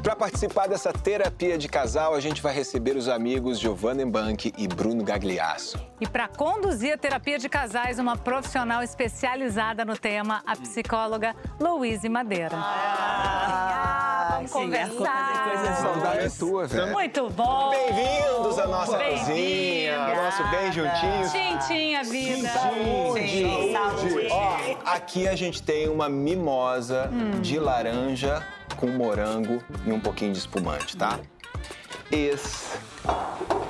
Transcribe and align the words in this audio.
E 0.00 0.02
para 0.02 0.16
participar 0.16 0.66
dessa 0.66 0.94
terapia 0.94 1.58
de 1.58 1.68
casal, 1.68 2.14
a 2.14 2.20
gente 2.20 2.40
vai 2.40 2.54
receber 2.54 2.96
os 2.96 3.06
amigos 3.06 3.58
Giovanna 3.58 4.06
Bank 4.06 4.50
e 4.56 4.66
Bruno 4.66 5.04
Gagliasso. 5.04 5.78
E 6.00 6.08
para 6.08 6.26
conduzir 6.26 6.94
a 6.94 6.96
terapia 6.96 7.38
de 7.38 7.50
casais, 7.50 7.98
uma 7.98 8.16
profissional 8.16 8.82
especializada 8.82 9.84
no 9.84 9.98
tema, 9.98 10.42
a 10.46 10.56
psicóloga 10.56 11.36
Louise 11.60 12.08
Madeira. 12.08 12.56
Ah, 12.56 14.28
ah 14.30 14.34
vamos 14.36 14.50
conversar. 14.52 15.76
Saudade 15.82 16.24
é 16.24 16.30
tua, 16.30 16.66
velho. 16.66 16.92
Muito 16.92 17.28
bom. 17.28 17.68
Bem-vindos 17.68 18.58
à 18.58 18.66
nossa 18.66 18.96
Bem 18.96 19.18
cozinha, 19.18 20.14
nosso 20.14 20.42
bem 20.48 20.72
juntinho. 20.72 21.30
Tintinha, 21.30 22.04
vida. 22.04 22.48
Saúde. 22.48 23.72
Saúde. 23.74 24.28
Ó, 24.30 24.56
aqui 24.86 25.28
a 25.28 25.36
gente 25.36 25.62
tem 25.62 25.90
uma 25.90 26.08
mimosa 26.08 27.10
hum. 27.12 27.42
de 27.42 27.58
laranja 27.58 28.42
com 28.80 28.88
morango 28.88 29.62
e 29.86 29.92
um 29.92 30.00
pouquinho 30.00 30.32
de 30.32 30.38
espumante, 30.38 30.96
tá? 30.96 31.20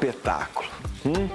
Espetáculo. 0.00 0.70
Hum? 1.04 1.28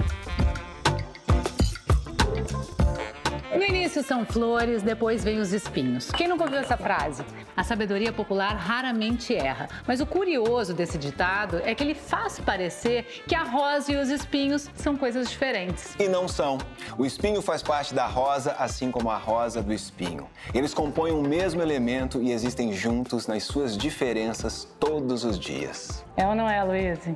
No 3.56 3.64
início 3.64 4.04
são 4.04 4.26
flores, 4.26 4.84
depois 4.84 5.24
vem 5.24 5.40
os 5.40 5.54
espinhos. 5.54 6.12
Quem 6.12 6.28
nunca 6.28 6.44
ouviu 6.44 6.60
essa 6.60 6.76
frase? 6.76 7.24
A 7.56 7.64
sabedoria 7.64 8.12
popular 8.12 8.54
raramente 8.54 9.34
erra. 9.34 9.70
Mas 9.88 10.02
o 10.02 10.06
curioso 10.06 10.74
desse 10.74 10.98
ditado 10.98 11.62
é 11.64 11.74
que 11.74 11.82
ele 11.82 11.96
faz 11.96 12.38
parecer 12.38 13.24
que 13.26 13.34
a 13.34 13.44
rosa 13.44 13.94
e 13.94 13.96
os 13.96 14.10
espinhos 14.10 14.70
são 14.76 14.98
coisas 14.98 15.30
diferentes. 15.30 15.96
E 15.98 16.10
não 16.10 16.28
são. 16.28 16.58
O 16.98 17.06
espinho 17.06 17.42
faz 17.42 17.64
parte 17.64 17.94
da 17.94 18.06
rosa, 18.06 18.52
assim 18.60 18.92
como 18.92 19.10
a 19.10 19.18
rosa 19.18 19.64
do 19.64 19.72
espinho. 19.72 20.28
Eles 20.54 20.74
compõem 20.74 21.14
o 21.14 21.22
mesmo 21.22 21.62
elemento 21.62 22.22
e 22.22 22.34
existem 22.34 22.74
juntos 22.74 23.26
nas 23.26 23.44
suas 23.44 23.78
diferenças 23.78 24.68
todos 24.78 25.24
os 25.24 25.40
dias. 25.40 26.04
É 26.18 26.28
ou 26.28 26.36
não 26.36 26.50
é, 26.50 26.62
Luiz? 26.62 27.00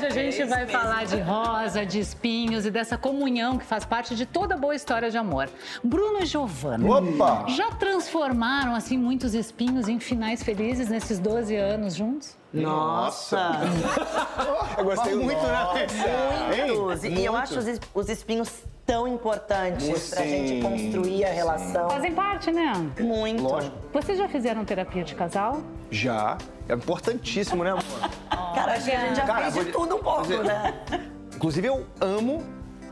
Hoje 0.00 0.06
a 0.06 0.30
gente 0.30 0.44
vai 0.44 0.66
falar 0.66 1.04
de 1.04 1.20
rosa, 1.20 1.84
de 1.84 2.00
espinhos 2.00 2.64
e 2.64 2.70
dessa 2.70 2.96
comunhão 2.96 3.58
que 3.58 3.66
faz 3.66 3.84
parte 3.84 4.16
de 4.16 4.24
toda 4.24 4.56
boa 4.56 4.74
história 4.74 5.10
de 5.10 5.18
amor. 5.18 5.50
Bruno 5.84 6.20
e 6.22 6.26
Giovanna. 6.26 6.88
Opa! 6.88 7.44
Já 7.48 7.70
transformaram, 7.72 8.74
assim, 8.74 8.96
muitos 8.96 9.34
espinhos 9.34 9.88
em 9.88 10.00
finais 10.00 10.42
felizes 10.42 10.88
nesses 10.88 11.18
12 11.18 11.54
anos 11.54 11.94
juntos? 11.94 12.34
Nossa! 12.50 13.60
eu 14.78 14.84
gostei 14.84 15.14
muito, 15.14 15.42
né? 15.42 15.86
Muitos. 16.66 17.04
E 17.04 17.22
eu 17.22 17.36
acho 17.36 17.58
os 17.94 18.08
espinhos 18.08 18.50
tão 18.86 19.06
importantes 19.06 20.10
pra 20.10 20.24
gente 20.24 20.62
construir 20.62 21.26
a 21.26 21.30
relação. 21.30 21.90
Fazem 21.90 22.14
parte, 22.14 22.50
né? 22.50 22.72
Muito. 22.98 23.42
Lógico. 23.42 23.76
Vocês 23.92 24.16
já 24.16 24.28
fizeram 24.28 24.64
terapia 24.64 25.04
de 25.04 25.14
casal? 25.14 25.60
Já. 25.90 26.38
É 26.70 26.74
importantíssimo, 26.74 27.64
né, 27.64 27.70
amor? 27.70 27.82
Cara, 28.54 28.74
a 28.74 28.78
gente 28.78 29.16
já 29.16 29.26
Cara, 29.26 29.50
fez 29.50 29.66
de 29.66 29.72
tudo 29.72 29.96
um 29.96 29.98
pouco, 29.98 30.22
dizer, 30.22 30.44
né? 30.44 30.72
Inclusive, 31.34 31.66
eu 31.66 31.84
amo 32.00 32.44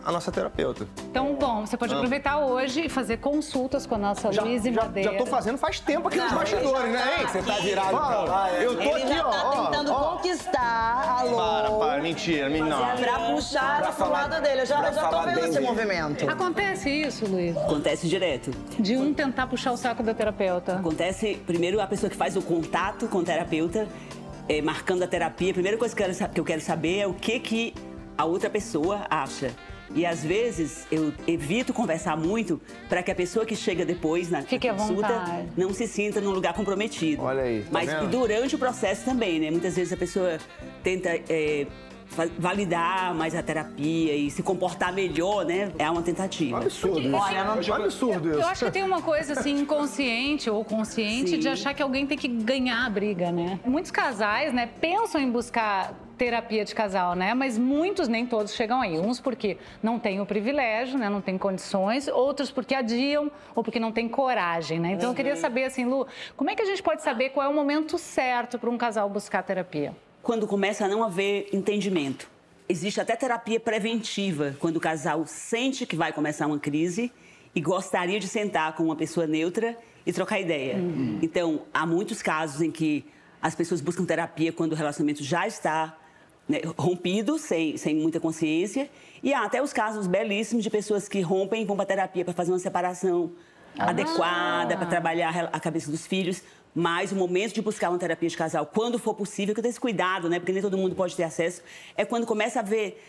a 0.09 0.12
nossa 0.12 0.33
terapeuta. 0.33 0.89
Então, 1.11 1.34
bom, 1.34 1.67
você 1.67 1.77
pode 1.77 1.92
aproveitar 1.92 2.39
hoje 2.39 2.87
e 2.87 2.89
fazer 2.89 3.19
consultas 3.19 3.84
com 3.84 3.95
a 3.97 3.98
nossa 3.98 4.33
já, 4.33 4.42
Luiz 4.42 4.64
e 4.64 4.73
já, 4.73 4.81
Madeira. 4.81 5.12
Já 5.12 5.19
tô 5.19 5.27
fazendo 5.27 5.59
faz 5.59 5.81
tempo 5.81 6.09
aqui 6.09 6.17
não, 6.17 6.25
nos 6.25 6.34
bastidores, 6.34 6.92
né, 6.92 7.19
hein? 7.19 7.27
Você 7.27 7.42
tá 7.42 7.59
virado 7.59 7.91
pra 7.91 8.23
lá. 8.23 8.51
Eu 8.55 8.74
tô 8.74 8.80
Ele 8.80 9.02
aqui, 9.02 9.20
ó. 9.20 9.30
Tá 9.30 9.51
tentando 9.51 9.92
ó, 9.92 10.17
conquistar 10.17 11.20
a. 11.20 11.24
Para, 11.30 11.70
para, 11.73 12.02
mentira. 12.02 12.48
Não. 12.48 12.96
Pra 12.96 13.19
puxar 13.35 13.83
pra 13.83 13.92
pro 13.92 14.11
lado 14.11 14.42
dele. 14.42 14.63
Eu 14.63 14.67
já, 14.67 14.89
eu 14.89 14.95
já 14.95 15.08
tô 15.08 15.23
vendo 15.24 15.39
esse 15.41 15.51
dele. 15.51 15.67
movimento. 15.67 16.30
Acontece 16.30 16.89
isso, 16.89 17.27
Luiz? 17.27 17.55
Acontece 17.55 18.08
direto. 18.08 18.51
De 18.80 18.96
um 18.96 19.13
tentar 19.13 19.46
puxar 19.46 19.73
o 19.73 19.77
saco 19.77 20.02
da 20.02 20.14
terapeuta. 20.14 20.77
Acontece, 20.77 21.39
primeiro, 21.46 21.83
a 21.83 21.86
pessoa 21.86 22.08
que 22.08 22.17
faz 22.17 22.35
o 22.35 22.40
contato 22.40 23.08
com 23.08 23.19
o 23.19 23.25
terapeuta, 23.25 23.86
é, 24.48 24.63
marcando 24.63 25.02
a 25.02 25.07
terapia. 25.07 25.51
A 25.51 25.55
primeira 25.55 25.77
coisa 25.77 25.95
que 25.95 26.02
eu 26.02 26.07
quero, 26.07 26.33
que 26.33 26.40
eu 26.40 26.45
quero 26.46 26.63
saber 26.63 27.01
é 27.01 27.07
o 27.07 27.13
que, 27.13 27.39
que 27.40 27.75
a 28.17 28.25
outra 28.25 28.48
pessoa 28.48 29.07
acha. 29.11 29.52
E 29.95 30.05
às 30.05 30.23
vezes 30.23 30.87
eu 30.91 31.13
evito 31.27 31.73
conversar 31.73 32.17
muito 32.17 32.61
para 32.89 33.03
que 33.03 33.11
a 33.11 33.15
pessoa 33.15 33.45
que 33.45 33.57
chega 33.57 33.85
depois 33.85 34.31
na 34.31 34.43
Fique 34.43 34.69
consulta 34.69 35.47
não 35.57 35.73
se 35.73 35.87
sinta 35.87 36.21
num 36.21 36.31
lugar 36.31 36.55
comprometido. 36.55 37.23
Olha 37.23 37.43
aí. 37.43 37.63
Tá 37.63 37.69
Mas 37.71 37.91
vendo? 37.91 38.11
durante 38.11 38.55
o 38.55 38.59
processo 38.59 39.05
também, 39.05 39.41
né? 39.41 39.51
Muitas 39.51 39.77
vezes 39.77 39.93
a 39.93 39.97
pessoa 39.97 40.39
tenta. 40.83 41.11
É, 41.29 41.67
validar 42.39 43.15
mais 43.15 43.35
a 43.35 43.43
terapia 43.43 44.15
e 44.15 44.31
se 44.31 44.43
comportar 44.43 44.93
melhor, 44.93 45.45
né? 45.45 45.71
É 45.79 45.91
uma 45.91 46.03
tentativa. 46.03 46.59
Absurdo 46.59 47.01
isso. 47.01 47.15
Olha, 47.15 47.45
não... 47.45 47.61
É 47.61 47.85
absurdo 47.85 48.31
isso. 48.31 48.41
Eu 48.41 48.47
acho 48.47 48.65
que 48.65 48.70
tem 48.70 48.83
uma 48.83 49.03
coisa 49.03 49.35
assim 49.35 49.61
inconsciente 49.61 50.49
ou 50.49 50.65
consciente 50.65 51.31
Sim. 51.31 51.39
de 51.39 51.49
achar 51.49 51.75
que 51.75 51.83
alguém 51.83 52.07
tem 52.07 52.17
que 52.17 52.29
ganhar 52.29 52.87
a 52.87 52.91
briga, 52.91 53.31
né? 53.31 53.61
Muitos 53.65 53.91
casais, 53.91 54.53
né, 54.53 54.69
pensam 54.81 55.20
em 55.20 55.31
buscar 55.31 55.95
terapia 56.18 56.64
de 56.64 56.74
casal, 56.74 57.14
né? 57.14 57.33
Mas 57.33 57.56
muitos, 57.56 58.08
nem 58.08 58.27
todos 58.27 58.52
chegam 58.52 58.80
aí. 58.80 58.98
Uns 58.98 59.20
porque 59.20 59.56
não 59.83 59.98
têm 59.98 60.20
o 60.20 60.27
privilégio, 60.27 60.98
né? 60.98 61.08
Não 61.08 61.20
têm 61.20 61.39
condições. 61.39 62.08
Outros 62.08 62.51
porque 62.51 62.74
adiam 62.74 63.30
ou 63.55 63.62
porque 63.62 63.79
não 63.79 63.92
têm 63.92 64.08
coragem, 64.08 64.80
né? 64.80 64.92
Então 64.92 65.11
eu 65.11 65.14
queria 65.14 65.34
uhum. 65.34 65.40
saber, 65.40 65.64
assim, 65.64 65.84
Lu, 65.84 66.07
como 66.36 66.51
é 66.51 66.57
que 66.57 66.62
a 66.62 66.67
gente 66.67 66.83
pode 66.83 67.02
saber 67.02 67.30
qual 67.30 67.46
é 67.46 67.48
o 67.48 67.55
momento 67.55 67.96
certo 67.96 68.58
para 68.58 68.68
um 68.68 68.77
casal 68.77 69.08
buscar 69.08 69.42
terapia? 69.42 69.96
Quando 70.20 70.46
começa 70.46 70.84
a 70.84 70.89
não 70.89 71.05
haver 71.05 71.48
entendimento. 71.52 72.28
Existe 72.68 73.01
até 73.01 73.17
terapia 73.17 73.58
preventiva, 73.58 74.55
quando 74.58 74.77
o 74.77 74.80
casal 74.80 75.24
sente 75.24 75.86
que 75.86 75.96
vai 75.96 76.12
começar 76.12 76.46
uma 76.46 76.58
crise 76.58 77.11
e 77.55 77.61
gostaria 77.62 78.20
de 78.20 78.28
sentar 78.28 78.74
com 78.74 78.83
uma 78.83 78.96
pessoa 78.96 79.27
neutra 79.27 79.74
e 80.05 80.12
trocar 80.12 80.39
ideia. 80.39 80.77
Uhum. 80.77 81.18
Então, 81.23 81.62
há 81.73 81.86
muitos 81.86 82.20
casos 82.20 82.61
em 82.61 82.70
que 82.70 83.07
as 83.40 83.55
pessoas 83.55 83.80
buscam 83.80 84.05
terapia 84.05 84.52
quando 84.52 84.73
o 84.73 84.74
relacionamento 84.74 85.23
já 85.23 85.46
está 85.46 85.98
né, 86.48 86.61
rompido, 86.79 87.39
sem, 87.39 87.77
sem 87.77 87.95
muita 87.95 88.19
consciência. 88.19 88.89
E 89.23 89.35
há 89.35 89.45
até 89.45 89.63
os 89.63 89.73
casos 89.73 90.07
belíssimos 90.07 90.64
de 90.64 90.70
pessoas 90.70 91.09
que 91.09 91.20
rompem 91.20 91.63
e 91.63 91.64
vão 91.64 91.77
para 91.77 91.86
terapia 91.86 92.25
para 92.25 92.35
fazer 92.35 92.53
uma 92.53 92.59
separação 92.59 93.33
ah. 93.79 93.91
adequada, 93.91 94.77
para 94.77 94.87
trabalhar 94.87 95.51
a 95.53 95.61
cabeça 95.61 95.91
dos 95.91 96.07
filhos. 96.07 96.42
Mas 96.75 97.13
o 97.13 97.17
momento 97.17 97.55
de 97.55 97.63
buscar 97.63 97.91
uma 97.91 97.98
terapia 97.98 98.29
de 98.29 98.37
casal, 98.37 98.64
quando 98.64 98.98
for 98.98 99.14
possível, 99.14 99.55
que 99.55 99.61
eu 99.61 99.63
tenho 99.63 99.70
esse 99.70 99.81
cuidado, 99.81 100.29
né? 100.29 100.39
Porque 100.39 100.53
nem 100.53 100.63
todo 100.63 100.77
mundo 100.79 100.95
pode 100.95 101.17
ter 101.17 101.25
acesso, 101.25 101.63
é 101.97 102.05
quando 102.05 102.27
começa 102.27 102.61
a 102.61 102.63
haver 102.63 103.03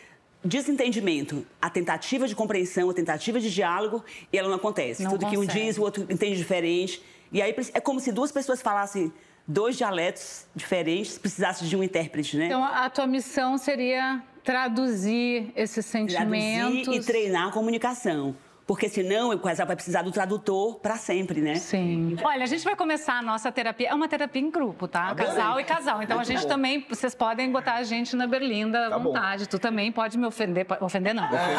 desentendimento, 0.44 1.46
a 1.62 1.70
tentativa 1.70 2.28
de 2.28 2.34
compreensão, 2.34 2.90
a 2.90 2.94
tentativa 2.94 3.40
de 3.40 3.54
diálogo, 3.54 4.04
e 4.32 4.38
ela 4.38 4.48
não 4.48 4.56
acontece. 4.56 5.04
Não 5.04 5.12
Tudo 5.12 5.26
consegue. 5.26 5.48
que 5.48 5.60
um 5.60 5.66
diz, 5.66 5.78
o 5.78 5.82
outro 5.82 6.04
entende 6.10 6.38
diferente. 6.38 7.02
E 7.32 7.42
aí 7.42 7.54
é 7.74 7.80
como 7.80 8.00
se 8.00 8.12
duas 8.12 8.32
pessoas 8.32 8.62
falassem 8.62 9.12
dois 9.50 9.76
dialetos 9.76 10.46
diferentes, 10.56 11.18
precisasse 11.18 11.66
de 11.66 11.76
um 11.76 11.84
intérprete, 11.84 12.38
né? 12.38 12.46
Então, 12.46 12.64
a 12.64 12.88
tua 12.88 13.08
missão 13.08 13.58
seria 13.58 14.22
traduzir 14.44 15.52
esses 15.56 15.86
sentimentos... 15.88 16.84
Traduzir 16.84 17.02
e 17.02 17.04
treinar 17.04 17.48
a 17.48 17.52
comunicação 17.52 18.36
porque 18.70 18.88
senão 18.88 19.32
o 19.32 19.40
casal 19.40 19.66
vai 19.66 19.76
precisar 19.76 20.04
do 20.04 20.12
tradutor 20.12 20.76
para 20.76 20.96
sempre, 20.96 21.42
né? 21.42 21.56
Sim. 21.56 22.16
Olha, 22.24 22.44
a 22.44 22.46
gente 22.46 22.64
vai 22.64 22.76
começar 22.76 23.16
a 23.16 23.22
nossa 23.24 23.52
terapia. 23.52 23.90
É 23.90 23.96
uma 23.96 24.08
terapia 24.08 24.40
em 24.40 24.52
grupo, 24.52 24.88
tá? 24.88 25.08
Adorei. 25.08 25.26
Casal 25.26 25.60
e 25.60 25.64
casal. 25.64 26.04
Então 26.04 26.18
Muito 26.18 26.30
a 26.30 26.32
gente 26.32 26.44
bom. 26.44 26.50
também, 26.50 26.86
vocês 26.88 27.16
podem 27.16 27.52
botar 27.52 27.74
a 27.74 27.84
gente 27.84 28.16
na 28.16 28.28
berlinda 28.28 28.86
à 28.86 28.90
tá 28.92 28.98
vontade. 29.00 29.46
Bom. 29.46 29.50
Tu 29.50 29.58
também 29.58 29.92
pode 29.92 30.20
me 30.20 30.28
ofender. 30.28 30.68
Ofender 30.82 31.16
não. 31.16 31.24
É. 31.24 31.56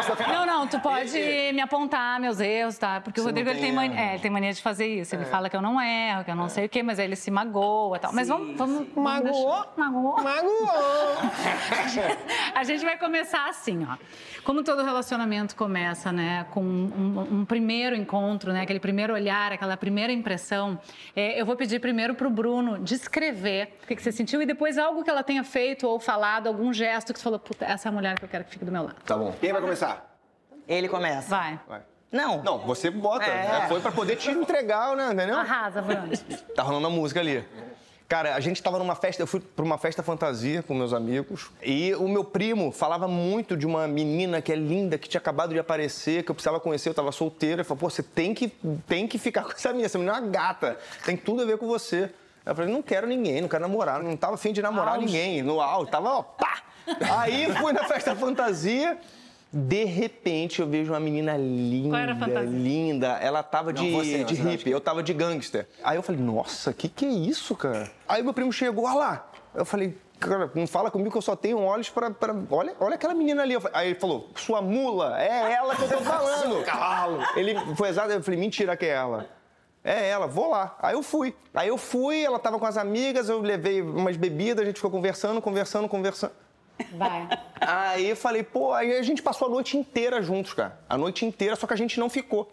Ofender 0.00 0.26
não. 0.28 0.34
Não, 0.34 0.46
não, 0.46 0.66
tu 0.66 0.78
pode 0.80 1.18
me 1.54 1.62
apontar 1.62 2.20
meus 2.20 2.40
erros, 2.40 2.76
tá? 2.76 3.00
Porque 3.00 3.18
Você 3.18 3.24
o 3.24 3.28
Rodrigo 3.28 3.48
ele 3.48 3.60
tem, 3.60 3.72
mania, 3.72 3.98
é, 3.98 4.10
ele 4.12 4.20
tem 4.20 4.30
mania 4.30 4.52
de 4.52 4.60
fazer 4.60 4.86
isso. 4.88 5.14
Ele 5.14 5.22
é. 5.22 5.26
fala 5.26 5.48
que 5.48 5.56
eu 5.56 5.62
não 5.62 5.80
erro, 5.80 6.24
que 6.24 6.30
eu 6.30 6.36
não 6.36 6.44
é. 6.44 6.50
sei 6.50 6.66
o 6.66 6.68
quê, 6.68 6.82
mas 6.82 6.98
aí 6.98 7.06
ele 7.06 7.16
se 7.16 7.30
magoa 7.30 7.96
e 7.96 8.00
tal. 8.00 8.10
Sim. 8.10 8.16
Mas 8.16 8.28
vamos. 8.28 8.54
vamos 8.54 8.86
Magoou? 8.94 9.64
Magoou? 9.78 10.22
Magoou. 10.22 10.68
a 12.54 12.64
gente 12.64 12.84
vai 12.84 12.98
começar 12.98 13.48
assim, 13.48 13.86
ó. 13.90 13.96
Como 14.44 14.62
todo 14.62 14.82
relacionamento 14.82 15.56
começa, 15.56 16.01
né, 16.10 16.46
com 16.50 16.62
um, 16.62 17.40
um 17.40 17.44
primeiro 17.44 17.94
encontro, 17.94 18.52
né, 18.52 18.62
aquele 18.62 18.80
primeiro 18.80 19.12
olhar, 19.12 19.52
aquela 19.52 19.76
primeira 19.76 20.12
impressão, 20.12 20.78
é, 21.14 21.40
eu 21.40 21.44
vou 21.44 21.54
pedir 21.54 21.78
primeiro 21.80 22.14
para 22.14 22.26
o 22.26 22.30
Bruno 22.30 22.78
descrever 22.78 23.76
o 23.84 23.86
que, 23.86 23.94
que, 23.94 24.02
você 24.02 24.10
sentiu 24.10 24.40
e 24.40 24.46
depois 24.46 24.78
algo 24.78 25.04
que 25.04 25.10
ela 25.10 25.22
tenha 25.22 25.44
feito 25.44 25.86
ou 25.86 26.00
falado, 26.00 26.46
algum 26.46 26.72
gesto 26.72 27.12
que 27.12 27.18
você 27.18 27.24
falou, 27.24 27.38
puta, 27.38 27.64
essa 27.66 27.88
é 27.88 27.90
a 27.90 27.92
mulher 27.92 28.18
que 28.18 28.24
eu 28.24 28.28
quero 28.28 28.44
que 28.44 28.50
fique 28.50 28.64
do 28.64 28.72
meu 28.72 28.84
lado. 28.84 28.96
Tá 29.04 29.16
bom. 29.16 29.32
Quem 29.40 29.52
vai 29.52 29.60
começar? 29.60 30.18
Ele 30.66 30.88
começa. 30.88 31.28
Vai. 31.28 31.60
Vai. 31.68 31.82
Não. 32.10 32.42
Não, 32.42 32.58
você 32.58 32.90
bota. 32.90 33.24
É. 33.24 33.48
Né? 33.48 33.68
Foi 33.68 33.80
para 33.80 33.90
poder 33.90 34.16
te 34.16 34.30
entregar, 34.30 34.94
né? 34.94 35.12
Entendeu? 35.12 35.38
Arrasa, 35.38 35.80
Bruno. 35.80 36.08
tá 36.54 36.62
rolando 36.62 36.86
a 36.86 36.90
música 36.90 37.20
ali. 37.20 37.44
Cara, 38.12 38.34
a 38.34 38.40
gente 38.40 38.62
tava 38.62 38.78
numa 38.78 38.94
festa, 38.94 39.22
eu 39.22 39.26
fui 39.26 39.40
pra 39.40 39.64
uma 39.64 39.78
festa 39.78 40.02
fantasia 40.02 40.62
com 40.62 40.74
meus 40.74 40.92
amigos. 40.92 41.50
E 41.62 41.94
o 41.94 42.06
meu 42.06 42.22
primo 42.22 42.70
falava 42.70 43.08
muito 43.08 43.56
de 43.56 43.64
uma 43.64 43.88
menina 43.88 44.42
que 44.42 44.52
é 44.52 44.54
linda, 44.54 44.98
que 44.98 45.08
tinha 45.08 45.18
acabado 45.18 45.54
de 45.54 45.58
aparecer, 45.58 46.22
que 46.22 46.30
eu 46.30 46.34
precisava 46.34 46.60
conhecer, 46.60 46.90
eu 46.90 46.94
tava 46.94 47.10
solteiro. 47.10 47.62
Ele 47.62 47.64
falou, 47.64 47.78
pô, 47.78 47.88
você 47.88 48.02
tem 48.02 48.34
que, 48.34 48.48
tem 48.86 49.08
que 49.08 49.16
ficar 49.16 49.44
com 49.48 49.52
essa 49.52 49.70
menina, 49.70 49.86
essa 49.86 49.96
menina 49.96 50.18
é 50.18 50.20
uma 50.20 50.28
gata, 50.28 50.76
tem 51.06 51.16
tudo 51.16 51.40
a 51.40 51.46
ver 51.46 51.56
com 51.56 51.66
você. 51.66 52.10
Eu 52.44 52.54
falei, 52.54 52.70
não 52.70 52.82
quero 52.82 53.06
ninguém, 53.06 53.40
não 53.40 53.48
quero 53.48 53.62
namorar, 53.62 54.02
não 54.02 54.14
tava 54.14 54.34
afim 54.34 54.52
de 54.52 54.60
namorar 54.60 54.98
ninguém. 54.98 55.40
No 55.42 55.58
auge, 55.58 55.90
tava, 55.90 56.10
ó, 56.10 56.22
pá! 56.22 56.64
Aí 57.16 57.50
fui 57.54 57.72
na 57.72 57.84
festa 57.84 58.14
fantasia. 58.14 58.98
De 59.52 59.84
repente 59.84 60.60
eu 60.60 60.66
vejo 60.66 60.92
uma 60.92 61.00
menina 61.00 61.36
linda, 61.36 61.90
Qual 61.90 62.00
era 62.00 62.12
a 62.12 62.16
fantasia? 62.16 62.48
linda. 62.58 63.08
Ela 63.20 63.42
tava 63.42 63.70
de, 63.72 63.82
Não, 63.82 63.98
você, 63.98 64.24
de 64.24 64.34
você 64.36 64.42
hippie, 64.48 64.70
eu 64.70 64.80
tava 64.80 65.02
de 65.02 65.12
gangster. 65.12 65.68
Aí 65.84 65.96
eu 65.96 66.02
falei, 66.02 66.20
nossa, 66.22 66.72
que 66.72 66.88
que 66.88 67.04
é 67.04 67.08
isso, 67.08 67.54
cara? 67.54 67.90
Aí 68.08 68.22
meu 68.22 68.32
primo 68.32 68.50
chegou, 68.52 68.86
olha 68.86 68.94
lá. 68.94 69.30
Eu 69.54 69.66
falei, 69.66 69.94
cara, 70.18 70.50
não 70.54 70.66
fala 70.66 70.90
comigo 70.90 71.10
que 71.10 71.18
eu 71.18 71.22
só 71.22 71.36
tenho 71.36 71.58
olhos 71.60 71.90
pra. 71.90 72.10
pra... 72.10 72.34
Olha, 72.50 72.74
olha 72.80 72.94
aquela 72.94 73.12
menina 73.12 73.42
ali. 73.42 73.54
Aí 73.74 73.88
ele 73.90 74.00
falou, 74.00 74.30
sua 74.34 74.62
mula, 74.62 75.20
é 75.22 75.52
ela 75.52 75.76
que 75.76 75.82
eu 75.82 75.88
tô 75.88 75.98
falando. 76.04 76.64
cavalo. 76.64 77.18
Ele 77.36 77.54
foi 77.76 77.90
exato, 77.90 78.10
eu 78.10 78.22
falei, 78.22 78.40
mentira 78.40 78.74
que 78.74 78.86
é 78.86 78.90
ela. 78.90 79.26
É 79.84 80.08
ela, 80.08 80.26
vou 80.28 80.48
lá. 80.48 80.76
Aí 80.80 80.94
eu 80.94 81.02
fui. 81.02 81.34
Aí 81.52 81.68
eu 81.68 81.76
fui, 81.76 82.24
ela 82.24 82.38
tava 82.38 82.58
com 82.58 82.64
as 82.64 82.76
amigas, 82.78 83.28
eu 83.28 83.40
levei 83.40 83.82
umas 83.82 84.16
bebidas, 84.16 84.62
a 84.62 84.66
gente 84.66 84.76
ficou 84.76 84.90
conversando, 84.90 85.42
conversando, 85.42 85.88
conversando. 85.88 86.32
Vai. 86.96 87.28
Aí 87.60 88.10
eu 88.10 88.16
falei, 88.16 88.42
pô, 88.42 88.72
aí 88.72 88.96
a 88.98 89.02
gente 89.02 89.22
passou 89.22 89.46
a 89.46 89.50
noite 89.50 89.76
inteira 89.76 90.20
juntos, 90.20 90.52
cara. 90.52 90.78
A 90.88 90.98
noite 90.98 91.24
inteira, 91.24 91.54
só 91.54 91.66
que 91.66 91.72
a 91.72 91.76
gente 91.76 91.98
não 92.00 92.10
ficou. 92.10 92.50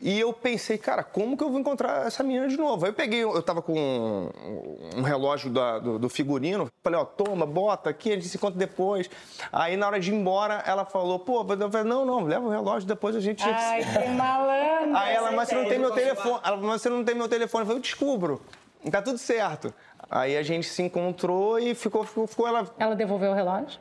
E 0.00 0.18
eu 0.18 0.32
pensei, 0.32 0.76
cara, 0.76 1.02
como 1.04 1.36
que 1.36 1.44
eu 1.44 1.50
vou 1.50 1.60
encontrar 1.60 2.06
essa 2.06 2.22
menina 2.22 2.48
de 2.48 2.56
novo? 2.56 2.84
Aí 2.84 2.90
eu 2.90 2.94
peguei, 2.94 3.22
eu 3.22 3.42
tava 3.42 3.62
com 3.62 3.72
um, 3.78 4.98
um 4.98 5.02
relógio 5.02 5.50
da- 5.50 5.78
do, 5.78 5.98
do 5.98 6.08
figurino, 6.08 6.68
falei, 6.82 6.98
ó, 6.98 7.04
toma, 7.04 7.46
bota 7.46 7.90
aqui, 7.90 8.10
a 8.10 8.14
gente 8.16 8.28
se 8.28 8.36
encontra 8.36 8.58
depois. 8.58 9.08
Aí 9.52 9.76
na 9.76 9.86
hora 9.86 10.00
de 10.00 10.10
ir 10.10 10.14
embora, 10.14 10.62
ela 10.66 10.84
falou, 10.84 11.18
pô, 11.18 11.42
eu 11.42 11.70
falei, 11.70 11.84
não, 11.88 12.04
não, 12.04 12.24
leva 12.24 12.44
o 12.46 12.50
relógio, 12.50 12.88
depois 12.88 13.14
a 13.14 13.20
gente. 13.20 13.42
Ai, 13.44 13.82
que 13.84 14.08
malandro. 14.10 14.96
Aí 14.96 15.14
ela, 15.14 15.30
mas 15.32 15.48
você 15.48 15.54
não 15.54 15.66
tem 15.66 15.78
meu 15.78 15.90
telefone. 15.92 16.40
Ela, 16.44 16.56
mas 16.56 16.82
você 16.82 16.88
não 16.88 17.04
tem 17.04 17.14
meu 17.14 17.28
telefone. 17.28 17.62
Eu 17.62 17.66
falei, 17.66 17.78
eu 17.78 17.82
descubro. 17.82 18.42
Tá 18.90 19.02
tudo 19.02 19.18
certo. 19.18 19.74
Aí 20.10 20.36
a 20.36 20.42
gente 20.42 20.66
se 20.66 20.82
encontrou 20.82 21.58
e 21.58 21.74
ficou, 21.74 22.04
ficou, 22.04 22.26
ficou 22.26 22.48
ela 22.48 22.66
Ela 22.78 22.96
devolveu 22.96 23.30
o 23.30 23.34
relógio? 23.34 23.78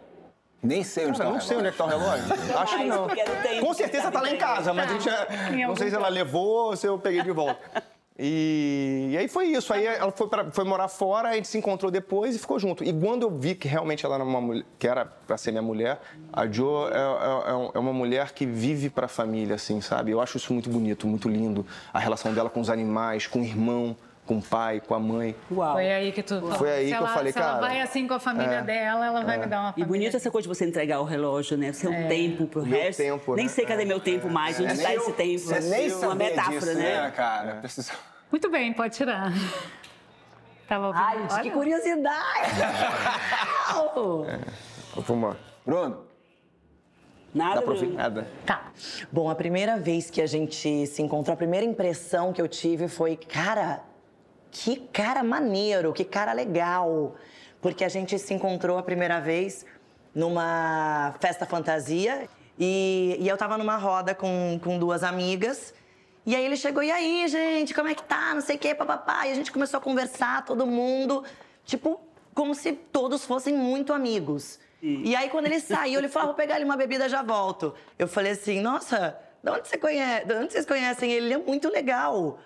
Nem 0.62 0.84
sei 0.84 1.06
onde 1.08 1.18
Cara, 1.18 1.24
tá 1.26 1.32
não 1.32 1.38
o 1.40 1.42
sei 1.42 1.58
onde 1.58 1.68
é 1.68 1.72
que 1.72 1.78
tá 1.78 1.86
o 1.86 1.88
relógio. 1.88 2.26
Acho 2.60 2.78
que 2.78 2.84
não. 2.84 3.08
não 3.08 3.60
Com 3.62 3.74
certeza 3.74 4.12
tá 4.12 4.22
lá 4.22 4.30
em 4.30 4.38
casa, 4.38 4.74
mas 4.74 4.90
a 4.92 4.94
gente, 4.94 5.10
Em 5.54 5.66
não 5.66 5.76
sei 5.76 5.90
se 5.90 5.96
ela 5.96 6.10
levou 6.10 6.68
ou 6.68 6.76
se 6.76 6.86
eu 6.86 7.00
peguei 7.00 7.24
de 7.24 7.32
volta. 7.32 7.58
E, 8.22 9.12
e 9.12 9.18
aí 9.18 9.30
foi 9.30 9.46
isso. 9.46 9.72
Aí 9.74 9.86
ela 9.86 10.12
foi, 10.12 10.28
pra- 10.28 10.52
foi 10.52 10.66
morar 10.66 10.90
fora, 10.90 11.30
a 11.30 11.34
gente 11.36 11.48
se 11.48 11.58
encontrou 11.58 11.90
depois 11.90 12.36
e 12.36 12.40
ficou 12.40 12.60
junto. 12.60 12.84
E 12.84 12.92
quando 12.92 13.24
eu 13.24 13.32
vi 13.32 13.56
que 13.56 13.66
realmente 13.70 14.06
ela 14.06 14.16
era 14.16 14.24
uma 14.26 14.42
mulher, 14.42 14.66
que 14.78 14.86
era 14.86 15.06
pra 15.06 15.38
ser 15.38 15.52
minha 15.52 15.62
mulher, 15.62 15.98
a 16.34 16.46
Jo 16.46 16.90
é, 16.90 16.98
é- 16.98 17.52
é 17.54 17.72
é 17.76 17.80
uma 17.80 17.94
mulher 17.94 18.34
que 18.34 18.46
vive 18.46 18.90
pra 18.90 19.08
família, 19.08 19.56
assim, 19.56 19.80
sabe? 19.80 20.12
Eu 20.12 20.20
acho 20.20 20.36
isso 20.36 20.52
muito 20.52 20.70
bonito, 20.70 21.08
muito 21.08 21.30
lindo. 21.30 21.66
A 21.94 22.00
relação 22.00 22.34
dela 22.34 22.50
com 22.50 22.60
os 22.60 22.70
animais, 22.70 23.26
com 23.26 23.40
o 23.40 23.44
irmão, 23.46 23.96
com 24.30 24.38
o 24.38 24.42
pai, 24.44 24.80
com 24.80 24.94
a 24.94 25.00
mãe. 25.00 25.36
Uau. 25.52 25.74
Foi 25.74 25.92
aí 25.92 26.12
que 26.12 26.22
tu. 26.22 26.40
Foi 26.52 26.70
aí 26.70 26.86
se 26.86 26.92
que 26.92 26.94
eu 26.94 26.98
ela, 27.00 27.08
falei, 27.16 27.34
se 27.34 27.40
ela 27.40 27.48
cara, 27.48 27.62
vai 27.62 27.82
assim 27.82 28.08
com 28.08 28.14
a 28.14 28.20
família 28.20 28.62
dela, 28.62 29.08
ela 29.08 29.24
vai 29.24 29.40
me 29.40 29.48
dar 29.48 29.60
uma 29.60 29.70
E 29.70 29.72
família. 29.72 29.88
bonita 29.88 30.18
essa 30.18 30.30
coisa 30.30 30.48
de 30.48 30.56
você 30.56 30.66
entregar 30.68 31.00
o 31.00 31.04
relógio, 31.04 31.58
né? 31.58 31.74
Seu 31.74 31.90
tempo 32.08 32.46
pro 32.46 32.64
Meu 32.64 32.80
resto. 32.80 33.02
tempo, 33.02 33.34
Nem 33.36 33.46
né? 33.48 33.52
sei 33.52 33.66
cadê 33.66 33.86
meu 33.86 34.00
tempo 34.00 34.30
mais, 34.30 34.60
onde 34.60 34.72
está 34.74 34.94
esse 34.94 35.12
tempo. 35.14 35.40
Você 35.40 35.60
nem 35.62 35.92
Uma 35.96 36.14
metáfora, 36.14 36.60
disso, 36.60 36.76
né? 36.76 37.12
cara? 37.16 37.56
Precisa... 37.56 37.92
Muito 38.32 38.52
bem, 38.52 38.72
pode 38.72 38.96
tirar. 38.96 39.34
Tava 40.68 40.88
ouvindo. 40.90 41.04
Ai, 41.04 41.18
gente, 41.32 41.42
que 41.42 41.50
curiosidade! 41.50 42.52
Vamos 44.96 45.30
lá. 45.30 45.38
Bruno, 45.66 46.06
Nada, 47.34 47.62
Dá 47.62 47.86
nada. 47.88 48.28
Tá. 48.46 48.72
Bom, 49.12 49.28
a 49.30 49.36
primeira 49.36 49.78
vez 49.78 50.10
que 50.12 50.22
a 50.22 50.28
gente 50.28 50.86
se 50.88 51.02
encontrou, 51.02 51.34
a 51.34 51.38
primeira 51.38 51.66
impressão 51.66 52.32
que 52.32 52.42
eu 52.42 52.48
tive 52.48 52.88
foi, 52.88 53.16
cara, 53.16 53.82
que 54.52 54.78
cara 54.92 55.24
maneiro, 55.24 55.94
que 55.94 56.04
cara 56.04 56.34
legal. 56.34 57.16
Porque 57.62 57.84
a 57.84 57.90
gente 57.90 58.18
se 58.18 58.34
encontrou 58.34 58.78
a 58.78 58.84
primeira 58.84 59.20
vez 59.20 59.66
numa 60.14 61.16
festa 61.20 61.46
fantasia 61.46 62.28
e, 62.58 63.18
e 63.20 63.28
eu 63.28 63.38
tava 63.38 63.58
numa 63.58 63.78
roda 63.78 64.16
com, 64.16 64.60
com 64.64 64.78
duas 64.78 65.04
amigas. 65.04 65.74
E 66.26 66.36
aí 66.36 66.46
ele 66.46 66.58
chegou, 66.58 66.84
e 66.84 66.92
aí, 66.92 67.28
gente, 67.28 67.74
como 67.74 67.88
é 67.88 67.96
que 67.96 68.04
tá? 68.04 68.34
Não 68.34 68.42
sei 68.42 68.56
o 68.56 68.60
quê, 68.60 68.76
papapá. 68.76 69.26
E 69.28 69.32
a 69.32 69.36
gente 69.36 69.52
começou 69.52 69.78
a 69.78 69.82
conversar, 69.82 70.46
todo 70.46 70.66
mundo, 70.66 71.24
tipo, 71.66 72.00
como 72.34 72.54
se 72.54 72.74
todos 72.74 73.26
fossem 73.26 73.54
muito 73.54 73.94
amigos. 73.94 74.60
E 74.82 75.16
aí, 75.16 75.30
quando 75.30 75.46
ele 75.48 75.60
saiu, 75.60 76.00
ele 76.00 76.08
falou: 76.08 76.24
ah, 76.24 76.28
vou 76.28 76.36
pegar 76.36 76.56
ali 76.56 76.64
uma 76.64 76.78
bebida 76.78 77.10
já 77.10 77.22
volto. 77.22 77.74
Eu 77.98 78.08
falei 78.08 78.32
assim: 78.32 78.62
nossa, 78.62 79.18
de 79.44 79.52
onde, 79.52 79.68
você 79.68 79.78
conhece, 79.78 80.26
de 80.26 80.34
onde 80.34 80.54
vocês 80.54 80.66
conhecem 80.66 81.12
ele? 81.12 81.26
Ele 81.28 81.34
é 81.34 81.38
muito 81.38 81.70
legal. 81.70 82.40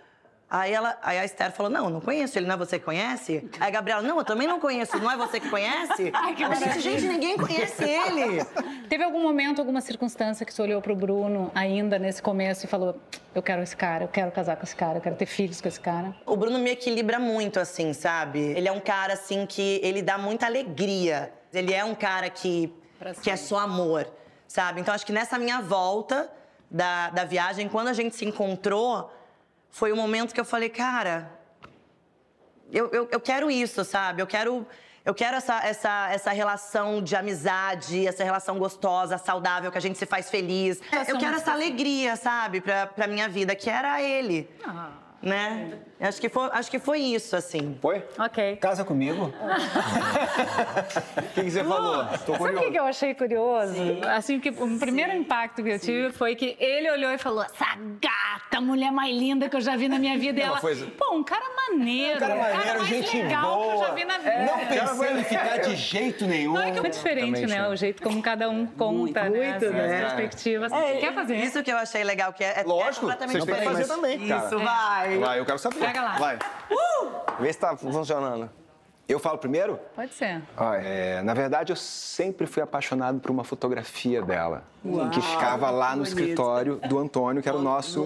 Aí, 0.53 0.71
ela, 0.71 0.95
aí 1.01 1.17
a 1.17 1.25
Esther 1.25 1.51
falou: 1.51 1.71
Não, 1.71 1.89
não 1.89 1.99
conheço 1.99 2.37
ele, 2.37 2.45
não 2.45 2.53
é 2.53 2.57
você 2.57 2.77
que 2.77 2.85
conhece? 2.85 3.49
Aí 3.59 3.69
a 3.69 3.71
Gabriela: 3.71 4.03
Não, 4.03 4.19
eu 4.19 4.23
também 4.23 4.47
não 4.47 4.59
conheço, 4.59 4.99
não 4.99 5.09
é 5.09 5.17
você 5.17 5.39
que 5.39 5.49
conhece? 5.49 6.11
Ai, 6.13 6.35
que 6.35 6.47
disse, 6.47 6.79
gente, 6.79 7.07
ninguém 7.07 7.35
conhece 7.35 7.83
ele. 7.83 8.45
Teve 8.87 9.03
algum 9.03 9.19
momento, 9.19 9.57
alguma 9.57 9.81
circunstância 9.81 10.45
que 10.45 10.53
você 10.53 10.61
olhou 10.61 10.79
pro 10.79 10.95
Bruno 10.95 11.49
ainda 11.55 11.97
nesse 11.97 12.21
começo 12.21 12.67
e 12.67 12.69
falou: 12.69 12.95
Eu 13.33 13.41
quero 13.41 13.63
esse 13.63 13.75
cara, 13.75 14.03
eu 14.03 14.07
quero 14.07 14.31
casar 14.31 14.55
com 14.55 14.63
esse 14.63 14.75
cara, 14.75 14.99
eu 14.99 15.01
quero 15.01 15.15
ter 15.15 15.25
filhos 15.25 15.59
com 15.59 15.67
esse 15.67 15.79
cara? 15.79 16.15
O 16.23 16.37
Bruno 16.37 16.59
me 16.59 16.69
equilibra 16.69 17.17
muito, 17.17 17.59
assim, 17.59 17.91
sabe? 17.91 18.39
Ele 18.39 18.67
é 18.67 18.71
um 18.71 18.79
cara, 18.79 19.13
assim, 19.13 19.47
que 19.47 19.81
ele 19.81 20.03
dá 20.03 20.19
muita 20.19 20.45
alegria. 20.45 21.33
Ele 21.51 21.73
é 21.73 21.83
um 21.83 21.95
cara 21.95 22.29
que, 22.29 22.71
que 23.23 23.31
é 23.31 23.35
só 23.35 23.57
amor, 23.57 24.07
sabe? 24.47 24.81
Então, 24.81 24.93
acho 24.93 25.03
que 25.03 25.11
nessa 25.11 25.39
minha 25.39 25.61
volta 25.61 26.29
da, 26.69 27.09
da 27.09 27.23
viagem, 27.23 27.67
quando 27.67 27.87
a 27.87 27.93
gente 27.93 28.15
se 28.15 28.23
encontrou, 28.23 29.09
foi 29.73 29.91
o 29.91 29.97
momento 29.97 30.35
que 30.35 30.39
eu 30.39 30.45
falei, 30.45 30.69
cara, 30.69 31.31
eu, 32.71 32.89
eu, 32.91 33.09
eu 33.11 33.19
quero 33.19 33.49
isso, 33.49 33.83
sabe? 33.83 34.21
Eu 34.21 34.27
quero, 34.27 34.67
eu 35.03 35.15
quero 35.15 35.35
essa, 35.35 35.65
essa, 35.65 36.09
essa 36.11 36.29
relação 36.29 37.01
de 37.01 37.15
amizade, 37.15 38.05
essa 38.05 38.23
relação 38.23 38.59
gostosa, 38.59 39.17
saudável, 39.17 39.71
que 39.71 39.77
a 39.79 39.81
gente 39.81 39.97
se 39.97 40.05
faz 40.05 40.29
feliz. 40.29 40.79
Essa 40.91 41.09
eu 41.09 41.17
é 41.17 41.19
quero 41.19 41.37
essa 41.37 41.51
alegria, 41.51 42.15
sabe, 42.15 42.61
pra, 42.61 42.85
pra 42.85 43.07
minha 43.07 43.27
vida, 43.27 43.55
que 43.55 43.67
era 43.67 43.99
ele. 43.99 44.47
Né? 45.23 45.71
Acho 46.01 46.19
que, 46.19 46.27
foi, 46.27 46.49
acho 46.51 46.69
que 46.69 46.79
foi 46.79 46.99
isso, 46.99 47.33
assim. 47.33 47.77
foi? 47.81 48.03
Ok. 48.19 48.57
Casa 48.57 48.83
comigo? 48.83 49.33
O 51.17 51.21
que, 51.33 51.43
que 51.43 51.51
você 51.51 51.63
falou? 51.63 52.05
Tô 52.25 52.35
Sabe 52.37 52.57
o 52.57 52.71
que 52.71 52.77
eu 52.79 52.85
achei 52.85 53.13
curioso? 53.15 53.73
Assim, 54.07 54.39
que 54.39 54.49
o 54.49 54.77
primeiro 54.79 55.13
impacto 55.13 55.63
que 55.63 55.69
eu 55.69 55.79
tive 55.79 56.11
foi 56.11 56.35
que 56.35 56.55
ele 56.59 56.89
olhou 56.91 57.11
e 57.11 57.17
falou: 57.17 57.43
essa 57.43 57.75
gata, 57.99 58.61
mulher 58.61 58.91
mais 58.91 59.15
linda 59.15 59.49
que 59.49 59.55
eu 59.55 59.61
já 59.61 59.75
vi 59.75 59.87
na 59.87 59.97
minha 59.97 60.17
vida. 60.17 60.39
E 60.39 60.43
Não, 60.43 60.49
ela, 60.51 60.61
foi- 60.61 60.75
pô, 60.75 61.15
um 61.15 61.23
cara 61.23 61.43
maneiro. 61.55 62.17
Um 62.17 62.19
cara 62.19 62.35
maneiro, 62.35 62.79
mais 62.79 62.87
gente 62.87 63.17
legal 63.17 63.61
que 63.61 63.67
eu 63.67 63.77
já 63.77 63.85
boa. 63.85 63.95
vi 63.95 64.05
na 64.05 64.17
vida. 64.17 64.45
Não 64.45 64.59
pensei 64.97 65.11
em 65.19 65.23
ficar 65.23 65.57
de 65.57 65.75
jeito 65.75 66.25
nenhum. 66.27 66.53
Não, 66.53 66.61
é 66.61 66.71
que 66.71 66.77
é 66.77 66.81
muito 66.81 66.93
diferente, 66.93 67.41
Também 67.41 67.47
né? 67.57 67.67
O 67.67 67.75
jeito 67.75 68.03
como 68.03 68.21
cada 68.21 68.49
um 68.49 68.65
conta, 68.67 69.23
né? 69.23 69.29
muito, 69.29 69.65
assim, 69.65 69.69
né? 69.75 70.05
As 70.05 70.13
perspectivas. 70.13 70.71
Você 70.71 70.97
quer 70.97 71.13
fazer? 71.13 71.35
Isso 71.37 71.63
que 71.63 71.71
eu 71.71 71.77
achei 71.77 72.03
legal, 72.03 72.33
que 72.33 72.43
é, 72.43 72.59
é 72.59 72.63
Lógico, 72.63 73.01
completamente 73.07 73.31
vocês 73.41 73.45
têm 73.45 73.53
que 73.55 73.61
diferente. 73.61 73.87
fazer 73.87 73.95
também, 73.95 74.27
cara. 74.27 74.45
Isso, 74.47 74.59
vai. 74.59 75.12
Vai, 75.19 75.39
eu 75.39 75.45
quero 75.45 75.59
saber. 75.59 75.79
Pega 75.79 76.01
lá. 76.01 76.17
Vai. 76.17 76.39
Vê 77.39 77.51
se 77.51 77.59
tá 77.59 77.75
funcionando. 77.75 78.49
Eu 79.07 79.19
falo 79.19 79.37
primeiro? 79.37 79.79
Pode 79.95 80.13
ser. 80.13 80.41
Olha, 80.57 80.77
é, 80.79 81.21
na 81.21 81.33
verdade, 81.33 81.71
eu 81.71 81.75
sempre 81.75 82.47
fui 82.47 82.63
apaixonado 82.63 83.19
por 83.19 83.29
uma 83.31 83.43
fotografia 83.43 84.21
dela. 84.21 84.63
que 85.13 85.21
ficava 85.21 85.69
lá 85.69 85.89
no 85.91 86.03
bonito. 86.03 86.07
escritório 86.09 86.75
do 86.89 86.99
Antônio, 86.99 87.41
que 87.43 87.47
era 87.49 87.57
o 87.57 87.61
nosso, 87.61 88.01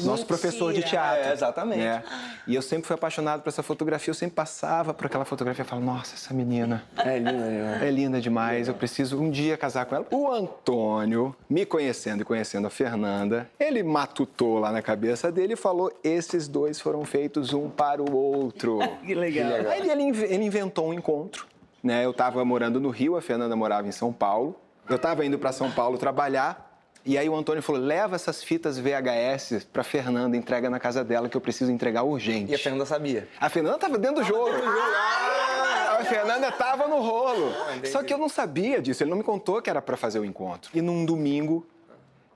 nosso 0.00 0.26
professor 0.26 0.72
de 0.72 0.82
teatro. 0.82 1.24
É, 1.28 1.32
exatamente. 1.32 1.78
né? 1.80 2.02
E 2.46 2.54
eu 2.54 2.62
sempre 2.62 2.86
fui 2.86 2.94
apaixonado 2.94 3.42
por 3.42 3.48
essa 3.50 3.62
fotografia. 3.62 4.10
Eu 4.10 4.14
sempre 4.14 4.34
passava 4.34 4.92
por 4.94 5.06
aquela 5.06 5.24
fotografia 5.24 5.62
e 5.64 5.66
falava, 5.66 5.86
nossa, 5.86 6.14
essa 6.14 6.32
menina 6.34 6.82
É 6.98 7.18
linda, 7.18 7.32
né? 7.32 7.80
é 7.82 7.90
linda 7.90 8.20
demais. 8.20 8.68
Eu 8.68 8.74
preciso 8.74 9.20
um 9.20 9.30
dia 9.30 9.56
casar 9.56 9.84
com 9.86 9.94
ela. 9.96 10.06
O 10.10 10.30
Antônio, 10.30 11.34
me 11.48 11.64
conhecendo 11.66 12.22
e 12.22 12.24
conhecendo 12.24 12.66
a 12.66 12.70
Fernanda, 12.70 13.48
ele 13.60 13.82
matutou 13.82 14.58
lá 14.58 14.72
na 14.72 14.80
cabeça 14.82 15.30
dele 15.30 15.52
e 15.54 15.56
falou, 15.56 15.92
esses 16.02 16.48
dois 16.48 16.80
foram 16.80 17.04
feitos 17.04 17.52
um 17.52 17.68
para 17.68 18.02
o 18.02 18.14
outro. 18.14 18.78
Que 19.02 19.14
legal. 19.14 19.50
Aí 19.70 19.90
ele, 19.90 20.02
ele 20.34 20.44
inventou 20.44 20.88
um 20.88 20.94
encontro. 20.94 21.46
Né? 21.82 22.04
Eu 22.04 22.12
estava 22.12 22.44
morando 22.44 22.80
no 22.80 22.90
Rio, 22.90 23.16
a 23.16 23.22
Fernanda 23.22 23.56
morava 23.56 23.88
em 23.88 23.92
São 23.92 24.12
Paulo. 24.12 24.56
Eu 24.88 24.96
estava 24.96 25.24
indo 25.24 25.38
para 25.38 25.52
São 25.52 25.70
Paulo 25.70 25.98
trabalhar. 25.98 26.70
E 27.04 27.18
aí 27.18 27.28
o 27.28 27.34
Antônio 27.34 27.62
falou: 27.62 27.80
leva 27.80 28.14
essas 28.14 28.42
fitas 28.42 28.78
VHS 28.78 29.64
para 29.72 29.82
Fernanda, 29.82 30.36
entrega 30.36 30.70
na 30.70 30.78
casa 30.78 31.02
dela 31.02 31.28
que 31.28 31.36
eu 31.36 31.40
preciso 31.40 31.70
entregar 31.72 32.04
urgente. 32.04 32.52
E 32.52 32.54
a 32.54 32.58
Fernanda 32.58 32.86
sabia. 32.86 33.28
A 33.40 33.48
Fernanda 33.48 33.76
estava 33.76 33.98
dentro 33.98 34.22
do 34.22 34.24
jogo. 34.24 34.50
Ah, 34.50 35.98
a 36.00 36.04
Fernanda 36.04 36.48
estava 36.48 36.86
no 36.86 37.00
rolo. 37.00 37.52
Só 37.90 38.02
que 38.02 38.12
eu 38.12 38.18
não 38.18 38.28
sabia 38.28 38.80
disso. 38.80 39.02
Ele 39.02 39.10
não 39.10 39.18
me 39.18 39.24
contou 39.24 39.60
que 39.60 39.68
era 39.68 39.82
para 39.82 39.96
fazer 39.96 40.20
o 40.20 40.24
encontro. 40.24 40.70
E 40.72 40.80
num 40.80 41.04
domingo 41.04 41.66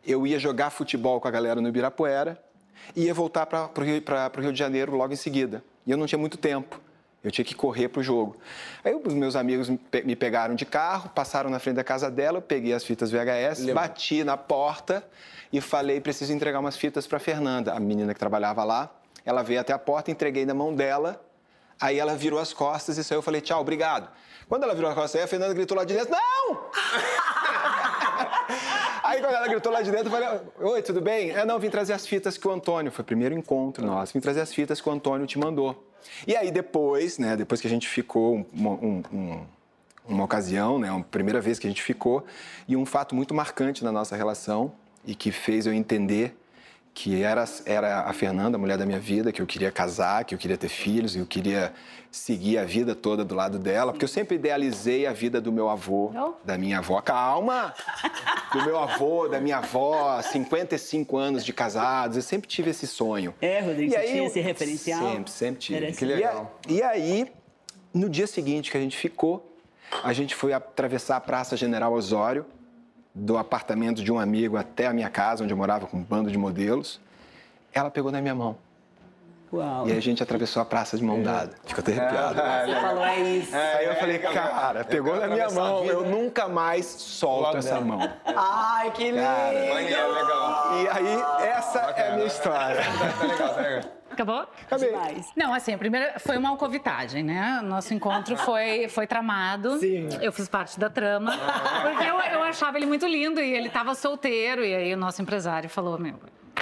eu 0.04 0.26
ia 0.26 0.38
jogar 0.38 0.70
futebol 0.70 1.20
com 1.20 1.28
a 1.28 1.30
galera 1.30 1.60
no 1.60 1.68
Ibirapuera 1.68 2.40
e 2.94 3.04
ia 3.04 3.14
voltar 3.14 3.46
para 3.46 3.70
o 3.76 3.80
Rio, 3.80 4.02
Rio 4.38 4.52
de 4.52 4.58
Janeiro 4.58 4.96
logo 4.96 5.12
em 5.12 5.16
seguida. 5.16 5.64
E 5.86 5.90
eu 5.90 5.96
não 5.96 6.06
tinha 6.06 6.18
muito 6.18 6.36
tempo. 6.36 6.80
Eu 7.24 7.30
tinha 7.30 7.44
que 7.44 7.54
correr 7.54 7.88
pro 7.88 8.02
jogo. 8.02 8.36
Aí 8.84 8.94
os 8.94 9.12
meus 9.12 9.34
amigos 9.34 9.68
me 9.68 10.14
pegaram 10.14 10.54
de 10.54 10.64
carro, 10.64 11.10
passaram 11.10 11.50
na 11.50 11.58
frente 11.58 11.76
da 11.76 11.84
casa 11.84 12.10
dela, 12.10 12.38
eu 12.38 12.42
peguei 12.42 12.72
as 12.72 12.84
fitas 12.84 13.10
VHS, 13.10 13.72
bati 13.72 14.22
na 14.22 14.36
porta 14.36 15.02
e 15.52 15.60
falei, 15.60 16.00
preciso 16.00 16.32
entregar 16.32 16.60
umas 16.60 16.76
fitas 16.76 17.06
para 17.06 17.18
Fernanda, 17.18 17.72
a 17.72 17.80
menina 17.80 18.14
que 18.14 18.20
trabalhava 18.20 18.62
lá. 18.62 18.90
Ela 19.24 19.42
veio 19.42 19.60
até 19.60 19.72
a 19.72 19.78
porta, 19.78 20.10
entreguei 20.10 20.46
na 20.46 20.54
mão 20.54 20.74
dela. 20.74 21.20
Aí 21.80 21.98
ela 21.98 22.14
virou 22.14 22.38
as 22.38 22.52
costas 22.52 22.96
e 22.96 23.04
saiu, 23.04 23.18
eu 23.18 23.22
falei, 23.22 23.40
tchau, 23.40 23.60
obrigado. 23.60 24.08
Quando 24.48 24.62
ela 24.62 24.74
virou 24.74 24.88
as 24.88 24.94
costas, 24.94 25.16
aí 25.16 25.24
a 25.24 25.26
Fernanda 25.26 25.52
gritou 25.52 25.76
lá 25.76 25.84
de 25.84 25.94
dentro, 25.94 26.12
não! 26.12 26.60
Aí 29.02 29.20
quando 29.20 29.34
ela 29.34 29.46
gritou 29.46 29.72
lá 29.72 29.82
de 29.82 29.90
dentro, 29.90 30.06
eu 30.06 30.10
falei, 30.10 30.40
oi, 30.60 30.82
tudo 30.82 31.00
bem? 31.00 31.30
É, 31.30 31.44
não, 31.44 31.60
vim 31.60 31.70
trazer 31.70 31.92
as 31.92 32.06
fitas 32.06 32.36
que 32.36 32.48
o 32.48 32.50
Antônio, 32.50 32.90
foi 32.90 33.02
o 33.02 33.06
primeiro 33.06 33.36
encontro 33.36 33.86
nosso, 33.86 34.12
vim 34.12 34.20
trazer 34.20 34.40
as 34.40 34.52
fitas 34.52 34.80
que 34.80 34.88
o 34.88 34.92
Antônio 34.92 35.26
te 35.26 35.38
mandou. 35.38 35.84
E 36.26 36.36
aí 36.36 36.50
depois, 36.50 37.18
né, 37.18 37.36
depois 37.36 37.60
que 37.60 37.66
a 37.66 37.70
gente 37.70 37.88
ficou 37.88 38.46
uma, 38.52 38.70
um- 38.70 39.02
um- 39.12 39.46
uma 40.08 40.24
ocasião, 40.24 40.78
né, 40.78 40.88
a 40.90 41.00
primeira 41.00 41.40
vez 41.40 41.58
que 41.58 41.66
a 41.66 41.70
gente 41.70 41.82
ficou, 41.82 42.24
e 42.68 42.76
um 42.76 42.86
fato 42.86 43.14
muito 43.14 43.34
marcante 43.34 43.82
na 43.82 43.90
nossa 43.90 44.14
relação 44.16 44.72
e 45.04 45.14
que 45.14 45.32
fez 45.32 45.66
eu 45.66 45.72
entender 45.72 46.36
que 46.96 47.22
era, 47.22 47.44
era 47.66 48.00
a 48.00 48.12
Fernanda, 48.14 48.56
a 48.56 48.58
mulher 48.58 48.78
da 48.78 48.86
minha 48.86 48.98
vida, 48.98 49.30
que 49.30 49.42
eu 49.42 49.46
queria 49.46 49.70
casar, 49.70 50.24
que 50.24 50.34
eu 50.34 50.38
queria 50.38 50.56
ter 50.56 50.70
filhos, 50.70 51.14
e 51.14 51.18
eu 51.18 51.26
queria 51.26 51.74
seguir 52.10 52.56
a 52.56 52.64
vida 52.64 52.94
toda 52.94 53.22
do 53.22 53.34
lado 53.34 53.58
dela, 53.58 53.92
porque 53.92 54.06
eu 54.06 54.08
sempre 54.08 54.36
idealizei 54.36 55.06
a 55.06 55.12
vida 55.12 55.38
do 55.38 55.52
meu 55.52 55.68
avô, 55.68 56.10
Não? 56.14 56.36
da 56.42 56.56
minha 56.56 56.78
avó. 56.78 57.02
Calma! 57.02 57.74
Do 58.50 58.64
meu 58.64 58.78
avô, 58.78 59.28
da 59.28 59.38
minha 59.38 59.58
avó, 59.58 60.22
55 60.22 61.18
anos 61.18 61.44
de 61.44 61.52
casados, 61.52 62.16
eu 62.16 62.22
sempre 62.22 62.48
tive 62.48 62.70
esse 62.70 62.86
sonho. 62.86 63.34
É, 63.42 63.60
Rodrigo, 63.60 63.90
E 63.92 63.94
você 63.94 63.96
aí 63.98 64.12
tinha 64.12 64.26
esse 64.26 64.40
referencial? 64.40 65.12
Sempre, 65.12 65.30
sempre 65.30 65.60
tive. 65.60 65.78
Interessante. 65.78 65.98
Que 65.98 66.04
legal. 66.06 66.58
E, 66.66 66.76
e 66.76 66.82
aí, 66.82 67.30
no 67.92 68.08
dia 68.08 68.26
seguinte 68.26 68.70
que 68.70 68.76
a 68.78 68.80
gente 68.80 68.96
ficou, 68.96 69.54
a 70.02 70.14
gente 70.14 70.34
foi 70.34 70.54
atravessar 70.54 71.16
a 71.16 71.20
Praça 71.20 71.58
General 71.58 71.92
Osório, 71.92 72.46
do 73.18 73.38
apartamento 73.38 74.04
de 74.04 74.12
um 74.12 74.18
amigo 74.18 74.58
até 74.58 74.86
a 74.86 74.92
minha 74.92 75.08
casa, 75.08 75.42
onde 75.42 75.50
eu 75.50 75.56
morava 75.56 75.86
com 75.86 75.96
um 75.96 76.02
bando 76.02 76.30
de 76.30 76.36
modelos. 76.36 77.00
Ela 77.72 77.90
pegou 77.90 78.12
na 78.12 78.20
minha 78.20 78.34
mão. 78.34 78.58
Uau. 79.52 79.86
E 79.88 79.92
aí 79.92 79.98
a 79.98 80.02
gente 80.02 80.22
atravessou 80.22 80.60
a 80.60 80.64
praça 80.64 80.96
de 80.96 81.04
mão 81.04 81.22
dada. 81.22 81.52
Ficou 81.64 81.82
até 81.82 81.92
arrepiado. 81.92 82.34
Você 82.66 82.80
falou, 82.80 83.04
é 83.04 83.20
isso. 83.20 83.56
Aí 83.56 83.86
eu 83.86 83.94
falei, 83.94 84.18
cara, 84.18 84.84
pegou 84.84 85.16
na 85.16 85.28
minha 85.28 85.48
mão, 85.50 85.84
eu 85.84 86.04
nunca 86.04 86.48
mais 86.48 86.86
solto 86.86 87.56
essa 87.58 87.80
mão. 87.80 88.00
Ai, 88.24 88.90
que 88.90 89.10
lindo! 89.10 89.22
Maneiro, 89.22 90.12
legal. 90.12 90.82
E 90.82 90.88
aí, 90.88 91.48
essa 91.48 91.80
é 91.96 92.08
a 92.08 92.12
minha 92.14 92.26
história. 92.26 92.82
Tá 93.18 93.24
legal, 93.24 93.54
tá 93.54 93.60
legal. 93.60 93.96
Acabou? 94.10 94.46
Acabei. 94.64 94.88
Demais. 94.88 95.26
Não, 95.36 95.52
assim, 95.52 95.74
a 95.74 95.78
primeira 95.78 96.18
foi 96.18 96.38
uma 96.38 96.48
alcovitagem, 96.48 97.22
né? 97.22 97.60
Nosso 97.62 97.92
encontro 97.92 98.34
foi, 98.36 98.88
foi 98.88 99.06
tramado. 99.06 99.78
Sim. 99.78 100.08
Eu 100.22 100.32
fiz 100.32 100.48
parte 100.48 100.80
da 100.80 100.88
trama. 100.88 101.32
Porque 101.82 102.04
eu, 102.04 102.18
eu 102.18 102.42
achava 102.42 102.78
ele 102.78 102.86
muito 102.86 103.06
lindo 103.06 103.40
e 103.40 103.54
ele 103.54 103.68
tava 103.68 103.94
solteiro. 103.94 104.64
E 104.64 104.74
aí 104.74 104.94
o 104.94 104.96
nosso 104.96 105.20
empresário 105.20 105.68
falou: 105.68 105.98
Meu, 105.98 106.14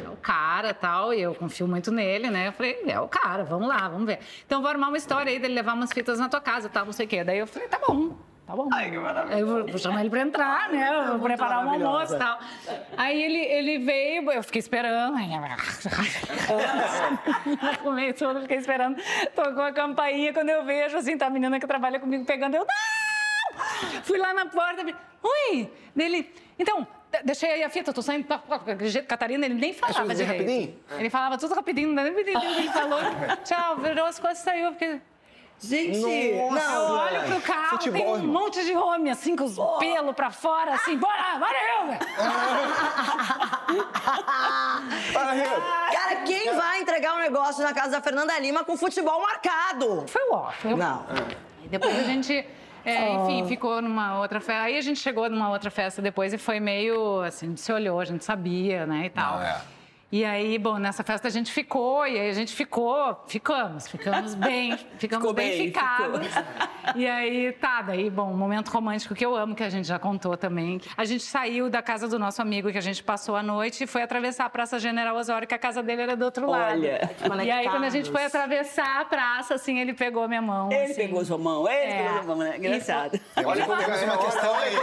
é 0.02 0.08
o 0.08 0.16
cara 0.16 0.70
e 0.70 0.74
tal. 0.74 1.14
E 1.14 1.20
eu 1.20 1.34
confio 1.34 1.68
muito 1.68 1.90
nele, 1.92 2.30
né? 2.30 2.48
Eu 2.48 2.52
falei: 2.52 2.82
É 2.86 2.98
o 2.98 3.08
cara, 3.08 3.44
vamos 3.44 3.68
lá, 3.68 3.88
vamos 3.88 4.06
ver. 4.06 4.18
Então 4.46 4.60
vou 4.60 4.70
armar 4.70 4.88
uma 4.88 4.98
história 4.98 5.30
aí 5.30 5.38
dele 5.38 5.54
levar 5.54 5.74
umas 5.74 5.92
fitas 5.92 6.18
na 6.18 6.28
tua 6.28 6.40
casa 6.40 6.68
tal, 6.68 6.84
não 6.84 6.92
sei 6.92 7.06
o 7.06 7.08
quê. 7.08 7.22
Daí 7.22 7.38
eu 7.38 7.46
falei: 7.46 7.68
Tá 7.68 7.78
bom. 7.86 8.16
Tá 8.46 8.54
bom. 8.54 8.68
Ai, 8.74 8.90
que 8.90 8.98
maravilha. 8.98 9.38
Eu 9.38 9.46
vou, 9.46 9.66
vou 9.66 9.78
chamar 9.78 10.00
ele 10.00 10.10
pra 10.10 10.20
entrar, 10.20 10.68
né? 10.68 11.06
Eu 11.06 11.18
vou 11.18 11.20
preparar 11.20 11.64
um 11.64 11.70
almoço 11.70 12.14
e 12.14 12.18
tal. 12.18 12.38
Aí 12.94 13.22
ele, 13.22 13.38
ele 13.38 13.78
veio, 13.78 14.30
eu 14.30 14.42
fiquei 14.42 14.58
esperando. 14.58 15.16
Fumei 17.82 18.12
tudo, 18.14 18.42
fiquei 18.42 18.58
esperando. 18.58 19.00
Tocou 19.34 19.62
a 19.62 19.72
campainha. 19.72 20.32
Quando 20.34 20.50
eu 20.50 20.62
vejo, 20.62 20.98
assim, 20.98 21.16
tá 21.16 21.26
a 21.26 21.30
menina 21.30 21.58
que 21.58 21.66
trabalha 21.66 21.98
comigo 21.98 22.26
pegando, 22.26 22.54
eu. 22.54 22.66
Não! 22.66 24.02
Fui 24.02 24.18
lá 24.18 24.34
na 24.34 24.44
porta. 24.46 24.84
Oi! 25.22 25.72
Dele. 25.96 26.30
Então, 26.58 26.86
deixei 27.22 27.50
aí 27.52 27.62
a 27.62 27.68
fita, 27.70 27.92
tô 27.92 28.02
saindo. 28.02 28.26
Catarina, 29.06 29.44
ele 29.46 29.54
nem 29.54 29.72
falava 29.72 30.00
eu 30.02 30.08
dizer 30.08 30.24
direito. 30.24 30.42
rapidinho? 30.42 30.78
Ele 30.98 31.10
falava 31.10 31.38
tudo 31.38 31.54
rapidinho, 31.54 31.92
não 31.92 32.02
nem 32.02 32.12
ele 32.58 32.68
falou. 32.72 32.98
Tchau, 33.44 33.76
virou 33.76 34.06
as 34.06 34.18
coisas 34.18 34.40
e 34.40 34.42
saiu. 34.44 34.70
Porque... 34.72 35.00
Gente, 35.60 35.98
Eu 36.04 36.50
não. 36.50 36.98
olho 36.98 37.22
pro 37.26 37.40
carro, 37.40 37.70
Futebol, 37.70 38.00
tem 38.02 38.10
um 38.12 38.16
irmão. 38.16 38.42
monte 38.42 38.64
de 38.64 38.72
homem, 38.74 39.10
assim, 39.12 39.36
com 39.36 39.44
os 39.44 39.56
pelos 39.78 40.14
pra 40.14 40.30
fora, 40.32 40.74
assim, 40.74 40.96
bora, 40.98 41.38
bora 41.38 41.54
eu, 41.78 41.86
velho. 41.86 42.00
Cara, 45.92 46.16
quem 46.26 46.54
vai 46.54 46.80
entregar 46.80 47.14
um 47.14 47.20
negócio 47.20 47.62
na 47.62 47.72
casa 47.72 47.92
da 47.92 48.00
Fernanda 48.00 48.38
Lima 48.38 48.64
com 48.64 48.76
futebol 48.76 49.20
marcado? 49.22 50.04
Foi 50.08 50.22
o 50.28 50.34
off. 50.34 50.68
eu- 50.68 50.76
Não. 50.76 51.06
Aí 51.62 51.68
depois 51.68 51.98
a 51.98 52.02
gente, 52.02 52.46
é, 52.84 53.14
enfim, 53.14 53.46
ficou 53.48 53.80
numa 53.80 54.18
outra 54.20 54.40
festa. 54.40 54.62
Aí 54.62 54.76
a 54.76 54.80
gente 54.80 55.00
chegou 55.00 55.28
numa 55.28 55.50
outra 55.50 55.70
festa 55.70 56.02
depois 56.02 56.32
e 56.32 56.38
foi 56.38 56.60
meio 56.60 57.20
assim, 57.22 57.46
a 57.46 57.48
gente 57.50 57.60
se 57.60 57.72
olhou, 57.72 58.00
a 58.00 58.04
gente 58.04 58.24
sabia, 58.24 58.86
né, 58.86 59.06
e 59.06 59.10
tal. 59.10 59.38
Não, 59.38 59.42
é. 59.42 59.60
E 60.14 60.24
aí, 60.24 60.58
bom, 60.60 60.78
nessa 60.78 61.02
festa 61.02 61.26
a 61.26 61.30
gente 61.30 61.50
ficou, 61.50 62.06
e 62.06 62.16
aí 62.16 62.30
a 62.30 62.32
gente 62.32 62.54
ficou, 62.54 63.20
ficamos, 63.26 63.88
ficamos 63.88 64.36
bem, 64.38 64.76
ficamos 64.96 65.24
Ficou 65.24 65.34
bem, 65.34 65.50
bem, 65.50 65.66
ficados. 65.66 66.28
E 66.94 67.04
aí, 67.04 67.50
tá, 67.50 67.82
daí, 67.82 68.08
bom, 68.10 68.30
um 68.30 68.36
momento 68.36 68.68
romântico 68.68 69.12
que 69.12 69.26
eu 69.26 69.34
amo, 69.34 69.56
que 69.56 69.64
a 69.64 69.68
gente 69.68 69.88
já 69.88 69.98
contou 69.98 70.36
também. 70.36 70.80
A 70.96 71.04
gente 71.04 71.24
saiu 71.24 71.68
da 71.68 71.82
casa 71.82 72.06
do 72.06 72.16
nosso 72.16 72.40
amigo 72.40 72.70
que 72.70 72.78
a 72.78 72.80
gente 72.80 73.02
passou 73.02 73.34
a 73.34 73.42
noite 73.42 73.82
e 73.82 73.86
foi 73.88 74.02
atravessar 74.02 74.44
a 74.44 74.48
Praça 74.48 74.78
General 74.78 75.16
Osório, 75.16 75.48
que 75.48 75.54
a 75.54 75.58
casa 75.58 75.82
dele 75.82 76.02
era 76.02 76.16
do 76.16 76.24
outro 76.26 76.48
lado. 76.48 76.78
Olha. 76.78 77.10
E 77.42 77.50
aí, 77.50 77.68
quando 77.68 77.82
a 77.82 77.90
gente 77.90 78.08
foi 78.08 78.24
atravessar 78.24 79.00
a 79.00 79.04
praça, 79.06 79.54
assim, 79.54 79.80
ele 79.80 79.94
pegou 79.94 80.28
minha 80.28 80.40
mão. 80.42 80.70
Ele 80.70 80.92
assim. 80.92 80.94
pegou 80.94 81.24
sua 81.24 81.38
mão, 81.38 81.68
ele 81.68 81.90
É. 81.92 81.96
pegou 82.04 82.12
sua 82.12 82.22
mão, 82.22 82.36
né? 82.36 82.56
Engraçado. 82.56 83.20
Olha 83.34 83.66
como 83.66 83.82
temos 83.82 84.02
uma 84.02 84.18
questão 84.18 84.54
aí. 84.54 84.76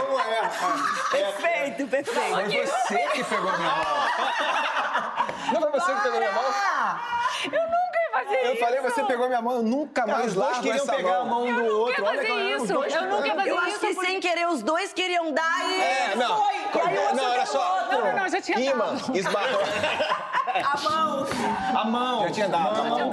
Perfeito, 1.10 1.88
perfeito. 1.88 2.12
Foi 2.12 2.66
você 2.66 3.08
que 3.14 3.24
pegou 3.24 3.48
a 3.48 3.56
minha 3.56 3.70
mão. 3.70 4.52
Não 5.52 5.60
foi 5.60 5.70
você 5.70 5.94
que 5.94 6.00
pegou 6.02 6.18
minha 6.18 6.32
mão? 6.32 6.44
Eu 7.44 7.91
fazer 8.12 8.36
Eu 8.46 8.52
isso. 8.52 8.60
falei, 8.64 8.80
você 8.80 9.04
pegou 9.04 9.26
minha 9.28 9.42
mão, 9.42 9.56
eu 9.56 9.62
nunca 9.62 10.06
mais 10.06 10.26
os 10.28 10.34
dois 10.34 10.56
queriam 10.58 10.76
essa 10.76 10.92
pegar 10.94 11.16
a 11.18 11.24
mão. 11.24 11.46
Eu 11.46 11.54
do 11.54 11.62
nunca 11.62 11.74
outro. 11.74 12.02
ia 12.02 12.08
Olha 12.08 12.16
fazer 12.18 12.28
como 12.28 12.40
eram 12.40 12.56
os 12.56 12.62
isso. 12.64 12.72
Eu 12.72 13.08
nunca 13.08 13.26
ia 13.26 13.34
fazer 13.34 13.50
Eu 13.50 13.56
isso. 13.56 13.64
acho 13.66 13.78
que 13.80 13.94
porque- 13.94 14.06
sem 14.06 14.20
querer 14.20 14.48
os 14.48 14.62
dois 14.62 14.92
queriam 14.92 15.32
dar 15.32 15.64
e 15.70 15.80
É, 15.80 16.14
não. 16.16 16.36
foi. 16.36 16.52
E 16.54 17.14
Não, 17.14 17.24
olha 17.24 17.36
deu 17.38 17.46
só. 17.46 17.74
outro. 17.80 17.98
Não, 17.98 18.06
não, 18.12 18.16
não, 18.22 18.28
já 18.28 18.40
tinha 18.40 18.58
Imã, 18.60 18.84
dado. 18.94 19.16
esbarrou. 19.16 19.60
A 20.54 20.78
mão. 20.90 21.26
A 21.74 21.84
mão. 21.84 22.22
Já 22.24 22.30
tinha 22.30 22.48
dado. 22.48 22.80
A 22.80 22.84
mão. 22.84 23.12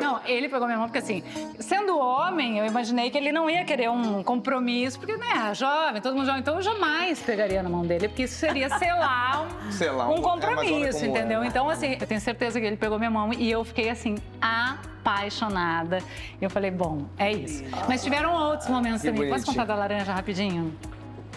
Não, 0.00 0.20
ele 0.24 0.48
pegou 0.48 0.66
minha 0.66 0.78
mão 0.78 0.86
porque 0.88 0.98
assim, 0.98 1.22
sendo 1.58 1.98
homem, 1.98 2.58
eu 2.58 2.66
imaginei 2.66 3.10
que 3.10 3.18
ele 3.18 3.32
não 3.32 3.48
ia 3.48 3.64
querer 3.64 3.90
um 3.90 4.22
compromisso, 4.22 4.98
porque, 4.98 5.16
né, 5.16 5.52
jovem, 5.54 6.00
todo 6.00 6.14
mundo 6.14 6.26
jovem, 6.26 6.40
então 6.40 6.56
eu 6.56 6.62
jamais 6.62 7.20
pegaria 7.20 7.62
na 7.62 7.68
mão 7.68 7.84
dele, 7.86 8.08
porque 8.08 8.24
isso 8.24 8.34
seria 8.38 8.68
selar 8.78 9.42
um, 9.42 9.72
Selar 9.72 10.08
um 10.10 10.14
um- 10.14 10.18
é, 10.18 10.22
compromisso, 10.22 11.04
é, 11.04 11.08
entendeu? 11.08 11.44
Então, 11.44 11.68
assim, 11.68 11.96
eu 12.00 12.06
tenho 12.06 12.20
certeza 12.20 12.60
que 12.60 12.66
ele 12.66 12.76
pegou 12.76 12.98
minha 12.98 13.10
mão 13.10 13.32
e 13.32 13.50
eu 13.50 13.64
fiquei 13.64 13.88
assim, 13.90 13.95
apaixonada. 14.40 15.98
E 16.40 16.44
eu 16.44 16.50
falei, 16.50 16.70
bom, 16.70 17.06
é 17.16 17.32
isso. 17.32 17.64
Mas 17.88 18.02
tiveram 18.02 18.32
outros 18.34 18.68
momentos 18.68 19.02
também. 19.02 19.28
Posso 19.28 19.44
bonitinho. 19.44 19.54
contar 19.54 19.64
da 19.64 19.74
laranja 19.74 20.12
rapidinho? 20.12 20.74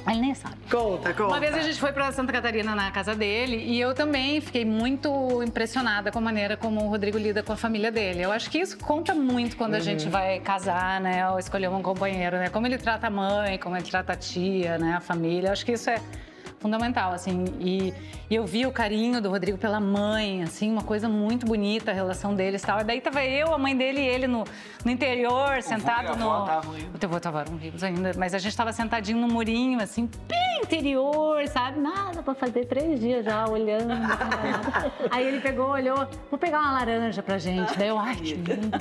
Ele 0.07 0.21
nem 0.21 0.33
sabe. 0.33 0.55
Conta, 0.71 1.13
conta. 1.13 1.27
Uma 1.27 1.39
vez 1.39 1.53
a 1.53 1.61
gente 1.61 1.79
foi 1.79 1.91
pra 1.91 2.11
Santa 2.11 2.31
Catarina 2.31 2.73
na 2.73 2.89
casa 2.89 3.13
dele 3.13 3.57
e 3.57 3.79
eu 3.79 3.93
também 3.93 4.39
fiquei 4.41 4.65
muito 4.65 5.43
impressionada 5.43 6.11
com 6.11 6.19
a 6.19 6.21
maneira 6.21 6.55
como 6.55 6.83
o 6.83 6.89
Rodrigo 6.89 7.17
lida 7.17 7.43
com 7.43 7.51
a 7.51 7.57
família 7.57 7.91
dele. 7.91 8.21
Eu 8.21 8.31
acho 8.31 8.49
que 8.49 8.57
isso 8.57 8.77
conta 8.77 9.13
muito 9.13 9.57
quando 9.57 9.75
a 9.75 9.79
gente 9.79 10.07
vai 10.07 10.39
casar, 10.39 11.01
né, 11.01 11.29
ou 11.29 11.37
escolher 11.37 11.69
um 11.69 11.81
companheiro, 11.81 12.37
né? 12.37 12.49
Como 12.49 12.65
ele 12.65 12.77
trata 12.77 13.07
a 13.07 13.09
mãe, 13.09 13.57
como 13.57 13.75
ele 13.75 13.85
trata 13.85 14.13
a 14.13 14.15
tia, 14.15 14.77
né, 14.77 14.95
a 14.95 14.99
família. 14.99 15.49
Eu 15.49 15.53
acho 15.53 15.65
que 15.65 15.73
isso 15.73 15.89
é 15.89 16.01
fundamental, 16.59 17.11
assim. 17.11 17.45
E, 17.59 17.93
e 18.29 18.35
eu 18.35 18.45
vi 18.45 18.65
o 18.65 18.71
carinho 18.71 19.21
do 19.21 19.29
Rodrigo 19.29 19.57
pela 19.57 19.79
mãe, 19.79 20.43
assim, 20.43 20.71
uma 20.71 20.83
coisa 20.83 21.07
muito 21.09 21.45
bonita 21.45 21.91
a 21.91 21.93
relação 21.93 22.35
deles 22.35 22.61
e 22.61 22.65
tal. 22.65 22.81
E 22.81 22.83
daí 22.83 23.01
tava 23.01 23.23
eu, 23.23 23.53
a 23.53 23.57
mãe 23.57 23.75
dele 23.75 24.01
e 24.01 24.07
ele 24.07 24.27
no, 24.27 24.43
no 24.83 24.91
interior, 24.91 25.61
sentado 25.61 26.17
no. 26.17 26.43
O 26.93 26.97
teu 26.99 27.09
avô 27.09 27.19
tava 27.19 27.43
vivos 27.43 27.83
ainda, 27.83 28.11
mas 28.17 28.33
a 28.33 28.37
gente 28.37 28.55
tava 28.55 28.71
sentadinho 28.73 29.17
no 29.19 29.27
murinho, 29.27 29.81
assim, 29.81 30.09
bem 30.27 30.61
interior, 30.61 31.47
sabe? 31.47 31.79
Nada 31.79 32.21
pra 32.21 32.35
fazer 32.35 32.65
três 32.65 32.99
dias 32.99 33.25
já, 33.25 33.47
olhando. 33.47 33.93
Aí 35.09 35.25
ele 35.25 35.39
pegou, 35.39 35.69
olhou, 35.69 36.07
vou 36.29 36.37
pegar 36.37 36.59
uma 36.59 36.73
laranja 36.73 37.23
pra 37.23 37.37
gente. 37.37 37.77
Daí 37.77 37.87
eu, 37.87 37.97
ai, 37.97 38.15
que 38.15 38.33
lindo. 38.35 38.69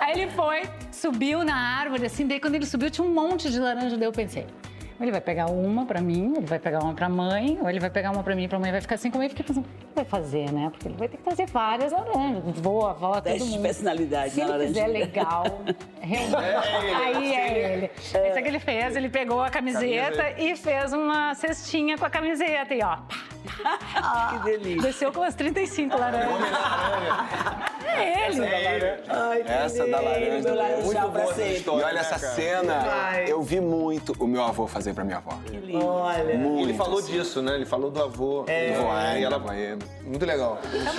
Aí 0.00 0.12
ele 0.20 0.30
foi, 0.30 0.62
subiu 0.92 1.42
na 1.44 1.56
árvore, 1.56 2.06
assim, 2.06 2.26
daí 2.26 2.38
quando 2.38 2.54
ele 2.54 2.66
subiu 2.66 2.90
tinha 2.90 3.06
um 3.06 3.12
monte 3.12 3.50
de 3.50 3.58
laranja, 3.58 3.96
daí 3.96 4.06
eu 4.06 4.12
pensei. 4.12 4.46
Ou 5.00 5.04
Ele 5.04 5.10
vai 5.12 5.20
pegar 5.22 5.46
uma 5.46 5.86
pra 5.86 6.00
mim, 6.00 6.34
ele 6.36 6.46
vai 6.46 6.58
pegar 6.58 6.80
uma 6.80 6.92
pra 6.92 7.08
mãe, 7.08 7.58
ou 7.60 7.68
ele 7.70 7.80
vai 7.80 7.88
pegar 7.90 8.10
uma 8.10 8.22
pra 8.22 8.34
mim 8.36 8.44
e 8.44 8.48
pra 8.48 8.58
mãe 8.58 8.70
vai 8.70 8.80
ficar 8.82 8.96
assim 8.96 9.10
comigo. 9.10 9.32
Eu 9.32 9.36
fiquei 9.36 9.46
pensando, 9.46 9.64
o 9.64 9.68
que 9.68 9.84
ele 9.86 9.94
vai 9.94 10.04
fazer, 10.04 10.52
né? 10.52 10.68
Porque 10.70 10.88
ele 10.88 10.96
vai 10.96 11.08
ter 11.08 11.16
que 11.16 11.22
trazer 11.22 11.46
várias 11.46 11.90
laranjas. 11.90 12.42
Vô, 12.56 12.86
avó, 12.86 13.18
todo 13.20 13.44
mundo. 13.46 13.62
personalidade 13.62 14.32
Se 14.34 14.44
na 14.44 14.54
ele 14.56 14.66
fizer 14.68 14.80
laranjinha. 14.82 15.06
legal, 15.06 15.44
realmente. 16.00 16.94
Aí 17.02 17.34
é 17.34 17.72
ele. 17.72 17.90
Isso 17.98 18.16
é 18.16 18.42
que 18.42 18.48
ele 18.48 18.58
fez, 18.60 18.94
ele 18.96 19.08
pegou 19.08 19.40
a 19.42 19.48
camiseta 19.50 20.34
e 20.38 20.54
fez 20.54 20.92
uma 20.92 21.34
cestinha 21.34 21.96
com 21.96 22.04
a 22.04 22.10
camiseta. 22.10 22.74
E 22.74 22.82
ó, 22.82 22.96
pá, 22.96 24.28
que 24.44 24.50
delícia. 24.50 24.82
Desceu 24.82 25.12
com 25.12 25.22
as 25.22 25.34
35 25.34 25.96
laranjas. 25.98 26.48
É 27.96 28.26
ele. 28.28 29.02
Ai, 29.08 29.42
Essa 29.46 29.86
da 29.86 30.00
laranja. 30.00 30.54
Muito 30.82 31.00
pra 31.00 31.08
boa 31.08 31.48
história. 31.48 31.80
E 31.80 31.84
olha 31.84 31.98
essa 31.98 32.18
cena, 32.18 32.84
eu 33.26 33.42
vi 33.42 33.60
muito 33.60 34.14
o 34.18 34.26
meu 34.26 34.42
avô 34.42 34.66
fazer 34.66 34.94
pra 34.94 35.04
minha 35.04 35.18
avó. 35.18 35.38
Olha. 35.82 36.38
Muito. 36.38 36.68
Ele 36.68 36.78
falou 36.78 36.98
assim. 36.98 37.12
disso, 37.12 37.42
né? 37.42 37.54
Ele 37.54 37.66
falou 37.66 37.90
do 37.90 38.02
avô. 38.02 38.44
É, 38.46 38.72
do 38.72 38.86
avô, 38.86 39.18
e 39.18 39.24
ela... 39.24 39.38
vai. 39.38 39.78
Muito 40.04 40.24
legal. 40.24 40.58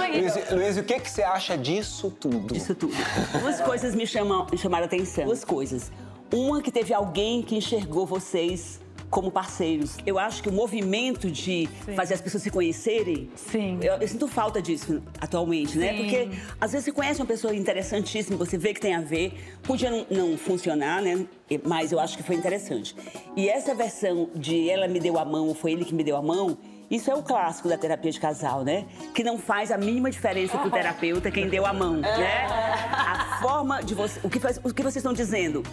Luiz, 0.10 0.52
Luiz, 0.52 0.78
o 0.78 0.84
que, 0.84 1.00
que 1.00 1.10
você 1.10 1.24
acha 1.24 1.58
disso 1.58 2.12
tudo? 2.12 2.56
Isso 2.56 2.76
tudo. 2.76 2.94
Duas 3.40 3.60
coisas 3.62 3.96
me, 3.96 4.06
chamam, 4.06 4.48
me 4.52 4.58
chamaram 4.58 4.84
a 4.84 4.88
atenção. 4.88 5.26
Duas 5.26 5.44
coisas. 5.44 5.92
Uma 6.34 6.62
que 6.62 6.72
teve 6.72 6.94
alguém 6.94 7.42
que 7.42 7.56
enxergou 7.56 8.06
vocês 8.06 8.80
como 9.12 9.30
parceiros. 9.30 9.98
Eu 10.06 10.18
acho 10.18 10.42
que 10.42 10.50
o 10.50 10.52
movimento 10.54 11.30
de 11.30 11.68
fazer 11.96 12.14
as 12.16 12.22
pessoas 12.22 12.42
se 12.42 12.50
conhecerem. 12.50 13.30
Sim. 13.36 13.78
Eu, 13.84 13.96
eu 13.96 14.08
sinto 14.08 14.28
falta 14.28 14.60
disso 14.62 15.04
atualmente, 15.20 15.78
né? 15.78 15.92
Sim. 15.92 15.98
Porque 15.98 16.30
às 16.60 16.72
vezes 16.72 16.86
você 16.86 16.92
conhece 16.94 17.20
uma 17.22 17.28
pessoa 17.28 17.54
interessantíssima, 17.54 18.38
você 18.38 18.58
vê 18.58 18.74
que 18.74 18.80
tem 18.80 18.96
a 18.96 19.02
ver. 19.02 19.34
Podia 19.62 19.92
não, 19.92 20.06
não 20.10 20.38
funcionar, 20.38 21.02
né? 21.02 21.26
Mas 21.66 21.92
eu 21.92 22.00
acho 22.00 22.16
que 22.18 22.24
foi 22.24 22.36
interessante. 22.38 22.96
E 23.36 23.50
essa 23.50 23.76
versão 23.76 24.30
de 24.34 24.70
ela 24.70 24.88
me 24.88 25.00
deu 25.00 25.20
a 25.20 25.26
mão 25.26 25.48
ou 25.50 25.54
foi 25.54 25.74
ele 25.74 25.84
que 25.86 25.94
me 25.94 26.04
deu 26.04 26.16
a 26.16 26.22
mão. 26.22 26.58
Isso 26.90 27.10
é 27.12 27.16
o 27.16 27.22
clássico 27.24 27.68
da 27.70 27.78
terapia 27.78 28.12
de 28.12 28.20
casal, 28.20 28.64
né? 28.64 28.86
Que 29.14 29.24
não 29.24 29.38
faz 29.38 29.72
a 29.72 29.78
mínima 29.78 30.10
diferença 30.10 30.58
pro 30.58 30.72
terapeuta 30.72 31.30
quem 31.30 31.48
deu 31.50 31.66
a 31.66 31.74
mão, 31.74 31.96
né? 31.98 32.46
A 32.48 33.40
forma 33.42 33.82
de 33.84 33.94
você. 33.94 34.20
O 34.24 34.30
que, 34.30 34.40
faz- 34.40 34.58
o 34.64 34.74
que 34.74 34.82
vocês 34.84 34.98
estão 34.98 35.14
dizendo? 35.14 35.64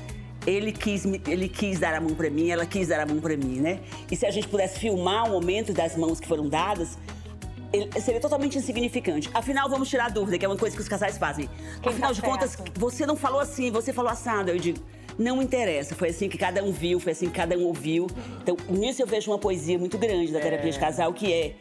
Ele 0.47 0.73
quis, 0.73 1.05
ele 1.27 1.49
quis 1.49 1.79
dar 1.79 1.95
a 1.95 2.01
mão 2.01 2.15
pra 2.15 2.31
mim, 2.31 2.49
ela 2.51 2.65
quis 2.65 2.89
dar 2.89 3.01
a 3.01 3.07
mão 3.07 3.19
pra 3.21 3.37
mim, 3.37 3.61
né? 3.61 3.81
E 4.11 4.17
se 4.17 4.25
a 4.25 4.31
gente 4.31 4.49
pudesse 4.49 4.79
filmar 4.79 5.27
o 5.27 5.31
momento 5.33 5.73
das 5.73 5.97
mãos 5.97 6.21
que 6.21 6.27
foram 6.27 6.49
dadas, 6.49 6.97
ele- 7.73 7.91
seria 8.01 8.21
totalmente 8.21 8.57
insignificante. 8.57 9.29
Afinal, 9.35 9.69
vamos 9.69 9.89
tirar 9.91 10.07
a 10.07 10.09
dúvida, 10.09 10.39
que 10.39 10.45
é 10.45 10.49
uma 10.49 10.57
coisa 10.57 10.75
que 10.75 10.81
os 10.83 10.89
casais 10.89 11.19
fazem. 11.19 11.49
Quem 11.83 11.93
Afinal 11.93 12.11
tá 12.11 12.15
de 12.15 12.23
contas, 12.23 12.57
você 12.75 13.05
não 13.05 13.17
falou 13.17 13.41
assim, 13.41 13.71
você 13.71 13.93
falou 13.93 14.11
assado. 14.11 14.51
Eu 14.51 14.59
digo, 14.59 14.79
não 15.19 15.43
interessa. 15.43 15.95
Foi 15.95 16.09
assim 16.11 16.29
que 16.29 16.39
cada 16.39 16.63
um 16.65 16.73
viu, 16.73 16.99
foi 17.01 17.13
assim 17.13 17.27
que 17.27 17.35
cada 17.35 17.57
um 17.59 17.65
ouviu. 17.65 18.07
Então, 18.43 18.57
nisso 18.71 19.03
eu 19.03 19.07
vejo 19.07 19.31
uma 19.31 19.39
poesia 19.39 19.79
muito 19.79 19.99
grande 19.99 20.33
da 20.33 20.41
terapia 20.41 20.71
de 20.71 20.79
casal, 20.79 21.13
que 21.13 21.31
é 21.33 21.55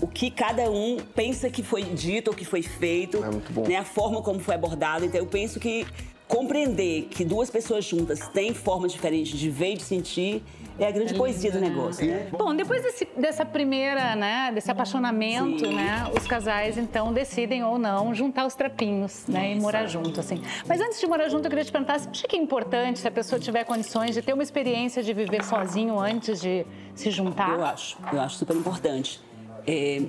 o 0.00 0.06
que 0.06 0.30
cada 0.30 0.70
um 0.70 0.98
pensa 1.12 1.50
que 1.50 1.62
foi 1.62 1.82
dito 1.82 2.28
ou 2.28 2.36
que 2.36 2.44
foi 2.44 2.62
feito, 2.62 3.16
É 3.24 3.30
muito 3.30 3.52
bom. 3.52 3.66
né? 3.66 3.76
a 3.76 3.84
forma 3.84 4.22
como 4.22 4.38
foi 4.38 4.54
abordado. 4.54 5.04
Então, 5.04 5.18
eu 5.18 5.26
penso 5.26 5.58
que 5.58 5.84
compreender 6.28 7.04
que 7.10 7.24
duas 7.24 7.48
pessoas 7.50 7.84
juntas 7.84 8.28
têm 8.28 8.52
formas 8.52 8.92
diferentes 8.92 9.36
de 9.38 9.48
ver 9.50 9.72
e 9.72 9.76
de 9.78 9.82
sentir 9.82 10.42
é 10.78 10.86
a 10.86 10.90
grande 10.92 11.12
poesia 11.14 11.50
do 11.50 11.58
negócio, 11.58 12.06
né? 12.06 12.28
Bom, 12.30 12.54
depois 12.54 12.80
desse- 12.82 13.08
dessa 13.16 13.44
primeira, 13.44 14.14
né, 14.14 14.52
desse 14.54 14.70
apaixonamento, 14.70 15.66
Sim. 15.66 15.74
né, 15.74 16.08
os 16.16 16.24
casais 16.28 16.78
então 16.78 17.12
decidem 17.12 17.64
ou 17.64 17.78
não 17.78 18.14
juntar 18.14 18.46
os 18.46 18.54
trapinhos, 18.54 19.26
né, 19.26 19.52
e 19.54 19.60
morar 19.60 19.86
junto, 19.86 20.20
assim. 20.20 20.40
Mas 20.68 20.80
antes 20.80 21.00
de 21.00 21.06
morar 21.08 21.28
junto, 21.28 21.46
eu 21.46 21.50
queria 21.50 21.64
te 21.64 21.72
perguntar, 21.72 21.98
você 21.98 22.08
acha 22.08 22.28
que 22.28 22.36
é 22.36 22.38
importante 22.38 23.00
se 23.00 23.08
a 23.08 23.10
pessoa 23.10 23.40
tiver 23.40 23.64
condições 23.64 24.14
de 24.14 24.22
ter 24.22 24.34
uma 24.34 24.42
experiência 24.42 25.02
de 25.02 25.12
viver 25.12 25.42
sozinho 25.42 25.98
antes 25.98 26.40
de 26.40 26.64
se 26.94 27.10
juntar? 27.10 27.50
Eu 27.58 27.64
acho, 27.64 27.98
eu 28.12 28.20
acho 28.20 28.36
super 28.36 28.54
importante. 28.54 29.20
É, 29.66 30.02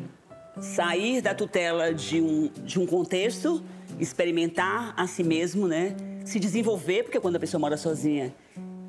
sair 0.61 1.19
da 1.21 1.33
tutela 1.33 1.91
de 1.93 2.21
um, 2.21 2.51
de 2.63 2.79
um 2.79 2.85
contexto, 2.85 3.63
experimentar 3.99 4.93
a 4.95 5.07
si 5.07 5.23
mesmo, 5.23 5.67
né? 5.67 5.95
Se 6.25 6.39
desenvolver, 6.39 7.03
porque 7.03 7.19
quando 7.19 7.37
a 7.37 7.39
pessoa 7.39 7.59
mora 7.59 7.77
sozinha, 7.77 8.33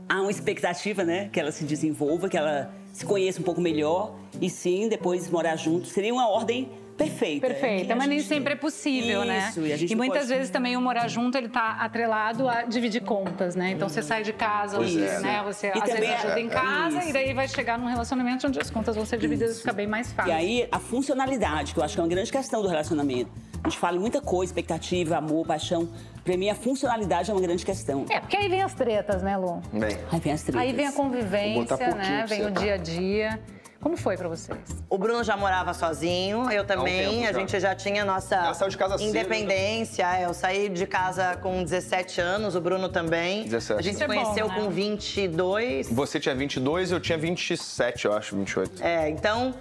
há 0.09 0.21
uma 0.21 0.31
expectativa, 0.31 1.05
né? 1.05 1.29
Que 1.33 1.39
ela 1.39 1.53
se 1.53 1.65
desenvolva, 1.65 2.29
que 2.29 2.37
ela 2.37 2.75
se 2.93 3.05
conheça 3.07 3.41
um 3.41 3.45
pouco 3.45 3.61
melhor 3.61 4.17
e 4.41 4.51
sim, 4.51 4.89
depois 4.89 5.31
morar 5.31 5.57
junto. 5.57 5.87
Seria 5.87 6.13
uma 6.13 6.29
ordem 6.29 6.69
perfeita. 7.05 7.47
Perfeita, 7.47 7.87
E 7.89 7.93
a 7.93 7.97
mas 7.97 8.09
nem 8.09 8.21
sempre 8.21 8.53
é 8.53 8.57
possível, 8.57 9.25
né? 9.25 9.49
Isso, 9.51 9.61
e 9.61 9.73
a 9.73 9.77
gente 9.77 9.91
não 9.91 9.99
muitas 9.99 10.23
pode- 10.27 10.35
vezes 10.35 10.51
também 10.51 10.77
o 10.77 10.81
morar 10.81 11.09
junto 11.09 11.37
ele 11.39 11.49
tá 11.49 11.77
atrelado 11.81 12.49
a 12.49 12.63
dividir 12.63 13.03
contas, 13.03 13.55
né? 13.57 13.71
Então 13.71 13.89
você 13.89 14.03
sai 14.03 14.23
de 14.23 14.33
casa, 14.33 14.77
Pois 14.77 14.93
você, 14.93 15.05
é. 15.05 15.21
né? 15.21 15.43
Você 15.45 15.67
E 15.69 15.71
às 15.71 15.79
também 15.81 15.95
vezes 15.95 16.09
é- 16.11 16.17
ajuda 16.19 16.41
em 16.41 16.49
casa 16.49 16.99
isso. 16.99 17.09
e 17.09 17.13
daí 17.13 17.33
vai 17.35 17.49
chegar 17.49 17.79
num 17.79 17.87
relacionamento 17.87 18.47
onde 18.47 18.61
as 18.61 18.71
contas 18.71 18.95
vão 18.97 19.05
ser 19.05 19.19
divididas 19.19 19.57
e 19.57 19.61
fica 19.61 19.73
bem 19.73 19.87
mais 19.87 20.13
fácil. 20.13 20.31
E 20.31 20.35
aí, 20.35 20.69
a 20.71 20.79
funcionalidade, 20.79 21.73
que 21.75 21.81
eu 21.81 21.85
acho 21.85 21.95
que 21.95 22.01
é 22.01 22.03
uma 22.03 22.09
grande 22.09 22.31
questão 22.31 22.63
do 22.63 22.69
relacionamento. 22.69 23.31
A 23.63 23.69
gente 23.69 23.79
fala 23.79 23.97
em 23.97 24.01
muita 24.01 24.21
coisa, 24.23 24.51
expectativa, 24.51 25.17
amor, 25.19 25.47
paixão. 25.47 25.89
Pra 26.25 26.35
mim, 26.37 26.49
a 26.49 26.55
funcionalidade 26.55 27.31
é 27.31 27.35
uma 27.35 27.41
grande 27.43 27.65
questão. 27.65 28.07
É, 28.09 28.19
porque 28.21 28.37
aí 28.37 28.49
vem 28.49 28.63
as 28.63 28.73
tretas, 28.73 29.23
né, 29.23 29.37
Lu? 29.37 29.61
Bem, 29.73 29.97
Aí 30.11 30.21
vem 30.21 30.33
as 30.33 30.43
tretas. 30.43 30.61
Aí 30.63 30.73
vem 30.73 30.87
a 30.87 30.93
convivência, 30.93 31.77
né? 31.95 32.25
Vem 32.29 32.47
o 32.47 32.53
tá? 32.53 32.61
dia 32.61 32.75
a 32.75 32.77
dia. 32.79 33.41
Como 33.81 33.97
foi 33.97 34.15
pra 34.17 34.29
vocês? 34.29 34.59
O 34.91 34.99
Bruno 34.99 35.25
já 35.25 35.37
morava 35.39 35.73
sozinho, 35.73 36.51
eu 36.51 36.65
também. 36.67 37.09
tempo 37.21 37.29
a 37.29 37.33
já. 37.33 37.39
gente 37.39 37.61
já 37.61 37.75
tinha 37.75 38.05
nossa 38.05 38.37
Ela 38.37 38.53
saiu 38.55 38.69
de 38.69 38.77
casa 38.77 38.99
cedo, 38.99 39.05
né? 39.13 39.21
independência. 39.21 40.03
É, 40.19 40.27
Eu 40.27 40.35
saí 40.35 40.69
de 40.69 40.87
casa 40.87 41.37
com 41.37 41.63
17 41.65 42.21
anos, 42.21 42.55
o 42.55 42.61
Bruno 42.61 42.91
também. 42.91 43.45
17. 43.45 43.79
A 43.79 43.83
gente 43.83 43.97
se 43.97 44.05
é 44.05 44.07
bom, 44.07 44.15
conheceu 44.15 44.49
né? 44.49 44.55
com 44.55 44.69
22. 44.69 45.91
você 45.91 46.21
tinha 46.21 46.35
22, 46.35 46.93
eu 46.93 47.01
tinha 47.01 47.17
27, 47.17 48.05
eu 48.05 48.13
acho, 48.13 48.37
28. 48.37 48.83
É, 48.85 49.09
então, 49.09 49.55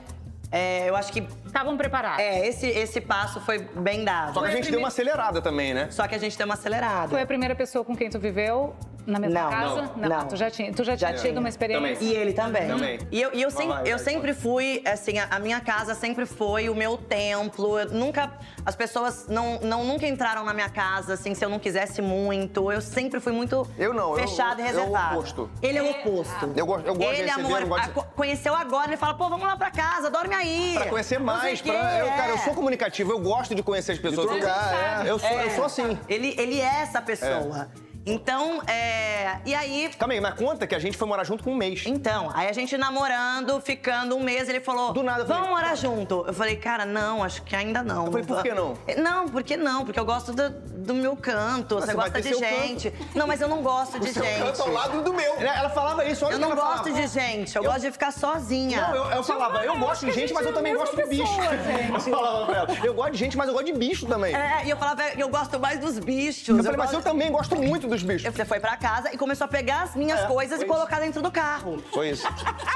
é, 0.52 0.90
eu 0.90 0.98
acho 0.98 1.14
que 1.14 1.26
Estavam 1.46 1.78
preparados? 1.78 2.20
é, 2.20 2.46
esse, 2.46 2.68
esse 2.68 3.00
passo 3.00 3.40
foi 3.40 3.60
bem 3.60 4.04
dado. 4.04 4.34
Só 4.34 4.42
que 4.42 4.48
a 4.48 4.52
gente 4.52 4.70
deu 4.70 4.80
uma 4.80 4.90
acelerada 4.90 5.42
também, 5.42 5.74
né? 5.74 5.88
Só 5.92 6.06
que 6.08 6.14
a 6.16 6.20
gente 6.20 6.38
deu 6.38 6.46
uma 6.46 6.56
acelerada. 6.56 7.08
Foi 7.10 7.22
a 7.22 7.26
primeira 7.26 7.56
pessoa 7.56 7.86
com 7.86 7.96
quem 7.96 8.10
tu 8.10 8.20
viveu 8.20 8.76
na 9.06 9.20
mesma 9.20 9.42
Não, 9.42 9.50
casa? 9.50 9.82
não, 9.96 10.10
não. 10.10 10.28
Tu 10.28 10.36
já 10.36 10.52
tinha, 10.52 10.74
tu 10.74 10.84
já 10.84 10.96
Já 10.96 11.08
tinha 11.10 11.20
tido 11.20 11.30
tinha. 11.30 11.40
uma 11.40 11.50
experiência? 11.50 12.04
E 12.04 12.14
ele 12.16 12.34
também. 12.34 12.68
Também. 12.68 13.00
E 13.12 13.22
eu, 13.22 13.32
e 13.34 13.42
eu, 13.42 13.50
Vai, 13.50 13.58
sempre, 13.64 13.74
vai, 13.82 13.92
eu 13.92 13.98
vai, 13.98 14.06
sempre 14.06 14.34
fui, 14.34 14.84
assim, 14.86 15.18
a, 15.18 15.28
a 15.32 15.40
minha 15.40 15.60
casa 15.62 15.96
sempre 15.96 16.26
foi 16.26 16.70
o 16.70 16.76
meu 16.76 16.98
templo. 16.98 17.80
Eu 17.80 17.90
nunca. 17.92 18.32
As 18.66 18.76
pessoas 18.76 19.28
não, 19.28 19.60
não 19.62 19.84
nunca 19.84 20.06
entraram 20.08 20.44
na 20.44 20.54
minha 20.54 20.70
casa, 20.70 21.14
assim, 21.14 21.34
se 21.34 21.44
eu 21.44 21.50
não 21.50 21.60
quisesse 21.60 22.02
muito. 22.02 22.72
Eu 22.72 22.82
sempre 22.82 23.20
fui 23.20 23.32
muito 23.32 23.68
Eu 23.78 23.94
não, 23.94 24.18
eu- 24.18 24.28
fechada 24.28 24.62
e 24.62 24.66
eu- 24.66 24.70
eu 24.72 24.76
reservada. 24.78 25.16
o 25.16 25.20
oposto. 25.20 25.50
Ele 25.62 25.78
é 25.78 25.82
o 25.84 25.90
oposto. 25.92 26.54
Eu 26.56 26.66
gosto- 26.66 26.86
eu 26.88 26.96
gosto 26.96 27.10
de 27.16 27.22
ele, 27.22 27.30
receber, 27.30 27.46
amor, 27.48 27.62
eu 27.62 27.68
gosto 27.68 27.84
de- 27.86 27.90
a- 27.90 27.94
co- 27.94 28.04
conheceu 28.16 28.54
agora, 28.56 28.88
ele 28.90 28.98
fala, 28.98 29.14
pô, 29.16 29.30
vamos 29.30 29.46
lá 29.48 29.56
pra 29.56 29.72
casa, 29.72 30.10
dorme 30.10 30.36
aí. 30.36 30.74
Pra 30.76 30.86
conhecer 30.88 31.20
Não 31.20 31.34
sei 31.40 31.44
mais, 31.50 31.62
pra... 31.62 31.74
eu, 32.00 32.08
cara, 32.08 32.30
eu 32.30 32.36
é. 32.36 32.38
sou 32.40 32.54
comunicativo, 32.54 33.12
eu 33.12 33.20
gosto 33.20 33.56
de 33.56 33.64
conhecer 33.64 33.94
as 33.94 34.00
pessoas. 34.00 34.28
trocar, 34.30 35.06
é. 35.06 35.10
Eu 35.10 35.18
sou, 35.18 35.30
eu 35.30 35.50
sou 35.52 35.66
assim. 35.66 35.98
Ele, 36.08 36.36
ele 36.38 36.60
é 36.60 36.82
essa 36.82 37.02
pessoa. 37.02 37.68
Então, 38.06 38.62
é. 38.68 39.38
E 39.46 39.54
aí, 39.54 39.90
Calma 39.98 40.14
aí, 40.14 40.22
mas 40.22 40.34
conta 40.34 40.66
que 40.66 40.74
a 40.74 40.80
gente 40.80 40.98
foi 40.98 41.08
morar 41.08 41.24
junto 41.24 41.44
com 41.44 41.52
um 41.52 41.56
mês. 41.56 41.84
Então, 41.86 42.32
aí 42.34 42.48
a 42.48 42.54
gente 42.54 42.78
namorando, 42.78 43.60
ficando 43.62 44.16
um 44.16 44.24
mês, 44.24 44.50
ele 44.50 44.60
falou: 44.60 44.94
Do 44.94 45.04
nada, 45.04 45.22
eu 45.22 45.28
falei, 45.28 45.42
Vamos 45.42 45.58
morar 45.58 45.76
junto. 45.76 46.24
Eu 46.26 46.34
falei, 46.34 46.56
cara, 46.56 46.86
não, 46.86 47.24
acho 47.24 47.44
que 47.44 47.56
ainda 47.56 47.84
não. 47.84 48.06
Eu 48.06 48.12
falei, 48.12 48.26
por 48.26 48.42
que 48.42 48.54
não? 48.54 48.74
Não, 48.98 49.28
por 49.28 49.44
que 49.44 49.58
não? 49.58 49.86
Porque 49.86 50.00
eu 50.00 50.06
gosto 50.06 50.34
do, 50.34 50.50
do 50.50 50.94
meu 50.94 51.16
canto. 51.16 51.76
Mas 51.76 51.86
você 51.86 51.94
gosta 51.94 52.22
de 52.22 52.34
gente. 52.34 52.94
Não, 53.14 53.28
mas 53.28 53.42
eu 53.42 53.48
não 53.48 53.62
gosto 53.62 54.00
de 54.00 54.12
Seu 54.12 54.24
gente. 54.24 54.40
canto 54.40 54.62
ao 54.64 54.72
lado 54.72 55.04
do 55.04 55.14
meu. 55.14 55.36
Ela 55.36 55.70
falava 55.70 56.06
isso, 56.06 56.26
olha 56.26 56.34
Eu 56.34 56.38
o 56.38 56.42
não 56.42 56.50
gosto 56.56 56.86
falava. 56.86 56.92
de 56.92 57.08
gente, 57.08 57.56
eu, 57.56 57.64
gosto 57.64 57.82
de 57.82 57.92
ficar 57.92 58.12
sozinha. 58.12 58.88
Não, 58.88 58.96
eu, 58.96 59.12
eu 59.12 59.24
falava, 59.24 59.64
eu 59.64 59.78
gosto 59.78 60.06
de 60.06 60.12
gente, 60.14 60.34
mas 60.34 60.46
eu 60.46 60.54
também 60.54 60.76
gosto 60.76 60.96
de 60.96 61.06
bicho. 61.06 61.24
Eu 62.10 62.16
falava 62.16 62.46
pra 62.46 62.56
ela, 62.58 62.68
eu 62.86 62.94
gosto 62.94 63.12
de 63.12 63.18
gente, 63.18 63.38
mas 63.38 63.48
eu 63.48 63.54
gosto 63.54 63.66
de 63.66 63.74
bicho 63.74 64.06
também. 64.06 64.34
É, 64.34 64.66
e 64.66 64.70
eu 64.70 64.78
falava, 64.78 65.04
eu 65.18 65.28
gosto 65.30 65.60
mais 65.60 65.80
dos 65.80 66.00
bichos. 66.00 66.48
Eu 66.48 66.64
falei, 66.64 66.78
mas 66.78 66.94
eu 66.94 67.02
também 67.02 67.32
gosto 67.32 67.56
muito 67.56 67.88
dos 67.90 68.04
bichos. 68.04 68.34
Você 68.34 68.46
foi 68.46 68.60
pra 68.60 68.78
casa 68.78 69.14
e 69.14 69.18
começou 69.18 69.46
a 69.46 69.48
pegar 69.48 69.84
as 69.84 69.96
minhas 69.96 70.20
É, 70.22 70.28
coisas 70.28 70.62
e 70.62 70.66
foi 70.66 70.76
colocar 70.76 71.00
dentro 71.00 71.22
do 71.22 71.32
carro. 71.32 71.84
Foi 71.94 72.12
isso. 72.12 72.28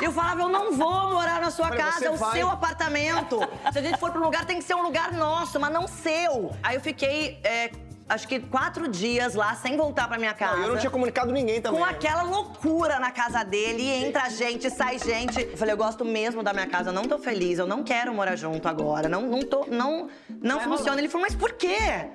Eu 0.01 0.11
falava, 0.11 0.41
eu 0.41 0.49
não 0.49 0.73
vou 0.73 1.11
morar 1.11 1.39
na 1.39 1.51
sua 1.51 1.67
Falei, 1.67 1.83
casa, 1.83 2.05
é 2.05 2.09
o 2.11 2.15
vai. 2.17 2.37
seu 2.37 2.49
apartamento. 2.49 3.39
Se 3.71 3.79
a 3.79 3.81
gente 3.81 3.97
for 3.99 4.11
pra 4.11 4.19
um 4.19 4.23
lugar, 4.25 4.45
tem 4.45 4.57
que 4.57 4.63
ser 4.63 4.75
um 4.75 4.81
lugar 4.83 5.11
nosso, 5.13 5.59
mas 5.59 5.71
não 5.71 5.87
seu. 5.87 6.51
Aí 6.61 6.75
eu 6.75 6.81
fiquei, 6.81 7.39
é, 7.43 7.71
acho 8.09 8.27
que 8.27 8.39
quatro 8.39 8.87
dias 8.87 9.33
lá, 9.35 9.55
sem 9.55 9.77
voltar 9.77 10.07
pra 10.07 10.17
minha 10.17 10.33
casa. 10.33 10.57
Não, 10.57 10.63
eu 10.63 10.69
não 10.73 10.77
tinha 10.77 10.89
comunicado 10.91 11.31
ninguém 11.31 11.61
também. 11.61 11.79
Com 11.79 11.85
aquela 11.85 12.23
loucura 12.23 12.99
na 12.99 13.11
casa 13.11 13.43
dele, 13.43 13.87
entra 13.87 14.29
gente, 14.29 14.69
sai 14.69 14.99
gente. 14.99 15.41
Eu 15.41 15.57
falei, 15.57 15.73
eu 15.73 15.77
gosto 15.77 16.03
mesmo 16.03 16.43
da 16.43 16.53
minha 16.53 16.67
casa, 16.67 16.89
eu 16.89 16.93
não 16.93 17.03
tô 17.05 17.17
feliz, 17.17 17.59
eu 17.59 17.67
não 17.67 17.83
quero 17.83 18.13
morar 18.13 18.35
junto 18.35 18.67
agora. 18.67 19.07
Não, 19.07 19.21
não 19.23 19.41
tô, 19.41 19.65
não, 19.67 20.09
não 20.41 20.59
funciona. 20.61 20.99
Ele 20.99 21.07
falou, 21.09 21.25
mas 21.27 21.35
por 21.35 21.53
quê? 21.53 22.07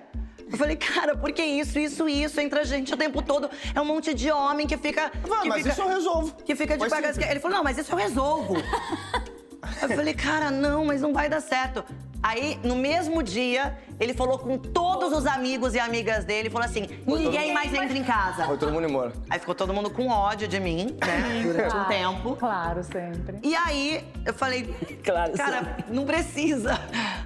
Eu 0.51 0.57
falei, 0.57 0.77
cara, 0.77 1.17
por 1.17 1.33
que 1.33 1.43
isso, 1.43 1.79
isso, 1.79 2.09
isso? 2.09 2.41
Entra 2.41 2.65
gente 2.65 2.93
o 2.95 2.97
tempo 2.97 3.23
todo. 3.23 3.51
É 3.75 3.81
um 3.81 3.85
monte 3.85 4.15
de 4.15 4.31
homem 4.31 4.67
que 4.67 4.77
fica. 4.77 5.11
Que 5.11 5.29
mas 5.29 5.59
fica, 5.59 5.69
isso 5.71 5.83
eu 5.83 5.89
resolvo. 5.89 6.35
Que 6.45 6.57
fica 6.57 6.77
de 6.77 6.89
pagar. 6.89 7.31
Ele 7.31 7.41
falou, 7.41 7.57
não, 7.59 7.65
mas 7.65 7.79
isso 7.79 7.93
eu 7.93 7.97
resolvo. 7.97 8.55
Eu 9.83 9.89
falei, 9.91 10.15
cara, 10.15 10.51
não, 10.51 10.85
mas 10.85 11.03
não 11.03 11.13
vai 11.13 11.29
dar 11.29 11.41
certo. 11.41 11.85
Aí, 12.23 12.59
no 12.65 12.75
mesmo 12.75 13.23
dia, 13.23 13.79
ele 14.01 14.13
falou 14.13 14.39
com 14.39 14.59
todos 14.59 15.13
os 15.13 15.25
amigos 15.27 15.75
e 15.75 15.79
amigas 15.79 16.25
dele, 16.25 16.51
falou 16.51 16.67
assim: 16.67 16.89
ninguém 17.07 17.55
mais 17.55 17.73
entra 17.73 17.97
em 17.97 18.03
casa. 18.03 18.45
Foi 18.45 18.59
todo 18.59 18.73
mundo 18.73 18.89
embora. 18.89 19.13
Aí 19.31 19.39
ficou 19.39 19.55
todo 19.55 19.73
mundo 19.73 19.91
com 19.91 20.09
ódio 20.09 20.49
de 20.49 20.59
mim, 20.59 20.97
né? 21.01 21.43
Durante 21.47 21.77
um 21.77 21.85
tempo. 21.85 22.37
Claro, 22.37 22.83
sempre. 22.83 23.39
E 23.43 23.55
aí, 23.55 24.05
eu 24.27 24.35
falei, 24.35 24.75
Claro, 25.05 25.33
cara, 25.33 25.77
não 25.89 26.05
precisa. 26.05 26.79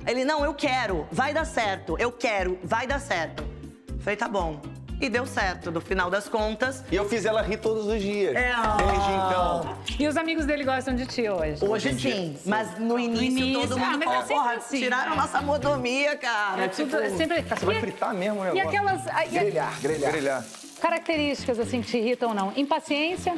Ele, 0.06 0.24
não, 0.24 0.44
eu 0.44 0.54
quero, 0.54 1.06
vai 1.10 1.32
dar 1.32 1.44
certo. 1.44 1.96
Eu 1.98 2.12
quero, 2.12 2.58
vai 2.62 2.86
dar 2.86 3.00
certo. 3.00 3.42
Eu 3.88 4.00
falei, 4.00 4.16
tá 4.16 4.28
bom. 4.28 4.60
E 5.02 5.08
deu 5.10 5.26
certo. 5.26 5.70
No 5.72 5.80
final 5.80 6.08
das 6.08 6.28
contas, 6.28 6.84
E 6.90 6.96
eu 6.96 7.08
fiz 7.08 7.24
ela 7.24 7.42
rir 7.42 7.56
todos 7.56 7.86
os 7.86 8.00
dias. 8.00 8.34
É, 8.36 8.52
Desde 8.76 9.10
então. 9.10 9.76
E 9.98 10.06
os 10.06 10.16
amigos 10.16 10.46
dele 10.46 10.64
gostam 10.64 10.94
de 10.94 11.06
ti 11.06 11.28
hoje? 11.28 11.64
hoje 11.64 11.98
sim. 12.00 12.36
Mas 12.46 12.78
no 12.78 12.98
início, 12.98 13.24
início, 13.38 13.68
todo 13.68 13.82
ah, 13.82 13.86
mundo 13.86 13.98
mas 13.98 14.08
é 14.08 14.22
falou, 14.26 14.42
porra, 14.42 14.54
assim, 14.54 14.78
tiraram 14.78 15.10
né? 15.10 15.16
nossa 15.16 15.40
modomia, 15.40 16.16
cara. 16.16 16.64
É 16.64 16.68
Tipo, 16.68 16.96
é 16.96 17.10
sempre... 17.10 17.42
Você 17.42 17.64
vai 17.66 17.76
E- 17.76 17.80
fritar 17.80 18.14
mesmo 18.14 18.40
o 18.40 18.44
E 18.46 18.52
negócio. 18.54 18.68
aquelas 18.68 19.06
ah, 19.08 19.24
e 19.26 19.38
a- 19.38 19.42
Grelhar, 19.42 19.80
grelhar. 19.80 20.10
Grelhar. 20.12 20.44
características 20.80 21.58
assim 21.58 21.80
que 21.82 21.88
te 21.88 21.98
irritam 21.98 22.28
ou 22.30 22.34
não? 22.34 22.52
Impaciência, 22.56 23.34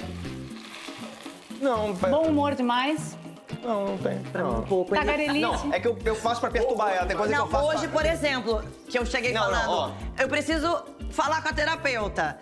Não, 1.61 1.95
pai- 1.97 2.11
bom 2.11 2.23
humor 2.27 2.55
demais, 2.55 3.17
não, 3.63 3.87
não 3.87 3.99
tem. 3.99 4.21
Não. 4.35 4.59
um 4.59 4.63
pouco. 4.63 4.95
tagarelice. 4.95 5.41
Não, 5.41 5.73
é 5.73 5.81
que 5.81 5.89
eu, 5.89 5.97
eu 6.05 6.15
faço 6.15 6.41
pra 6.41 6.51
perturbar 6.51 6.93
ela. 6.95 7.07
Tem 7.07 7.17
coisa 7.17 7.35
Não, 7.35 7.49
que 7.49 7.55
eu 7.55 7.61
faço. 7.61 7.79
hoje, 7.79 7.89
por 7.89 8.05
exemplo, 8.05 8.63
que 8.89 8.99
eu 8.99 9.07
cheguei 9.07 9.33
Não, 9.33 9.51
não, 9.51 9.61
falando, 9.65 9.95
eu 10.19 10.29
preciso 10.29 10.83
falar 11.15 11.43
com 11.43 11.49
a 11.49 11.53
terapeuta. 11.53 12.39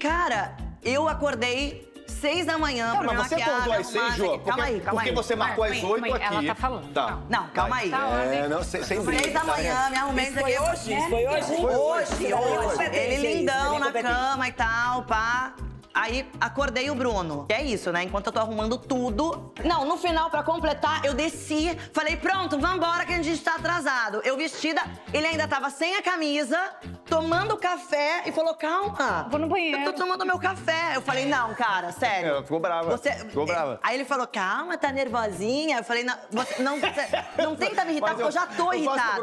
Cara, 0.00 0.56
eu 0.82 1.08
acordei 1.08 1.90
seis 2.06 2.46
da 2.46 2.56
manhã 2.58 2.88
Não, 2.88 2.98
pra 2.98 3.08
me 3.12 3.16
mas 3.18 3.26
você 3.28 3.34
maquiar, 3.36 3.50
acordou 3.56 3.72
me 3.74 3.80
às 3.80 3.86
seis, 3.86 4.14
Jô? 4.16 4.38
Calma 4.38 4.42
Porque, 4.42 4.60
aí, 4.62 4.80
calma 4.80 4.92
porque 5.00 5.08
aí. 5.10 5.14
você 5.14 5.36
marcou 5.36 5.64
às 5.64 5.70
Calma 5.80 5.88
oito 5.92 6.02
calma 6.08 6.16
aqui. 6.26 6.34
ela 6.34 6.46
tá 6.46 6.54
falando. 6.60 6.92
Tá. 6.92 7.06
Calma. 7.06 7.26
Não, 7.28 7.48
calma 7.48 7.76
aí. 7.76 7.90
Tá. 7.90 7.98
É, 8.24 8.48
não, 8.48 8.62
sem, 8.62 8.82
Seis 8.84 9.32
da 9.32 9.44
manhã, 9.44 9.90
me 9.90 9.96
arrumei 9.96 10.28
isso 10.28 10.38
aqui. 10.40 10.58
hoje? 10.58 10.94
Isso 10.94 11.08
foi 11.08 11.26
hoje? 11.26 11.52
Hoje, 11.52 12.34
hoje. 12.34 12.82
Ele 12.96 13.34
lindão 13.34 13.78
na 13.78 13.92
cama 13.92 14.48
e 14.48 14.52
tal, 14.52 15.02
pá. 15.04 15.54
Aí 15.94 16.28
acordei 16.40 16.90
o 16.90 16.94
Bruno. 16.94 17.44
Que 17.46 17.54
é 17.54 17.62
isso, 17.62 17.92
né? 17.92 18.02
Enquanto 18.02 18.26
eu 18.28 18.32
tô 18.32 18.40
arrumando 18.40 18.78
tudo. 18.78 19.52
Não, 19.64 19.84
no 19.84 19.96
final, 19.96 20.30
pra 20.30 20.42
completar, 20.42 21.04
eu 21.04 21.14
desci, 21.14 21.76
falei, 21.92 22.16
pronto, 22.16 22.58
vambora 22.58 23.04
que 23.04 23.12
a 23.12 23.22
gente 23.22 23.42
tá 23.42 23.56
atrasado. 23.56 24.20
Eu 24.24 24.36
vestida, 24.36 24.80
ele 25.12 25.26
ainda 25.26 25.46
tava 25.46 25.68
sem 25.70 25.96
a 25.96 26.02
camisa, 26.02 26.58
tomando 27.06 27.56
café 27.56 28.22
e 28.26 28.32
falou: 28.32 28.54
calma. 28.54 29.28
Vou 29.30 29.38
no 29.38 29.48
banheiro. 29.48 29.78
Eu 29.80 29.92
tô 29.92 29.98
tomando 30.00 30.24
meu 30.24 30.38
café. 30.38 30.92
Eu 30.96 31.02
falei, 31.02 31.26
não, 31.26 31.54
cara, 31.54 31.92
sério. 31.92 32.30
Ela 32.30 32.42
ficou 32.42 32.58
brava. 32.60 32.90
Você- 32.96 33.12
Ficou 33.12 33.44
brava. 33.46 33.78
Aí 33.82 33.94
ele 33.96 34.04
falou, 34.04 34.26
calma, 34.26 34.76
tá 34.78 34.90
nervosinha. 34.90 35.78
Eu 35.78 35.84
falei, 35.84 36.04
não, 36.04 36.14
você, 36.30 36.62
não, 36.62 36.78
você- 36.80 37.42
não 37.42 37.54
tenta 37.56 37.84
me 37.84 37.92
irritar, 37.92 38.08
porque 38.10 38.22
eu 38.22 38.30
já 38.32 38.46
tô 38.46 38.72
eu 38.72 38.82
provocar 38.82 39.14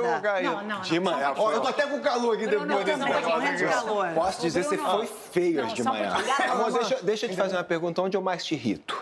irritada. 0.41 0.41
Não, 0.41 0.55
não, 0.61 0.63
não. 0.75 0.81
Dima, 0.81 1.11
ela 1.21 1.35
foi- 1.35 1.55
eu 1.55 1.61
tô 1.61 1.67
até 1.67 1.87
com 1.87 1.99
calor 1.99 2.35
aqui 2.35 2.47
depois 2.47 2.67
não, 2.69 2.83
desse 2.83 2.99
negócio 2.99 3.29
morrendo 3.29 3.57
de 3.57 3.65
aqui. 3.65 3.73
calor. 3.73 4.07
Posso 4.13 4.41
dizer, 4.41 4.63
você 4.63 4.77
foi 4.77 5.07
feio 5.31 5.61
Não, 5.61 5.73
de 5.73 5.83
só 5.83 5.89
um 5.89 5.93
manhã. 5.93 6.13
pouquinho. 6.13 6.58
Amor, 6.67 6.79
deixa, 6.79 6.99
deixa 7.03 7.25
eu 7.25 7.29
te 7.29 7.35
fazer 7.35 7.55
uma 7.55 7.63
pergunta. 7.63 8.01
Onde 8.01 8.15
eu 8.15 8.21
mais 8.21 8.45
te 8.45 8.55
irrito? 8.55 8.95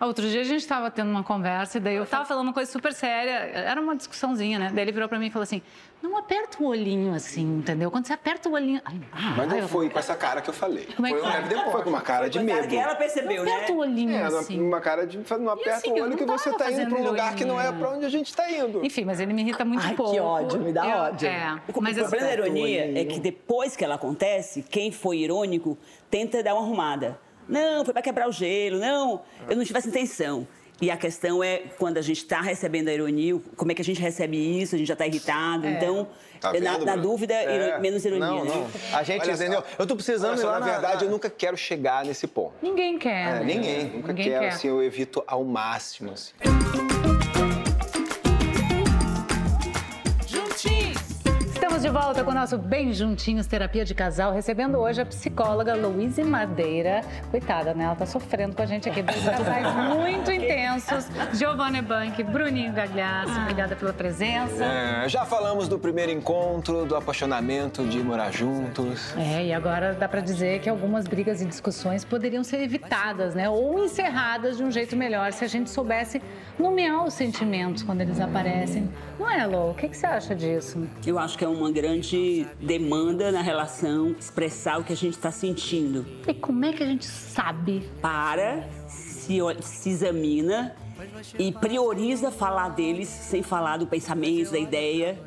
Outro 0.00 0.28
dia 0.28 0.42
a 0.42 0.44
gente 0.44 0.64
tava 0.64 0.92
tendo 0.92 1.10
uma 1.10 1.24
conversa 1.24 1.78
e 1.78 1.80
daí 1.80 1.96
eu 1.96 2.06
tava 2.06 2.24
falando 2.24 2.44
uma 2.46 2.52
coisa 2.52 2.70
super 2.70 2.92
séria, 2.92 3.32
era 3.52 3.80
uma 3.80 3.96
discussãozinha, 3.96 4.56
né? 4.56 4.70
Daí 4.72 4.84
ele 4.84 4.92
virou 4.92 5.08
pra 5.08 5.18
mim 5.18 5.26
e 5.26 5.30
falou 5.30 5.42
assim: 5.42 5.60
não 6.00 6.16
aperta 6.16 6.62
o 6.62 6.66
olhinho 6.68 7.12
assim, 7.14 7.42
entendeu? 7.58 7.90
Quando 7.90 8.06
você 8.06 8.12
aperta 8.12 8.48
o 8.48 8.52
olhinho. 8.52 8.80
Ai, 8.84 8.94
Mas 9.36 9.52
ai, 9.52 9.60
não 9.60 9.66
foi 9.66 9.90
com 9.90 9.98
essa 9.98 10.14
cara 10.14 10.40
que 10.40 10.50
eu 10.50 10.54
falei. 10.54 10.86
Como 10.94 11.04
é 11.08 11.12
que 11.12 11.18
foi, 11.18 11.30
foi? 11.32 11.70
foi 11.72 11.82
com 11.82 11.90
uma 11.90 12.00
cara 12.00 12.30
de 12.30 12.38
medo. 12.38 12.68
que 12.68 12.76
ela 12.76 12.94
percebeu, 12.94 13.44
Não 13.44 13.52
aperta 13.52 13.72
o 13.72 13.74
né? 13.74 13.80
olhinho 13.80 14.16
É, 14.16 14.22
assim. 14.22 14.62
uma 14.62 14.80
cara 14.80 15.04
de. 15.04 15.18
Não 15.18 15.50
aperta 15.50 15.72
assim, 15.78 15.90
o 15.90 16.02
olho 16.04 16.16
que 16.16 16.24
você 16.24 16.50
tava 16.52 16.58
tá 16.64 16.70
indo 16.70 16.90
pra 16.90 16.98
um 17.00 17.04
lugar 17.04 17.34
que 17.34 17.44
não 17.44 17.60
é 17.60 17.72
pra 17.72 17.90
onde 17.90 18.04
a 18.06 18.08
gente 18.08 18.32
tá 18.36 18.48
indo. 18.48 18.84
Enfim, 18.86 19.04
mas 19.04 19.18
ele 19.18 19.32
me 19.32 19.42
irrita 19.42 19.64
muito 19.64 19.82
Ai, 19.82 19.90
que 19.90 19.96
pouco. 19.96 20.16
ódio, 20.16 20.60
me 20.60 20.72
dá 20.72 20.86
Eu- 20.86 20.96
ódio. 20.98 21.28
É, 21.28 21.60
O 21.74 21.80
mas 21.82 21.98
problema 21.98 22.24
da 22.24 22.32
ironia 22.34 23.00
é 23.00 23.04
que 23.04 23.18
depois 23.18 23.74
que 23.74 23.84
ela 23.84 23.96
acontece, 23.96 24.62
quem 24.62 24.92
foi 24.92 25.18
irônico 25.18 25.76
tenta 26.08 26.40
dar 26.40 26.54
uma 26.54 26.62
arrumada. 26.62 27.18
Não, 27.48 27.84
foi 27.84 27.92
pra 27.94 28.02
quebrar 28.02 28.28
o 28.28 28.32
gelo, 28.32 28.78
não, 28.78 29.22
eu 29.48 29.56
não 29.56 29.64
tive 29.64 29.78
essa 29.78 29.88
intenção. 29.88 30.46
E 30.80 30.92
a 30.92 30.96
questão 30.96 31.42
é, 31.42 31.62
quando 31.76 31.98
a 31.98 32.02
gente 32.02 32.18
está 32.18 32.40
recebendo 32.40 32.86
a 32.86 32.92
ironia, 32.94 33.36
como 33.56 33.72
é 33.72 33.74
que 33.74 33.82
a 33.82 33.84
gente 33.84 34.00
recebe 34.00 34.36
isso? 34.62 34.76
A 34.76 34.78
gente 34.78 34.86
já 34.86 34.92
está 34.94 35.06
irritado. 35.08 35.66
Então, 35.66 36.06
Tá 36.40 36.52
na, 36.52 36.52
vendo, 36.52 36.84
na 36.86 36.92
Bruno? 36.92 37.02
dúvida, 37.02 37.34
iro- 37.42 37.80
menos 37.80 38.04
ironia. 38.04 38.24
Não, 38.28 38.44
né? 38.44 38.52
não. 38.54 38.96
A 38.96 39.02
gente, 39.02 39.22
Olha 39.22 39.32
entendeu? 39.32 39.64
Eu 39.76 39.84
tô 39.88 39.96
precisando 39.96 40.38
só, 40.38 40.46
lá 40.52 40.60
na 40.60 40.66
verdade, 40.66 41.04
eu 41.04 41.10
nunca 41.10 41.28
quero 41.28 41.56
chegar 41.56 42.04
nesse 42.04 42.28
ponto. 42.28 42.52
ninguém 42.62 42.96
quer. 42.96 43.10
É, 43.28 43.40
né? 43.40 43.44
ninguém. 43.44 43.84
Nunca 43.86 44.08
Ninguém 44.12 44.28
quero, 44.28 44.40
quer. 44.42 44.48
assim, 44.50 44.68
eu 44.68 44.80
evito 44.80 45.20
ao 45.26 45.42
máximo, 45.42 46.12
assim. 46.12 46.30
Estamos 51.78 51.96
de 51.96 52.06
volta 52.06 52.24
com 52.24 52.32
o 52.32 52.34
nosso 52.34 52.58
Bem 52.58 52.92
Juntinhos 52.92 53.46
Terapia 53.46 53.84
de 53.84 53.94
Casal, 53.94 54.32
recebendo 54.32 54.78
hoje 54.78 55.00
a 55.00 55.06
psicóloga 55.06 55.76
Louise 55.76 56.24
Madeira. 56.24 57.02
Coitada, 57.30 57.72
né? 57.72 57.84
Ela 57.84 57.94
tá 57.94 58.04
sofrendo 58.04 58.56
com 58.56 58.62
a 58.62 58.66
gente 58.66 58.88
aqui. 58.88 59.00
Dois 59.00 59.22
casais 59.22 59.94
muito 59.94 60.28
intensos. 60.32 61.06
Giovanna 61.34 61.80
Bank, 61.80 62.20
Bruninho 62.24 62.72
Gagliasso, 62.72 63.32
obrigada 63.42 63.76
pela 63.76 63.92
presença. 63.92 64.64
É, 64.64 65.08
já 65.08 65.24
falamos 65.24 65.68
do 65.68 65.78
primeiro 65.78 66.10
encontro, 66.10 66.84
do 66.84 66.96
apaixonamento, 66.96 67.84
de 67.84 68.02
morar 68.02 68.32
juntos. 68.32 69.14
É, 69.16 69.46
e 69.46 69.52
agora 69.52 69.94
dá 69.94 70.08
pra 70.08 70.20
dizer 70.20 70.60
que 70.60 70.68
algumas 70.68 71.06
brigas 71.06 71.40
e 71.40 71.44
discussões 71.46 72.04
poderiam 72.04 72.42
ser 72.42 72.60
evitadas, 72.60 73.36
né? 73.36 73.48
Ou 73.48 73.84
encerradas 73.84 74.56
de 74.56 74.64
um 74.64 74.70
jeito 74.72 74.96
melhor 74.96 75.32
se 75.32 75.44
a 75.44 75.48
gente 75.48 75.70
soubesse 75.70 76.20
nomear 76.58 77.04
os 77.04 77.14
sentimentos 77.14 77.84
quando 77.84 78.00
eles 78.00 78.18
aparecem. 78.18 78.90
Não 79.16 79.30
é, 79.30 79.46
Lou? 79.46 79.70
O 79.70 79.74
que, 79.74 79.88
que 79.88 79.96
você 79.96 80.06
acha 80.06 80.34
disso? 80.34 80.84
Eu 81.06 81.18
acho 81.18 81.38
que 81.38 81.44
é 81.44 81.48
uma 81.48 81.67
grande 81.72 82.46
demanda 82.60 83.30
na 83.32 83.42
relação 83.42 84.14
expressar 84.18 84.80
o 84.80 84.84
que 84.84 84.92
a 84.92 84.96
gente 84.96 85.14
está 85.14 85.30
sentindo. 85.30 86.06
E 86.26 86.34
como 86.34 86.64
é 86.64 86.72
que 86.72 86.82
a 86.82 86.86
gente 86.86 87.06
sabe? 87.06 87.88
Para, 88.00 88.68
se, 88.88 89.38
se 89.60 89.90
examina 89.90 90.74
e 91.38 91.52
prioriza 91.52 92.30
falar 92.30 92.70
deles 92.70 93.08
sem 93.08 93.42
falar 93.42 93.76
do 93.76 93.86
pensamento, 93.86 94.50
da 94.52 94.58
ideia. 94.58 95.18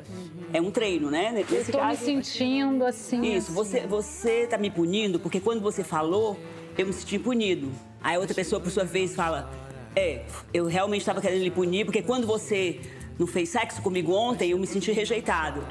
É 0.52 0.60
um 0.60 0.70
treino, 0.70 1.10
né? 1.10 1.28
Eu 1.48 1.56
Nesse 1.56 1.72
tô 1.72 1.78
me 1.78 1.84
caso, 1.84 2.04
sentindo 2.04 2.84
assim. 2.84 3.22
Isso, 3.22 3.46
assim. 3.46 3.52
você, 3.54 3.86
você 3.86 4.46
tá 4.46 4.58
me 4.58 4.70
punindo 4.70 5.18
porque 5.18 5.40
quando 5.40 5.62
você 5.62 5.82
falou, 5.82 6.38
eu 6.76 6.86
me 6.86 6.92
senti 6.92 7.18
punido. 7.18 7.70
Aí 8.02 8.16
a 8.16 8.18
outra 8.18 8.34
pessoa, 8.34 8.60
por 8.60 8.70
sua 8.70 8.84
vez, 8.84 9.14
fala: 9.14 9.50
É, 9.96 10.24
eu 10.52 10.66
realmente 10.66 11.00
estava 11.00 11.22
querendo 11.22 11.42
lhe 11.42 11.50
punir 11.50 11.86
porque 11.86 12.02
quando 12.02 12.26
você 12.26 12.80
não 13.18 13.26
fez 13.26 13.48
sexo 13.48 13.82
comigo 13.82 14.12
ontem, 14.12 14.50
eu 14.50 14.58
me 14.58 14.66
senti 14.66 14.92
rejeitado. 14.92 15.64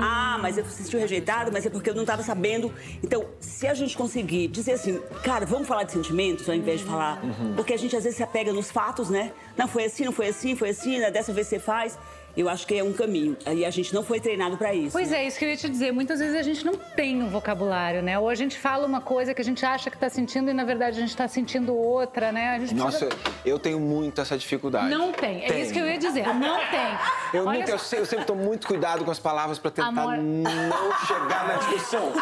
Ah, 0.00 0.38
mas 0.40 0.58
eu 0.58 0.64
me 0.64 0.70
senti 0.70 0.96
rejeitado, 0.96 1.50
mas 1.52 1.66
é 1.66 1.70
porque 1.70 1.90
eu 1.90 1.94
não 1.94 2.02
estava 2.02 2.22
sabendo. 2.22 2.72
Então, 3.02 3.24
se 3.40 3.66
a 3.66 3.74
gente 3.74 3.96
conseguir 3.96 4.48
dizer 4.48 4.72
assim, 4.72 5.00
cara, 5.22 5.44
vamos 5.46 5.66
falar 5.66 5.84
de 5.84 5.92
sentimentos 5.92 6.48
ao 6.48 6.54
invés 6.54 6.80
de 6.80 6.86
falar. 6.86 7.20
Porque 7.54 7.72
a 7.72 7.76
gente 7.78 7.96
às 7.96 8.04
vezes 8.04 8.16
se 8.16 8.22
apega 8.22 8.52
nos 8.52 8.70
fatos, 8.70 9.10
né? 9.10 9.32
Não 9.56 9.68
foi 9.68 9.84
assim, 9.84 10.04
não 10.04 10.12
foi 10.12 10.28
assim, 10.28 10.54
foi 10.54 10.70
assim, 10.70 10.98
né? 10.98 11.10
dessa 11.10 11.32
vez 11.32 11.46
você 11.46 11.58
faz. 11.58 11.98
Eu 12.36 12.48
acho 12.50 12.66
que 12.66 12.74
é 12.74 12.84
um 12.84 12.92
caminho. 12.92 13.36
E 13.54 13.64
a 13.64 13.70
gente 13.70 13.94
não 13.94 14.02
foi 14.02 14.20
treinado 14.20 14.58
para 14.58 14.74
isso. 14.74 14.92
Pois 14.92 15.10
é, 15.10 15.26
isso 15.26 15.38
que 15.38 15.44
eu 15.44 15.48
ia 15.48 15.56
te 15.56 15.68
dizer. 15.68 15.90
Muitas 15.90 16.18
vezes 16.20 16.36
a 16.36 16.42
gente 16.42 16.64
não 16.66 16.74
tem 16.74 17.22
um 17.22 17.30
vocabulário, 17.30 18.02
né? 18.02 18.18
Ou 18.18 18.28
a 18.28 18.34
gente 18.34 18.58
fala 18.58 18.86
uma 18.86 19.00
coisa 19.00 19.32
que 19.32 19.40
a 19.40 19.44
gente 19.44 19.64
acha 19.64 19.90
que 19.90 19.96
tá 19.96 20.10
sentindo 20.10 20.50
e 20.50 20.52
na 20.54 20.64
verdade 20.64 20.98
a 20.98 21.00
gente 21.00 21.16
tá 21.16 21.26
sentindo 21.26 21.74
outra, 21.74 22.30
né? 22.30 22.50
A 22.50 22.58
gente 22.58 22.74
Nossa, 22.74 23.06
precisa... 23.06 23.34
eu 23.44 23.58
tenho 23.58 23.80
muito 23.80 24.20
essa 24.20 24.36
dificuldade. 24.36 24.90
Não 24.90 25.12
tem. 25.12 25.44
É 25.44 25.60
isso 25.60 25.72
que 25.72 25.78
eu 25.78 25.86
ia 25.86 25.98
dizer. 25.98 26.26
Não 26.34 26.58
tem. 26.58 26.98
Eu, 27.32 27.46
Olha 27.46 27.60
nunca, 27.60 27.78
só. 27.78 27.96
eu 27.96 28.04
sempre 28.04 28.26
tomo 28.26 28.44
muito 28.44 28.66
cuidado 28.66 29.04
com 29.04 29.10
as 29.10 29.18
palavras 29.18 29.58
pra 29.58 29.70
tentar 29.70 29.88
Amor. 29.88 30.18
não 30.18 31.06
chegar 31.06 31.48
na 31.48 31.54
discussão. 31.54 32.12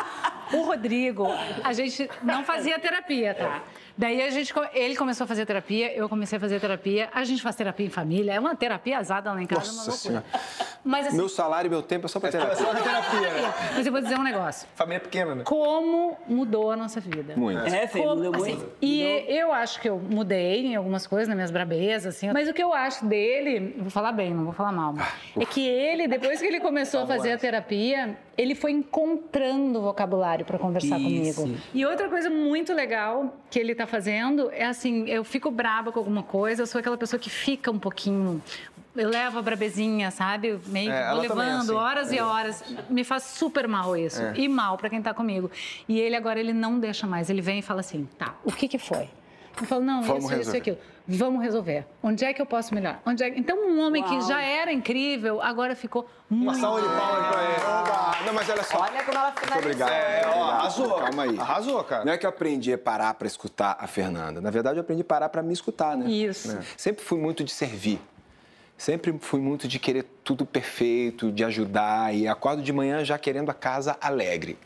O 0.53 0.62
Rodrigo, 0.62 1.27
a 1.64 1.72
gente 1.72 2.09
não 2.22 2.44
fazia 2.44 2.79
terapia, 2.79 3.35
tá? 3.35 3.62
Daí 3.97 4.23
a 4.23 4.31
gente, 4.31 4.53
ele 4.73 4.97
começou 4.97 5.25
a 5.25 5.29
fazer 5.29 5.47
terapia, 5.47 5.95
eu 5.97 6.09
comecei 6.09 6.37
a 6.37 6.41
fazer 6.41 6.61
terapia. 6.61 7.09
A 7.15 7.23
gente 7.23 7.41
faz 7.41 7.55
terapia 7.55 7.87
em 7.87 7.91
família, 7.91 8.33
é 8.33 8.41
uma 8.41 8.57
terapia 8.57 8.99
azada 8.99 9.33
lá 9.33 9.41
em 9.41 9.47
casa, 9.47 9.71
é 9.71 9.73
uma 9.73 9.85
Nossa 9.85 10.09
loucura. 10.09 10.25
Senhora. 10.31 10.74
Mas 10.85 11.07
assim, 11.07 11.16
Meu 11.16 11.29
salário 11.29 11.68
e 11.68 11.70
meu 11.70 11.83
tempo 11.83 12.07
é 12.07 12.09
só 12.09 12.20
pra 12.20 12.31
terapia. 12.31 12.57
Só 12.57 12.73
na 12.73 12.81
terapia, 12.81 13.31
mas 13.75 13.87
eu 13.87 13.90
vou 13.92 14.01
dizer 14.03 14.18
um 14.18 14.23
negócio. 14.23 14.68
Família 14.75 15.01
pequena, 15.01 15.35
né? 15.35 15.42
Como 15.44 16.16
mudou 16.29 16.70
a 16.70 16.77
nossa 16.77 17.01
vida? 17.01 17.35
Muito. 17.37 17.61
É, 17.75 17.87
Fê, 17.87 18.01
Como- 18.01 18.16
mudou 18.16 18.35
assim, 18.42 18.57
muito. 18.57 18.73
E 18.83 19.03
eu 19.29 19.53
acho 19.53 19.81
que 19.81 19.88
eu 19.88 19.99
mudei 19.99 20.66
em 20.66 20.77
algumas 20.77 21.07
coisas, 21.07 21.27
nas 21.29 21.37
minhas 21.37 21.51
brabezas, 21.51 22.14
assim. 22.14 22.31
Mas 22.33 22.49
o 22.49 22.53
que 22.53 22.62
eu 22.62 22.73
acho 22.75 23.07
dele, 23.07 23.75
vou 23.79 23.90
falar 23.90 24.12
bem, 24.12 24.35
não 24.35 24.44
vou 24.44 24.53
falar 24.53 24.73
mal, 24.73 24.94
é 25.40 25.44
que 25.47 25.66
ele, 25.66 26.07
depois 26.07 26.38
que 26.40 26.47
ele 26.47 26.61
começou 26.61 27.01
a 27.01 27.07
fazer 27.07 27.33
a 27.33 27.38
terapia, 27.38 28.16
ele 28.37 28.55
foi 28.55 28.73
encontrando 28.73 29.81
vocabulário 29.81 30.44
para 30.44 30.59
conversar 30.59 30.99
Isso. 30.99 31.40
comigo. 31.42 31.59
E 31.73 31.85
outra 31.87 32.09
coisa 32.09 32.29
muito 32.29 32.73
legal 32.75 33.35
que 33.51 33.59
ele 33.59 33.75
tá 33.75 33.87
fazendo 33.87 34.51
é 34.53 34.64
assim, 34.66 35.09
eu 35.09 35.25
fico 35.25 35.51
braba 35.51 35.92
com 35.92 35.99
alguma 35.99 36.23
coisa, 36.23 36.62
eu 36.62 36.66
sou 36.66 36.79
aquela 36.79 36.99
pessoa 36.99 37.18
que 37.18 37.31
fica 37.31 37.70
um 37.70 37.79
pouquinho 37.79 38.42
eu 38.97 39.09
levo 39.09 39.39
a 39.39 39.43
brabezinha, 39.43 40.11
sabe? 40.11 40.59
Meio 40.67 40.91
É, 40.91 41.03
que 41.03 41.11
vou 41.11 41.19
é 41.19 41.29
levando 41.29 41.61
assim. 41.63 41.73
horas 41.73 42.13
e 42.13 42.21
horas. 42.21 42.65
Me 42.89 43.05
faz 43.05 43.25
super 43.25 43.67
mal 43.69 43.97
isso. 43.97 44.21
E 44.35 44.49
mal 44.49 44.77
pra 44.77 44.89
quem 44.91 45.03
tá 45.03 45.13
comigo. 45.15 45.51
E 45.89 45.99
ele 46.01 46.17
agora, 46.17 46.39
ele 46.41 46.53
não 46.53 46.79
deixa 46.79 47.07
mais. 47.07 47.31
Ele 47.31 47.41
vem 47.43 47.59
e 47.59 47.63
fala 47.63 47.81
assim, 47.81 48.09
tá, 48.19 48.35
o 48.45 48.53
que 48.53 48.69
que 48.69 48.79
foi? 48.79 49.09
Eu 49.61 49.67
falo, 49.67 49.85
não, 49.85 50.03
Vamos 50.03 50.25
isso, 50.25 50.33
isso 50.33 50.37
resolver. 50.39 50.57
e 50.57 50.61
aquilo. 50.61 50.79
Vamos 51.07 51.43
resolver. 51.43 51.87
Onde 52.03 52.25
é 52.25 52.33
que 52.35 52.43
eu 52.43 52.47
posso 52.47 52.75
melhorar? 52.75 53.01
Onde 53.07 53.23
é... 53.23 53.29
Então, 53.29 53.57
um 53.69 53.79
homem 53.87 54.03
que 54.03 54.15
Uau. 54.15 54.23
já 54.27 54.41
era 54.43 54.73
incrível, 54.73 55.41
agora 55.41 55.77
ficou 55.77 56.09
muito... 56.29 56.51
Uma 56.51 56.55
salva 56.59 56.81
de 56.81 56.89
palmas 56.89 57.29
pra 57.29 57.45
ele. 57.45 58.27
Não, 58.27 58.33
mas 58.35 58.49
olha 58.49 58.63
só. 58.65 58.79
Olha 58.81 59.03
como 59.05 59.17
ela 59.19 59.31
fica 59.31 59.47
Muito 59.55 59.59
obrigado. 59.65 59.91
É, 59.91 60.23
ó, 60.27 60.45
arrasou. 60.51 60.95
Calma 60.95 61.23
aí. 61.25 61.39
Arrasou, 61.39 61.85
cara. 61.85 62.05
Não 62.05 62.13
é 62.13 62.19
que 62.19 62.27
eu 62.27 62.31
aprendi 62.31 62.73
a 62.73 62.79
parar 62.79 63.15
pra 63.15 63.29
escutar 63.29 63.77
a 63.79 63.87
Fernanda. 63.87 64.41
Na 64.41 64.51
verdade, 64.51 64.79
eu 64.79 64.81
aprendi 64.81 65.03
a 65.03 65.05
parar 65.05 65.29
pra 65.29 65.41
me 65.43 65.53
escutar, 65.53 65.97
né? 65.97 66.11
Isso. 66.11 66.49
Né? 66.49 66.61
Sempre 66.77 67.05
fui 67.05 67.19
muito 67.19 67.45
de 67.45 67.53
servir. 67.53 68.01
Sempre 68.77 69.15
fui 69.21 69.41
muito 69.41 69.69
de 69.69 69.79
querer 69.79 70.05
tudo 70.23 70.45
perfeito, 70.45 71.31
de 71.31 71.45
ajudar. 71.45 72.15
E 72.15 72.27
acordo 72.27 72.63
de 72.63 72.73
manhã 72.73 73.05
já 73.05 73.19
querendo 73.19 73.51
a 73.51 73.55
casa 73.55 73.97
alegre. 74.01 74.59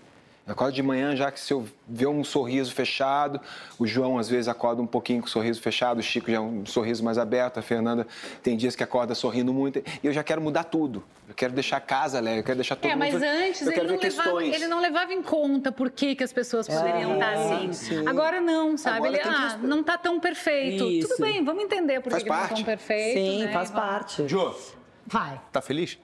Eu 0.49 0.53
acordo 0.53 0.73
de 0.75 0.83
manhã 0.83 1.15
já 1.15 1.31
que 1.31 1.39
se 1.39 1.53
eu 1.53 1.67
ver 1.87 2.07
um 2.07 2.25
sorriso 2.25 2.73
fechado, 2.73 3.39
o 3.79 3.87
João 3.87 4.17
às 4.17 4.31
vezes 4.31 4.49
acorda 4.49 4.81
um 4.81 4.87
pouquinho 4.87 5.21
com 5.21 5.27
o 5.27 5.31
sorriso 5.31 5.61
fechado, 5.61 5.99
o 5.99 6.03
Chico 6.03 6.31
já 6.31 6.39
é 6.39 6.41
um 6.41 6.65
sorriso 6.65 7.05
mais 7.05 7.19
aberto, 7.19 7.59
a 7.59 7.63
Fernanda 7.63 8.07
tem 8.43 8.57
dias 8.57 8.75
que 8.75 8.83
acorda 8.83 9.15
sorrindo 9.15 9.53
muito. 9.53 9.81
E 10.03 10.07
eu 10.07 10.13
já 10.13 10.25
quero 10.25 10.41
mudar 10.41 10.65
tudo. 10.65 11.05
Eu 11.29 11.35
quero 11.35 11.53
deixar 11.53 11.77
a 11.77 11.81
casa 11.81 12.19
leve, 12.19 12.39
eu 12.41 12.45
quero 12.45 12.57
deixar 12.57 12.77
todo 12.77 12.91
É, 12.91 12.97
mundo... 12.97 13.13
mas 13.13 13.23
antes 13.23 13.61
ele 13.67 13.83
não, 13.83 13.99
levava, 13.99 14.43
ele 14.43 14.67
não 14.69 14.81
levava 14.81 15.13
em 15.13 15.23
conta 15.23 15.71
por 15.71 15.91
que, 15.91 16.15
que 16.15 16.25
as 16.25 16.33
pessoas 16.33 16.67
poderiam 16.67 17.13
estar 17.13 17.35
assim. 17.35 18.07
Agora 18.09 18.41
não, 18.41 18.79
sabe? 18.79 18.97
Agora 18.97 19.13
ele, 19.13 19.23
que 19.23 19.29
ah, 19.29 19.59
não 19.63 19.83
tá 19.83 19.99
tão 19.99 20.19
perfeito. 20.19 20.85
Isso. 20.85 21.09
Tudo 21.11 21.27
bem, 21.27 21.45
vamos 21.45 21.63
entender 21.63 22.01
por 22.01 22.11
Faz 22.11 22.23
que, 22.23 22.29
que 22.31 22.35
não 22.35 22.41
parte. 22.41 22.55
tão 22.55 22.65
perfeito. 22.65 23.19
Sim, 23.19 23.45
né? 23.45 23.53
faz 23.53 23.71
parte. 23.71 24.27
Jô, 24.27 24.55
Vai. 25.07 25.39
tá 25.53 25.61
feliz? 25.61 25.99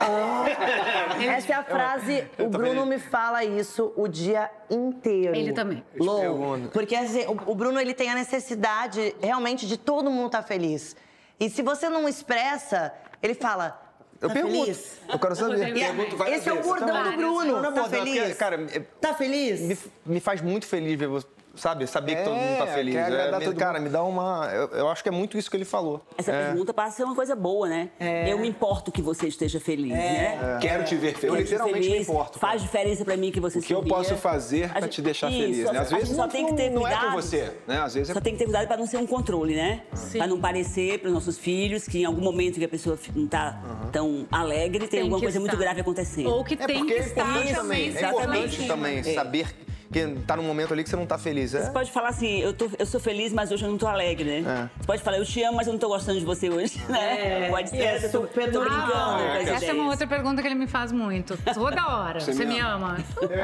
Essa 1.28 1.52
é 1.52 1.56
a 1.56 1.64
frase, 1.64 2.24
o 2.38 2.48
Bruno 2.48 2.86
me 2.86 2.98
fala 2.98 3.44
isso 3.44 3.92
o 3.96 4.06
dia 4.08 4.50
inteiro. 4.70 5.34
Ele 5.36 5.52
também. 5.52 5.84
Lou, 5.98 6.20
pergunto. 6.20 6.68
porque 6.70 6.94
assim, 6.94 7.24
o, 7.26 7.50
o 7.50 7.54
Bruno 7.54 7.80
ele 7.80 7.94
tem 7.94 8.10
a 8.10 8.14
necessidade 8.14 9.14
realmente 9.20 9.66
de 9.66 9.76
todo 9.76 10.10
mundo 10.10 10.26
estar 10.26 10.42
feliz. 10.42 10.96
E 11.40 11.48
se 11.50 11.62
você 11.62 11.88
não 11.88 12.08
expressa, 12.08 12.92
ele 13.22 13.34
fala, 13.34 13.80
Eu 14.20 14.28
tá 14.28 14.34
pergunto. 14.34 14.60
feliz? 14.64 14.98
Eu 15.08 15.18
quero 15.18 15.36
saber. 15.36 15.76
E 15.76 15.84
a- 15.84 16.30
esse 16.30 16.48
é 16.48 16.52
o 16.52 16.62
bordão 16.62 17.02
do 17.10 17.16
Bruno. 17.16 17.58
É 17.58 17.62
tá 17.62 17.70
bordão, 17.70 17.84
feliz? 17.86 18.18
porque, 18.20 18.34
cara, 18.34 18.66
é- 18.72 18.80
tá 19.00 19.14
feliz? 19.14 19.60
Me, 19.60 19.78
me 20.06 20.20
faz 20.20 20.40
muito 20.40 20.66
feliz 20.66 20.98
ver 20.98 21.08
você, 21.08 21.26
sabe? 21.58 21.86
Saber 21.86 22.16
que 22.16 22.22
todo 22.24 22.34
É, 22.36 22.38
mundo 22.50 22.58
tá 22.58 22.66
feliz. 22.68 22.94
quer 22.94 23.04
agradar 23.04 23.40
me- 23.40 23.46
todo 23.46 23.56
cara, 23.56 23.80
me 23.80 23.88
dá 23.88 24.02
uma. 24.02 24.48
Eu, 24.52 24.68
eu 24.70 24.88
acho 24.88 25.02
que 25.02 25.08
é 25.08 25.12
muito 25.12 25.36
isso 25.38 25.50
que 25.50 25.56
ele 25.56 25.64
falou. 25.64 26.00
Essa 26.16 26.32
pergunta 26.32 26.72
passa 26.72 26.88
a 26.88 26.96
ser 26.96 27.04
uma 27.04 27.14
coisa 27.14 27.34
boa, 27.36 27.68
né? 27.68 27.90
Eu 28.28 28.38
me 28.38 28.48
importo 28.48 28.90
que 28.92 29.02
você 29.02 29.26
esteja 29.28 29.60
feliz, 29.60 29.92
né? 29.92 30.58
Quero 30.60 30.84
te 30.84 30.94
ver 30.96 31.12
Eu 31.12 31.18
feliz. 31.18 31.50
literalmente 31.50 31.90
me 31.90 31.98
importo, 32.00 32.38
Faz 32.38 32.62
diferença 32.62 33.04
pra 33.04 33.16
mim 33.16 33.30
que 33.30 33.40
você 33.40 33.58
O 33.58 33.62
que 33.62 33.74
eu 33.74 33.82
posso 33.84 34.14
fazer 34.16 34.70
pra 34.70 34.88
te 34.88 35.02
deixar 35.02 35.30
feliz, 35.30 35.70
né? 35.70 35.78
Às 35.80 35.90
vezes 35.90 36.08
só 36.16 36.22
não, 36.22 36.28
tem 36.28 36.46
que 36.46 36.54
ter 36.54 36.70
não 36.70 36.86
é 36.86 36.90
cuidado. 36.92 37.10
com 37.10 37.20
você, 37.22 37.52
né? 37.66 37.80
Às 37.80 37.94
vezes 37.94 38.10
é 38.10 38.14
Só 38.14 38.20
tem 38.20 38.32
que 38.32 38.38
ter 38.38 38.44
cuidado 38.44 38.66
para 38.66 38.76
não 38.76 38.86
ser 38.86 38.96
um 38.98 39.06
controle, 39.06 39.54
né? 39.54 39.82
Para 40.16 40.26
não 40.26 40.40
parecer 40.40 40.98
para 40.98 41.08
os 41.08 41.14
nossos 41.14 41.38
filhos 41.38 41.86
que 41.86 42.00
em 42.00 42.04
algum 42.04 42.22
momento 42.22 42.58
que 42.58 42.64
a 42.64 42.68
pessoa 42.68 42.98
não 43.14 43.26
tá 43.26 43.60
tão 43.92 44.26
alegre, 44.30 44.80
tem, 44.80 44.88
Tem 44.88 45.00
alguma 45.00 45.20
coisa 45.20 45.38
muito 45.40 45.52
estar. 45.52 45.64
grave 45.64 45.80
acontecendo. 45.80 46.30
Ou 46.30 46.44
que 46.44 46.54
É 46.54 46.66
tem 46.66 46.78
porque 46.78 46.94
que 46.94 47.00
é 47.00 47.04
estar 47.04 47.22
importante 47.22 47.54
também. 47.54 47.92
também. 47.92 48.04
É 48.04 48.08
importante 48.10 48.66
também 48.66 49.02
saber 49.02 49.46
que 49.92 50.06
tá 50.26 50.36
num 50.36 50.42
momento 50.42 50.72
ali 50.72 50.82
que 50.84 50.90
você 50.90 50.96
não 50.96 51.06
tá 51.06 51.16
feliz. 51.18 51.54
É? 51.54 51.62
Você 51.62 51.70
pode 51.70 51.90
falar 51.90 52.08
assim, 52.08 52.40
eu, 52.40 52.52
tô, 52.52 52.68
eu 52.78 52.84
sou 52.86 53.00
feliz, 53.00 53.32
mas 53.32 53.50
hoje 53.50 53.64
eu 53.64 53.70
não 53.70 53.78
tô 53.78 53.86
alegre, 53.86 54.42
né? 54.42 54.70
Você 54.78 54.86
pode 54.86 55.02
falar, 55.02 55.18
eu 55.18 55.24
te 55.24 55.42
amo, 55.42 55.56
mas 55.56 55.66
eu 55.66 55.72
não 55.72 55.80
tô 55.80 55.88
gostando 55.88 56.18
de 56.18 56.24
você 56.26 56.50
hoje, 56.50 56.78
né? 56.88 57.48
pode 57.50 57.70
ser, 57.70 57.76
é 57.78 57.96
eu 57.96 58.10
tô, 58.12 58.20
super 58.22 58.52
tô 58.52 58.60
brincando 58.60 58.92
com 58.92 58.98
as 58.98 59.48
Essa 59.48 59.66
é 59.66 59.72
uma 59.72 59.90
outra 59.90 60.06
pergunta 60.06 60.42
que 60.42 60.48
ele 60.48 60.54
me 60.54 60.66
faz 60.66 60.92
muito. 60.92 61.38
Toda 61.54 61.88
hora. 61.88 62.20
Você, 62.20 62.32
me 62.34 62.46
me 62.46 62.60
ama? 62.60 62.98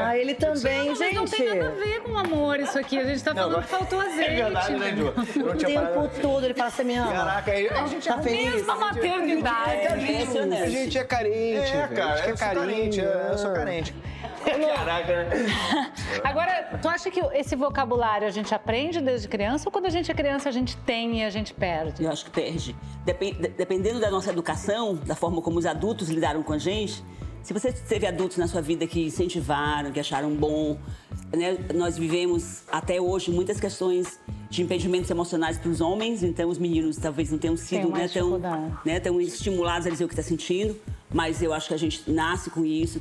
Ah, 0.05 0.17
ele 0.17 0.35
também, 0.35 0.95
gente. 0.95 1.15
não 1.15 1.25
tem 1.25 1.47
nada 1.49 1.69
a 1.69 1.71
ver 1.73 2.01
com 2.03 2.17
amor 2.19 2.61
isso 2.61 2.79
aqui. 2.79 2.99
A 2.99 3.05
gente 3.05 3.23
tá 3.23 3.35
falando 3.35 3.63
que 3.63 3.69
faltou 3.69 4.01
azeite. 4.01 4.31
É 4.31 4.45
verdade, 4.45 4.73
né, 4.75 4.93
não 4.93 5.07
O 5.53 5.57
tempo 5.57 5.75
parado. 5.75 6.11
todo 6.21 6.45
ele 6.45 6.55
fala, 6.55 6.71
você 6.71 6.85
me 6.85 6.95
ama? 6.97 7.13
Caraca, 7.13 7.51
aí 7.53 7.69
a 7.69 7.87
gente 7.87 8.07
Tá 8.07 8.19
feliz? 8.19 8.55
Mesma 8.55 8.77
maternidade. 8.77 9.71
É, 9.81 10.63
A 10.63 10.69
gente 10.69 10.99
é 10.99 11.05
carente, 11.05 11.73
É, 11.73 11.89
cara, 11.89 12.13
a 12.13 12.17
gente 12.17 12.29
eu 12.29 12.35
é 12.35 12.37
sou 12.37 12.47
carente, 12.49 13.01
carinho. 13.01 13.19
é, 13.29 13.33
eu 13.33 13.39
sou 13.39 13.53
carente. 13.53 13.95
Caraca, 14.75 15.25
né? 15.25 15.47
Agora, 16.23 16.79
tu 16.81 16.89
acha 16.89 17.11
que 17.11 17.21
esse 17.35 17.57
vocabulário 17.57 18.27
a 18.27 18.31
gente 18.31 18.55
aprende 18.55 19.01
desde 19.01 19.29
criança 19.29 19.69
ou 19.69 19.73
quando 19.73 19.87
a 19.87 19.91
gente 19.91 20.11
é 20.11 20.15
criança 20.15 20.49
a 20.49 20.53
gente 20.53 20.77
tem 20.79 21.21
e 21.21 21.25
a 21.25 21.31
gente 21.31 21.53
perde? 21.55 22.05
Eu 22.05 22.11
acho 22.11 22.25
que 22.25 22.31
perde. 22.31 22.75
Depen- 23.05 23.35
de- 23.35 23.49
dependendo 23.49 24.01
da 24.01 24.11
nossa 24.11 24.31
educação, 24.31 24.95
da 24.95 25.15
forma 25.15 25.41
como 25.43 25.59
os 25.59 25.67
adultos 25.67 26.09
lidaram 26.09 26.43
com 26.43 26.53
a 26.53 26.59
gente, 26.59 27.05
se 27.43 27.53
você 27.53 27.71
teve 27.73 28.07
adultos 28.07 28.39
na 28.39 28.47
sua 28.47 28.63
vida 28.63 28.87
que 28.87 29.05
incentivaram, 29.07 29.93
que 29.93 30.01
acharam 30.01 30.35
bom, 30.35 30.79
né? 31.37 31.59
nós 31.75 31.99
vivemos 31.99 32.63
até 32.73 32.99
hoje 33.01 33.31
muitas 33.31 33.61
questões 33.61 34.19
de 34.49 34.63
impedimentos 34.63 35.11
emocionais 35.11 35.59
para 35.59 35.69
os 35.69 35.81
homens, 35.81 36.23
então 36.23 36.49
os 36.49 36.57
meninos 36.59 36.97
talvez 36.97 37.31
não 37.31 37.39
tenham 37.39 37.57
sido 37.57 37.89
né, 37.91 38.09
tão, 38.09 38.39
né, 38.85 39.01
tão 39.01 39.21
estimulados 39.21 39.87
a 39.87 39.91
dizer 39.91 40.05
o 40.05 40.09
que 40.09 40.15
está 40.15 40.23
sentindo, 40.23 40.75
mas 41.13 41.43
eu 41.43 41.53
acho 41.53 41.69
que 41.69 41.75
a 41.75 41.79
gente 41.79 42.11
nasce 42.11 42.49
com 42.51 42.65
isso, 42.65 42.99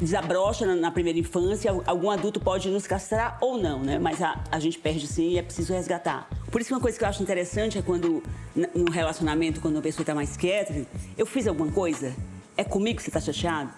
desabrocha 0.00 0.66
na, 0.66 0.74
na 0.76 0.90
primeira 0.90 1.18
infância, 1.18 1.70
al- 1.70 1.82
algum 1.86 2.10
adulto 2.10 2.38
pode 2.40 2.68
nos 2.68 2.86
castrar 2.86 3.38
ou 3.40 3.56
não, 3.58 3.80
né? 3.82 3.98
Mas 3.98 4.20
a, 4.22 4.42
a 4.50 4.58
gente 4.58 4.78
perde 4.78 5.06
sim 5.06 5.30
e 5.30 5.38
é 5.38 5.42
preciso 5.42 5.72
resgatar. 5.72 6.28
Por 6.50 6.60
isso 6.60 6.72
uma 6.74 6.80
coisa 6.80 6.98
que 6.98 7.04
eu 7.04 7.08
acho 7.08 7.22
interessante 7.22 7.78
é 7.78 7.82
quando, 7.82 8.22
n- 8.54 8.68
num 8.74 8.90
relacionamento, 8.90 9.60
quando 9.60 9.78
a 9.78 9.82
pessoa 9.82 10.02
está 10.02 10.14
mais 10.14 10.36
quieta, 10.36 10.74
eu 11.16 11.26
fiz 11.26 11.46
alguma 11.46 11.70
coisa? 11.72 12.14
É 12.56 12.64
comigo 12.64 12.96
que 12.98 13.02
você 13.02 13.10
está 13.10 13.20
chateado? 13.20 13.70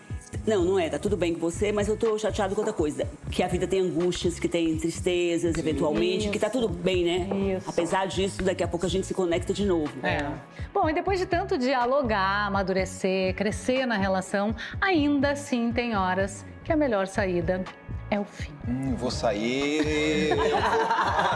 Não, 0.48 0.64
não 0.64 0.78
é, 0.78 0.88
tá 0.88 0.98
tudo 0.98 1.14
bem 1.14 1.34
com 1.34 1.40
você, 1.40 1.70
mas 1.70 1.88
eu 1.88 1.96
tô 1.96 2.18
chateado 2.18 2.54
com 2.54 2.62
outra 2.62 2.72
coisa. 2.72 3.06
Que 3.30 3.42
a 3.42 3.46
vida 3.48 3.66
tem 3.66 3.80
angústias, 3.80 4.40
que 4.40 4.48
tem 4.48 4.78
tristezas, 4.78 5.58
eventualmente, 5.58 6.30
que 6.30 6.38
tá 6.38 6.48
tudo 6.48 6.70
bem, 6.70 7.04
né? 7.04 7.56
Isso. 7.58 7.68
Apesar 7.68 8.06
disso, 8.06 8.42
daqui 8.42 8.62
a 8.62 8.68
pouco 8.68 8.86
a 8.86 8.88
gente 8.88 9.06
se 9.06 9.12
conecta 9.12 9.52
de 9.52 9.66
novo. 9.66 9.92
É. 10.02 10.26
Bom, 10.72 10.88
e 10.88 10.94
depois 10.94 11.18
de 11.18 11.26
tanto 11.26 11.58
dialogar, 11.58 12.46
amadurecer, 12.46 13.34
crescer 13.34 13.84
na 13.84 13.98
relação, 13.98 14.56
ainda 14.80 15.32
assim 15.32 15.70
tem 15.70 15.94
horas 15.94 16.46
que 16.64 16.72
a 16.72 16.76
melhor 16.76 17.06
saída 17.06 17.62
é 18.10 18.18
o 18.18 18.24
fim. 18.24 18.52
Hum, 18.66 18.94
vou 18.96 19.10
sair. 19.10 20.34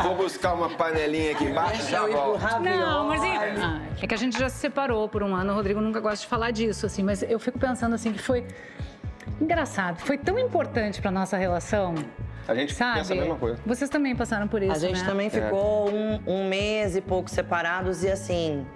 vou 0.05 0.17
buscar 0.17 0.55
uma 0.55 0.71
panelinha 0.71 1.33
aqui 1.33 1.45
embaixo 1.45 1.91
já 1.91 2.07
volto. 2.07 2.41
Não, 2.63 3.01
amorzinho. 3.01 3.41
Ah, 3.63 3.83
é 4.01 4.07
que 4.07 4.15
a 4.15 4.19
gente 4.19 4.39
já 4.39 4.49
se 4.49 4.57
separou 4.57 5.07
por 5.07 5.23
um 5.23 5.35
ano. 5.35 5.53
O 5.53 5.55
Rodrigo 5.55 5.83
nunca 5.83 6.01
gosta 6.01 6.25
de 6.25 6.27
falar 6.27 6.51
disso, 6.51 6.87
assim, 6.87 7.03
mas 7.03 7.23
eu 7.23 7.39
fico 7.39 7.59
pensando 7.59 7.95
assim 7.95 8.11
que 8.11 8.23
foi 8.23 8.47
engraçado. 9.43 9.99
Foi 10.01 10.17
tão 10.19 10.39
importante 10.39 11.01
pra 11.01 11.11
nossa 11.11 11.37
relação. 11.37 11.95
A 12.47 12.55
gente 12.55 12.75
Sabe? 12.75 12.99
pensa 12.99 13.13
a 13.13 13.17
mesma 13.17 13.37
coisa. 13.37 13.59
Vocês 13.65 13.89
também 13.89 14.17
passaram 14.17 14.49
por 14.49 14.63
isso, 14.63 14.73
A 14.73 14.79
gente 14.79 15.01
né? 15.01 15.07
também 15.07 15.31
ficou 15.31 15.89
um, 15.91 16.21
um 16.27 16.49
mês 16.49 16.97
e 16.97 17.01
pouco 17.01 17.31
separados 17.31 18.03
e 18.03 18.09
assim. 18.11 18.67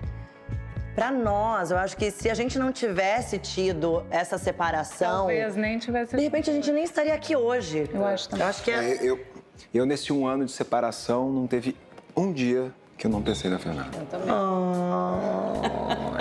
Pra 0.95 1.11
nós, 1.11 1.71
eu 1.71 1.77
acho 1.77 1.95
que 1.97 2.11
se 2.11 2.31
a 2.31 2.35
gente 2.35 2.59
não 2.59 2.73
tivesse 2.73 3.39
tido 3.39 4.03
essa 4.11 4.39
separação, 4.39 5.27
Talvez 5.27 5.55
nem 5.55 5.79
tivesse. 5.79 6.17
de 6.17 6.23
repente 6.23 6.49
a 6.49 6.53
gente 6.55 6.73
nem 6.73 6.85
estaria 6.85 7.13
aqui 7.13 7.37
hoje. 7.37 7.89
Eu 7.93 8.07
acho 8.07 8.29
também. 8.31 8.45
Eu 8.45 8.49
acho 8.49 8.63
que 8.63 8.71
é. 8.71 8.93
É, 8.93 8.99
eu, 9.03 9.21
eu, 9.75 9.85
nesse 9.85 10.11
um 10.13 10.27
ano 10.27 10.47
de 10.47 10.53
separação, 10.53 11.31
não 11.31 11.47
teve 11.47 11.77
um 12.17 12.33
dia 12.33 12.73
que 12.97 13.07
eu 13.07 13.11
não 13.11 13.21
pensei 13.23 13.51
na 13.51 13.59
Fernanda. 13.59 13.91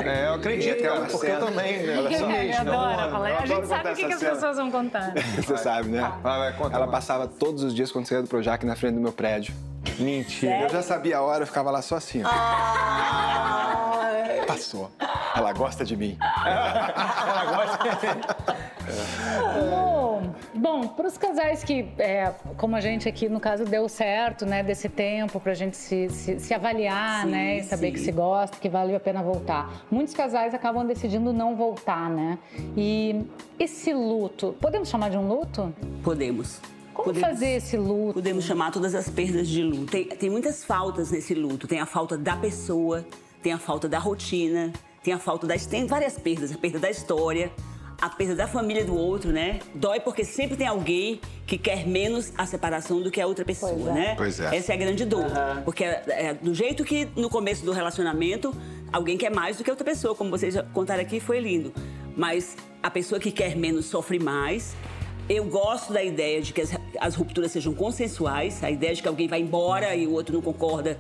É, 0.04 0.28
eu 0.28 0.34
acredito, 0.34 0.84
cara, 0.84 1.02
porque 1.06 1.28
eu 1.28 1.40
também, 1.40 1.84
né? 1.84 1.96
Só. 2.18 2.30
É, 2.30 2.58
adora 2.58 3.10
falar. 3.10 3.30
eu 3.30 3.38
A 3.38 3.46
gente 3.46 3.68
sabe 3.68 3.92
o 3.92 3.96
que, 3.96 4.06
que 4.08 4.14
as 4.14 4.20
pessoas 4.20 4.58
vão 4.58 4.70
contar. 4.70 5.14
Você 5.38 5.58
sabe, 5.58 5.90
né? 5.90 6.02
Vai, 6.22 6.40
vai, 6.40 6.54
conta, 6.54 6.76
Ela 6.76 6.88
passava 6.88 7.28
todos 7.28 7.64
os 7.64 7.74
dias 7.74 7.92
quando 7.92 8.06
saía 8.08 8.22
do 8.22 8.28
Projac 8.28 8.66
na 8.66 8.76
frente 8.76 8.96
do 8.96 9.02
meu 9.02 9.14
prédio. 9.14 9.54
Mentira. 9.98 10.64
Eu 10.64 10.70
já 10.70 10.82
sabia 10.82 11.18
a 11.18 11.22
hora, 11.22 11.44
eu 11.44 11.48
ficava 11.48 11.72
lá 11.72 11.82
só 11.82 11.96
assim. 11.96 12.22
ó. 12.24 12.30
Passou. 14.46 14.92
Ela 15.36 15.54
gosta 15.54 15.84
de 15.86 15.96
mim. 15.98 16.18
Bom, 19.70 19.95
bom 20.56 20.88
para 20.88 21.08
os 21.08 21.18
casais 21.18 21.64
que, 21.64 21.88
é, 21.98 22.34
como 22.58 22.76
a 22.76 22.82
gente 22.82 23.08
aqui, 23.08 23.28
no 23.30 23.40
caso, 23.40 23.66
deu 23.66 23.88
certo, 23.90 24.46
né, 24.46 24.64
desse 24.64 24.90
tempo 24.90 25.40
pra 25.40 25.54
gente 25.54 25.78
se, 25.78 26.10
se, 26.10 26.40
se 26.40 26.54
avaliar, 26.54 27.26
Sim, 27.26 27.32
né, 27.32 27.58
e 27.60 27.64
saber 27.64 27.88
sim. 27.88 27.94
que 27.94 28.00
se 28.00 28.12
gosta, 28.12 28.58
que 28.58 28.70
vale 28.70 28.96
a 28.96 29.00
pena 29.00 29.22
voltar. 29.22 29.86
Muitos 29.92 30.14
casais 30.14 30.54
acabam 30.54 30.86
decidindo 30.86 31.34
não 31.34 31.56
voltar, 31.56 32.10
né? 32.10 32.38
E 32.76 33.26
esse 33.60 33.94
luto, 33.94 34.56
podemos 34.60 34.90
chamar 34.90 35.10
de 35.10 35.18
um 35.18 35.28
luto? 35.28 35.74
Podemos. 36.04 36.60
Como 36.94 37.08
Podemos. 37.08 37.30
fazer 37.30 37.58
esse 37.58 37.76
luto? 37.76 38.14
Podemos 38.14 38.46
chamar 38.46 38.72
todas 38.72 38.96
as 38.96 39.10
perdas 39.10 39.50
de 39.50 39.62
luto. 39.62 39.92
Tem, 39.92 40.06
tem 40.06 40.30
muitas 40.30 40.64
faltas 40.64 41.12
nesse 41.12 41.34
luto. 41.34 41.68
Tem 41.68 41.82
a 41.82 41.86
falta 41.86 42.18
da 42.18 42.38
pessoa, 42.38 43.06
tem 43.44 43.52
a 43.52 43.60
falta 43.60 43.90
da 43.90 44.00
rotina, 44.00 44.72
tem 45.04 45.14
a 45.14 45.20
falta 45.20 45.46
das. 45.46 45.66
Tem 45.66 45.86
várias 45.86 46.18
perdas. 46.18 46.54
A 46.54 46.58
perda 46.58 46.80
da 46.80 46.90
história, 46.90 47.52
a 48.02 48.10
perda 48.10 48.36
da 48.36 48.48
família 48.48 48.84
do 48.84 48.96
outro, 48.96 49.32
né? 49.32 49.60
Dói 49.74 50.00
porque 50.00 50.24
sempre 50.26 50.56
tem 50.58 50.68
alguém 50.68 51.20
que 51.48 51.58
quer 51.58 51.88
menos 51.88 52.32
a 52.38 52.46
separação 52.46 53.02
do 53.02 53.10
que 53.10 53.22
a 53.22 53.28
outra 53.28 53.46
pessoa, 53.46 53.94
né? 53.94 54.16
Pois 54.18 54.40
é. 54.40 54.56
Essa 54.56 54.74
é 54.74 54.76
a 54.76 54.78
grande 54.78 55.06
dor. 55.06 55.26
Porque 55.64 55.84
é, 55.84 56.04
é 56.08 56.34
do 56.34 56.54
jeito 56.54 56.84
que 56.84 57.08
no 57.16 57.30
começo 57.30 57.64
do 57.66 57.72
relacionamento, 57.72 58.54
alguém 58.92 59.18
quer 59.18 59.32
mais 59.32 59.58
do 59.58 59.64
que 59.64 59.70
a 59.70 59.74
outra 59.74 59.86
pessoa, 59.86 60.14
como 60.16 60.30
vocês 60.30 60.54
já 60.54 60.64
contaram 60.64 61.02
aqui, 61.02 61.20
foi 61.20 61.40
lindo. 61.40 61.74
Mas 62.16 62.56
a 62.82 62.90
pessoa 62.90 63.20
que 63.20 63.32
quer 63.32 63.56
menos 63.56 63.86
sofre 63.86 64.20
mais. 64.20 64.76
Eu 65.28 65.46
gosto 65.46 65.92
da 65.92 66.04
ideia 66.04 66.40
de 66.42 66.54
que 66.54 66.62
as, 66.62 66.72
as 67.00 67.16
rupturas 67.16 67.52
sejam 67.52 67.74
consensuais, 67.74 68.64
a 68.64 68.70
ideia 68.70 68.94
de 68.94 69.02
que 69.02 69.08
alguém 69.08 69.28
vai 69.28 69.40
embora 69.42 69.96
e 69.96 70.06
o 70.06 70.12
outro 70.12 70.34
não 70.36 70.42
concorda. 70.42 71.00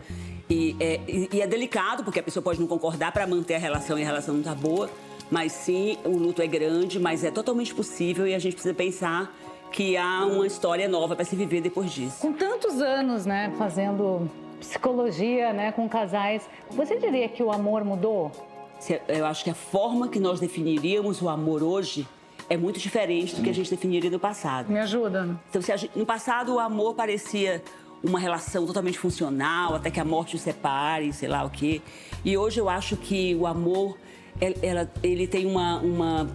E 0.49 0.75
é, 0.79 0.99
e- 1.07 1.29
e 1.33 1.41
é 1.41 1.47
delicado, 1.47 2.03
porque 2.03 2.19
a 2.19 2.23
pessoa 2.23 2.41
pode 2.43 2.59
não 2.59 2.67
concordar 2.67 3.11
para 3.11 3.25
manter 3.27 3.55
a 3.55 3.59
relação 3.59 3.97
e 3.99 4.03
a 4.03 4.05
relação 4.05 4.33
não 4.35 4.43
tá 4.43 4.53
boa. 4.55 4.89
Mas 5.31 5.51
sim, 5.51 5.97
o 6.05 6.09
luto 6.17 6.41
é 6.41 6.47
grande, 6.47 6.99
mas 6.99 7.23
é 7.23 7.31
totalmente 7.31 7.73
possível 7.73 8.27
e 8.27 8.33
a 8.35 8.39
gente 8.39 8.53
precisa 8.53 8.73
pensar 8.73 9.35
que 9.71 9.97
há 9.97 10.25
uma 10.25 10.45
história 10.47 10.87
nova 10.87 11.15
para 11.15 11.25
se 11.25 11.35
viver 11.35 11.61
depois 11.61 11.91
disso. 11.91 12.17
Com 12.21 12.31
tantos 12.31 12.79
anos, 12.81 13.25
né, 13.25 13.51
fazendo 13.57 14.29
psicologia, 14.59 15.51
né, 15.53 15.71
com 15.71 15.87
casais, 15.89 16.47
você 16.71 16.97
diria 16.99 17.27
que 17.27 17.41
o 17.43 17.51
amor 17.51 17.83
mudou? 17.83 18.31
Se- 18.79 19.01
Eu 19.07 19.25
acho 19.25 19.43
que 19.43 19.49
a 19.49 19.55
forma 19.55 20.07
que 20.07 20.19
nós 20.19 20.39
definiríamos 20.39 21.21
o 21.21 21.27
amor 21.29 21.63
hoje 21.63 22.07
é 22.49 22.55
muito 22.55 22.79
diferente 22.79 23.35
do 23.35 23.41
que 23.41 23.49
a 23.49 23.53
gente 23.53 23.69
definiria 23.69 24.09
no 24.09 24.19
passado. 24.19 24.71
Me 24.71 24.79
ajuda. 24.79 25.37
Então, 25.49 25.61
gente, 25.61 25.89
no 25.95 26.05
passado 26.05 26.53
o 26.55 26.59
amor 26.59 26.93
parecia 26.93 27.63
uma 28.03 28.19
relação 28.19 28.65
totalmente 28.67 28.99
funcional, 28.99 29.75
até 29.75 29.89
que 29.89 29.99
a 29.99 30.05
morte 30.05 30.35
os 30.35 30.41
separe, 30.41 31.11
sei 31.11 31.27
lá 31.27 31.43
o 31.43 31.49
quê. 31.49 31.81
E 32.23 32.37
hoje 32.37 32.59
eu 32.59 32.69
acho 32.69 32.95
que 32.95 33.33
o 33.35 33.47
amor, 33.47 33.97
ela, 34.39 34.91
ele 35.01 35.27
tem 35.27 35.45
uma, 35.45 35.79
uma, 35.79 36.29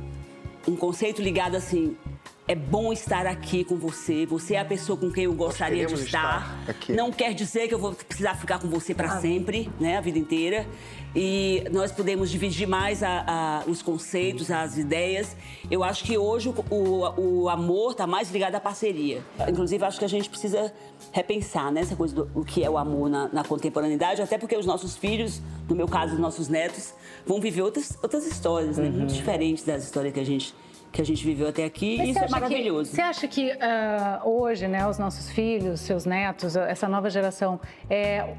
um 0.67 0.77
conceito 0.77 1.21
ligado 1.23 1.57
assim, 1.57 1.97
é 2.51 2.55
bom 2.55 2.93
estar 2.93 3.27
aqui 3.27 3.63
com 3.63 3.77
você. 3.77 4.27
Você 4.27 4.55
é 4.55 4.61
a 4.61 4.65
pessoa 4.65 4.99
com 4.99 5.11
quem 5.11 5.25
eu 5.25 5.33
gostaria 5.33 5.87
de 5.87 5.95
estar. 5.95 6.65
estar 6.69 6.93
Não 6.93 7.13
quer 7.13 7.33
dizer 7.33 7.69
que 7.69 7.75
eu 7.75 7.79
vou 7.79 7.93
precisar 7.93 8.35
ficar 8.35 8.59
com 8.59 8.69
você 8.69 8.93
para 8.93 9.13
ah. 9.13 9.21
sempre, 9.21 9.71
né, 9.79 9.97
a 9.97 10.01
vida 10.01 10.19
inteira. 10.19 10.67
E 11.15 11.65
nós 11.73 11.91
podemos 11.91 12.31
dividir 12.31 12.67
mais 12.67 13.03
a, 13.03 13.25
a, 13.27 13.71
os 13.71 13.83
conceitos, 13.83 14.51
as 14.51 14.79
ideias. 14.79 15.37
Eu 15.71 15.83
acho 15.83 16.05
que 16.05 16.17
hoje 16.17 16.49
o, 16.49 16.75
o, 16.75 17.43
o 17.43 17.49
amor 17.49 17.93
está 17.93 18.07
mais 18.07 18.31
ligado 18.31 18.55
à 18.55 18.61
parceria. 18.61 19.23
Inclusive, 19.49 19.85
acho 19.85 19.99
que 19.99 20.05
a 20.05 20.09
gente 20.09 20.29
precisa 20.29 20.73
repensar 21.13 21.73
nessa 21.73 21.91
né, 21.91 21.97
coisa 21.97 22.15
do 22.15 22.31
o 22.35 22.45
que 22.45 22.63
é 22.63 22.71
o 22.71 22.79
amor 22.79 23.09
na, 23.09 23.29
na, 23.29 23.45
contemporaneidade, 23.45 24.23
até 24.23 24.39
porque 24.39 24.57
os 24.57 24.67
nossos 24.67 24.97
filhos, 24.97 25.43
no 25.69 25.75
meu 25.75 25.89
caso, 25.89 26.15
os 26.15 26.21
nossos 26.21 26.49
netos, 26.49 26.95
vão 27.27 27.41
viver 27.41 27.63
outras, 27.63 27.99
outras 28.03 28.27
histórias, 28.27 28.79
né, 28.79 28.89
uhum. 28.89 28.93
muito 28.93 29.15
diferentes 29.15 29.65
das 29.65 29.85
histórias 29.85 30.15
que 30.15 30.21
a 30.21 30.25
gente 30.25 30.55
que 30.93 31.01
a 31.01 31.05
gente 31.05 31.25
viveu 31.25 31.47
até 31.49 31.65
aqui 31.65 31.99
Mas 31.99 32.09
e 32.09 32.11
isso 32.11 32.19
é 32.19 32.29
maravilhoso. 32.29 32.91
Que, 32.91 32.97
você 32.97 33.03
acha 33.03 33.29
que 33.29 33.53
uh, 33.53 34.29
hoje, 34.29 34.67
né, 34.67 34.89
os 34.89 34.99
nossos 34.99 35.31
filhos, 35.31 35.79
seus 35.81 36.05
netos, 36.05 36.57
essa 36.57 36.89
nova 36.89 37.09
geração, 37.09 37.61
é, 37.89 38.35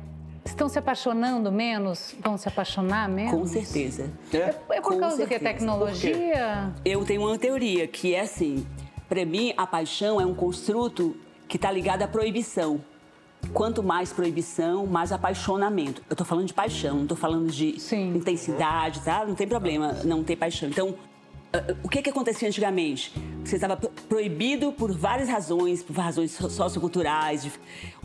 estão 0.45 0.67
se 0.67 0.79
apaixonando 0.79 1.51
menos? 1.51 2.15
Vão 2.19 2.37
se 2.37 2.47
apaixonar 2.47 3.07
menos? 3.09 3.31
Com 3.31 3.45
certeza. 3.45 4.11
É, 4.33 4.37
é 4.37 4.81
por 4.81 4.93
Com 4.93 4.99
causa 4.99 5.17
certeza. 5.17 5.25
do 5.25 5.27
que? 5.27 5.39
Tecnologia? 5.39 6.73
Eu 6.83 7.03
tenho 7.05 7.21
uma 7.21 7.37
teoria 7.37 7.87
que 7.87 8.13
é 8.15 8.21
assim: 8.21 8.65
para 9.07 9.25
mim, 9.25 9.53
a 9.57 9.67
paixão 9.67 10.19
é 10.19 10.25
um 10.25 10.33
construto 10.33 11.15
que 11.47 11.57
está 11.57 11.71
ligado 11.71 12.01
à 12.01 12.07
proibição. 12.07 12.81
Quanto 13.53 13.81
mais 13.81 14.13
proibição, 14.13 14.85
mais 14.85 15.11
apaixonamento. 15.11 16.03
Eu 16.07 16.13
estou 16.13 16.25
falando 16.25 16.45
de 16.45 16.53
paixão, 16.53 16.95
não 16.97 17.03
estou 17.03 17.17
falando 17.17 17.49
de 17.51 17.79
Sim. 17.79 18.15
intensidade, 18.15 19.01
tá? 19.01 19.25
Não 19.25 19.33
tem 19.33 19.47
problema 19.47 19.93
não 20.03 20.23
ter 20.23 20.35
paixão. 20.35 20.69
Então, 20.69 20.95
o 21.83 21.89
que, 21.89 22.01
que 22.01 22.09
acontecia 22.09 22.47
antigamente? 22.47 23.11
Você 23.43 23.55
estava 23.55 23.75
proibido 24.07 24.71
por 24.71 24.91
várias 24.91 25.27
razões, 25.27 25.83
por 25.83 25.95
razões 25.95 26.31
socioculturais. 26.31 27.49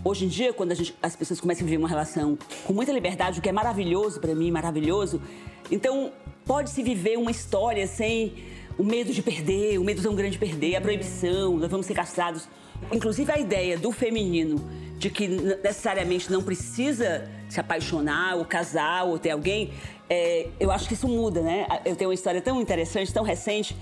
Hoje 0.04 0.24
em 0.24 0.28
dia, 0.28 0.52
quando 0.52 0.74
gente, 0.74 0.96
as 1.00 1.14
pessoas 1.14 1.40
começam 1.40 1.62
a 1.62 1.66
viver 1.66 1.78
uma 1.78 1.88
relação 1.88 2.36
com 2.64 2.72
muita 2.72 2.92
liberdade, 2.92 3.38
o 3.38 3.42
que 3.42 3.48
é 3.48 3.52
maravilhoso 3.52 4.20
para 4.20 4.34
mim, 4.34 4.50
maravilhoso, 4.50 5.22
então 5.70 6.12
pode-se 6.44 6.82
viver 6.82 7.18
uma 7.18 7.30
história 7.30 7.86
sem 7.86 8.34
o 8.78 8.82
medo 8.82 9.12
de 9.12 9.22
perder, 9.22 9.78
o 9.78 9.84
medo 9.84 10.02
tão 10.02 10.14
grande 10.14 10.32
de 10.32 10.38
perder, 10.38 10.76
a 10.76 10.80
proibição, 10.80 11.56
nós 11.56 11.70
vamos 11.70 11.86
ser 11.86 11.94
castrados. 11.94 12.48
Inclusive 12.92 13.30
a 13.32 13.38
ideia 13.38 13.78
do 13.78 13.90
feminino 13.92 14.62
de 14.98 15.10
que 15.10 15.28
necessariamente 15.28 16.30
não 16.30 16.42
precisa 16.42 17.28
se 17.48 17.60
apaixonar 17.60 18.36
ou 18.36 18.44
casar 18.44 19.04
ou 19.04 19.18
ter 19.18 19.30
alguém, 19.30 19.72
é, 20.08 20.48
eu 20.60 20.70
acho 20.70 20.86
que 20.86 20.94
isso 20.94 21.08
muda, 21.08 21.40
né? 21.40 21.66
Eu 21.84 21.96
tenho 21.96 22.10
uma 22.10 22.14
história 22.14 22.40
tão 22.40 22.60
interessante, 22.60 23.12
tão 23.12 23.24
recente. 23.24 23.76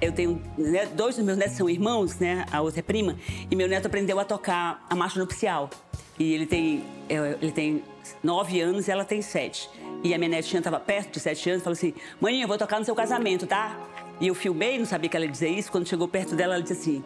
Eu 0.00 0.12
tenho 0.12 0.40
né, 0.56 0.86
dois 0.86 1.16
dos 1.16 1.24
meus 1.24 1.38
netos 1.38 1.56
são 1.56 1.68
irmãos, 1.68 2.18
né? 2.18 2.46
A 2.50 2.60
outra 2.60 2.80
é 2.80 2.82
prima. 2.82 3.16
E 3.50 3.56
meu 3.56 3.68
neto 3.68 3.86
aprendeu 3.86 4.18
a 4.18 4.24
tocar 4.24 4.84
a 4.88 4.94
marcha 4.94 5.18
nupcial. 5.18 5.70
E 6.18 6.34
ele 6.34 6.46
tem, 6.46 6.84
é, 7.08 7.36
ele 7.40 7.52
tem 7.52 7.82
nove 8.22 8.60
anos 8.60 8.88
e 8.88 8.90
ela 8.90 9.04
tem 9.04 9.22
sete. 9.22 9.70
E 10.02 10.14
a 10.14 10.18
minha 10.18 10.30
netinha 10.30 10.60
estava 10.60 10.80
perto 10.80 11.14
de 11.14 11.20
sete 11.20 11.48
anos 11.48 11.62
e 11.62 11.64
falou 11.64 11.74
assim: 11.74 11.94
Maninha, 12.20 12.44
eu 12.44 12.48
vou 12.48 12.58
tocar 12.58 12.78
no 12.78 12.84
seu 12.84 12.94
casamento, 12.94 13.46
tá? 13.46 13.78
E 14.20 14.26
eu 14.26 14.34
filmei, 14.34 14.78
não 14.78 14.84
sabia 14.84 15.08
que 15.08 15.16
ela 15.16 15.24
ia 15.24 15.30
dizer 15.30 15.48
isso. 15.48 15.70
Quando 15.72 15.86
chegou 15.86 16.06
perto 16.06 16.34
dela, 16.34 16.54
ela 16.54 16.62
disse 16.62 16.74
assim: 16.74 17.04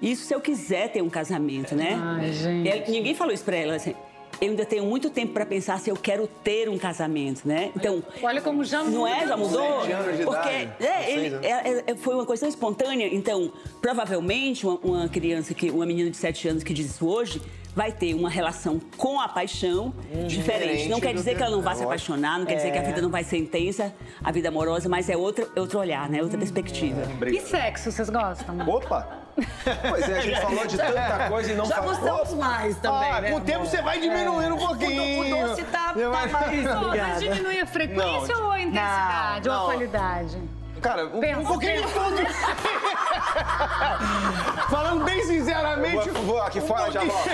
Isso 0.00 0.24
se 0.24 0.34
eu 0.34 0.40
quiser 0.40 0.90
ter 0.92 1.02
um 1.02 1.08
casamento, 1.08 1.74
né? 1.74 1.98
Ai, 2.00 2.32
gente. 2.32 2.68
Ela, 2.68 2.84
ninguém 2.88 3.14
falou 3.14 3.32
isso 3.32 3.44
pra 3.44 3.56
ela. 3.56 3.76
Assim, 3.76 3.94
eu 4.40 4.50
ainda 4.50 4.64
tenho 4.64 4.84
muito 4.86 5.10
tempo 5.10 5.32
para 5.32 5.44
pensar 5.44 5.78
se 5.78 5.90
eu 5.90 5.96
quero 5.96 6.26
ter 6.26 6.68
um 6.68 6.78
casamento, 6.78 7.46
né? 7.46 7.70
Então, 7.76 8.02
olha 8.22 8.40
como 8.40 8.64
já 8.64 8.82
mudou. 8.82 9.00
Não 9.00 9.06
é? 9.06 9.26
Já 9.26 9.36
mudou? 9.36 9.80
Porque 10.24 10.48
é, 10.48 11.10
ele, 11.10 11.46
é, 11.46 11.84
é, 11.86 11.94
foi 11.94 12.14
uma 12.14 12.24
coisa 12.24 12.48
espontânea. 12.48 13.06
Então, 13.12 13.52
provavelmente 13.80 14.66
uma, 14.66 14.78
uma, 14.82 15.08
criança 15.08 15.52
que, 15.52 15.70
uma 15.70 15.84
menina 15.84 16.10
de 16.10 16.16
7 16.16 16.48
anos 16.48 16.62
que 16.62 16.72
diz 16.72 16.86
isso 16.86 17.06
hoje, 17.06 17.40
vai 17.74 17.92
ter 17.92 18.14
uma 18.14 18.30
relação 18.30 18.80
com 18.96 19.20
a 19.20 19.28
paixão 19.28 19.94
hum, 20.12 20.26
diferente. 20.26 20.88
Não 20.88 21.00
quer 21.00 21.14
dizer 21.14 21.36
que 21.36 21.42
ela 21.42 21.54
não 21.54 21.62
vai 21.62 21.76
se 21.76 21.84
apaixonar, 21.84 22.38
não 22.38 22.46
quer 22.46 22.56
dizer 22.56 22.72
que 22.72 22.78
a 22.78 22.82
é. 22.82 22.86
vida 22.86 23.02
não 23.02 23.10
vai 23.10 23.22
ser 23.22 23.36
intensa, 23.36 23.94
a 24.24 24.32
vida 24.32 24.48
amorosa, 24.48 24.88
mas 24.88 25.08
é 25.08 25.16
outro, 25.16 25.48
outro 25.56 25.78
olhar, 25.78 26.08
né? 26.08 26.22
Outra 26.22 26.38
perspectiva. 26.38 27.02
E 27.26 27.40
sexo, 27.40 27.92
vocês 27.92 28.08
gostam? 28.08 28.58
Opa! 28.68 29.19
Pois 29.88 30.08
é, 30.08 30.18
a 30.18 30.20
gente 30.20 30.40
falou 30.40 30.66
de 30.66 30.76
tanta 30.76 31.28
coisa 31.28 31.52
e 31.52 31.54
não 31.54 31.66
Já 31.66 31.76
falou. 31.76 31.94
Já 31.94 32.00
gostamos 32.00 32.34
mais 32.34 32.76
também, 32.76 33.10
ah, 33.10 33.20
né? 33.20 33.30
Com 33.30 33.36
o 33.36 33.40
tempo 33.40 33.66
você 33.66 33.80
vai 33.82 34.00
diminuindo 34.00 34.54
um 34.54 34.58
pouquinho. 34.58 35.20
O, 35.20 35.48
doce 35.48 35.62
tá, 35.64 35.94
tá 35.94 36.08
mais... 36.08 36.32
Pô, 36.32 36.38
mas 36.88 37.20
diminui 37.20 37.60
a 37.60 37.66
frequência 37.66 38.34
não, 38.34 38.44
ou 38.44 38.50
a 38.50 38.60
intensidade 38.60 39.48
não, 39.48 39.54
ou 39.54 39.60
a 39.60 39.64
qualidade? 39.64 40.38
Cara, 40.80 41.06
um, 41.06 41.18
um 41.18 41.44
pouquinho 41.44 41.86
de 41.86 41.92
tudo. 41.92 42.16
Falando 44.70 45.04
bem 45.04 45.22
sinceramente. 45.24 46.08
Vou, 46.10 46.22
vou 46.22 46.42
aqui 46.42 46.58
um 46.58 46.66
fora, 46.66 46.90
já 46.90 47.04
volto. 47.04 47.28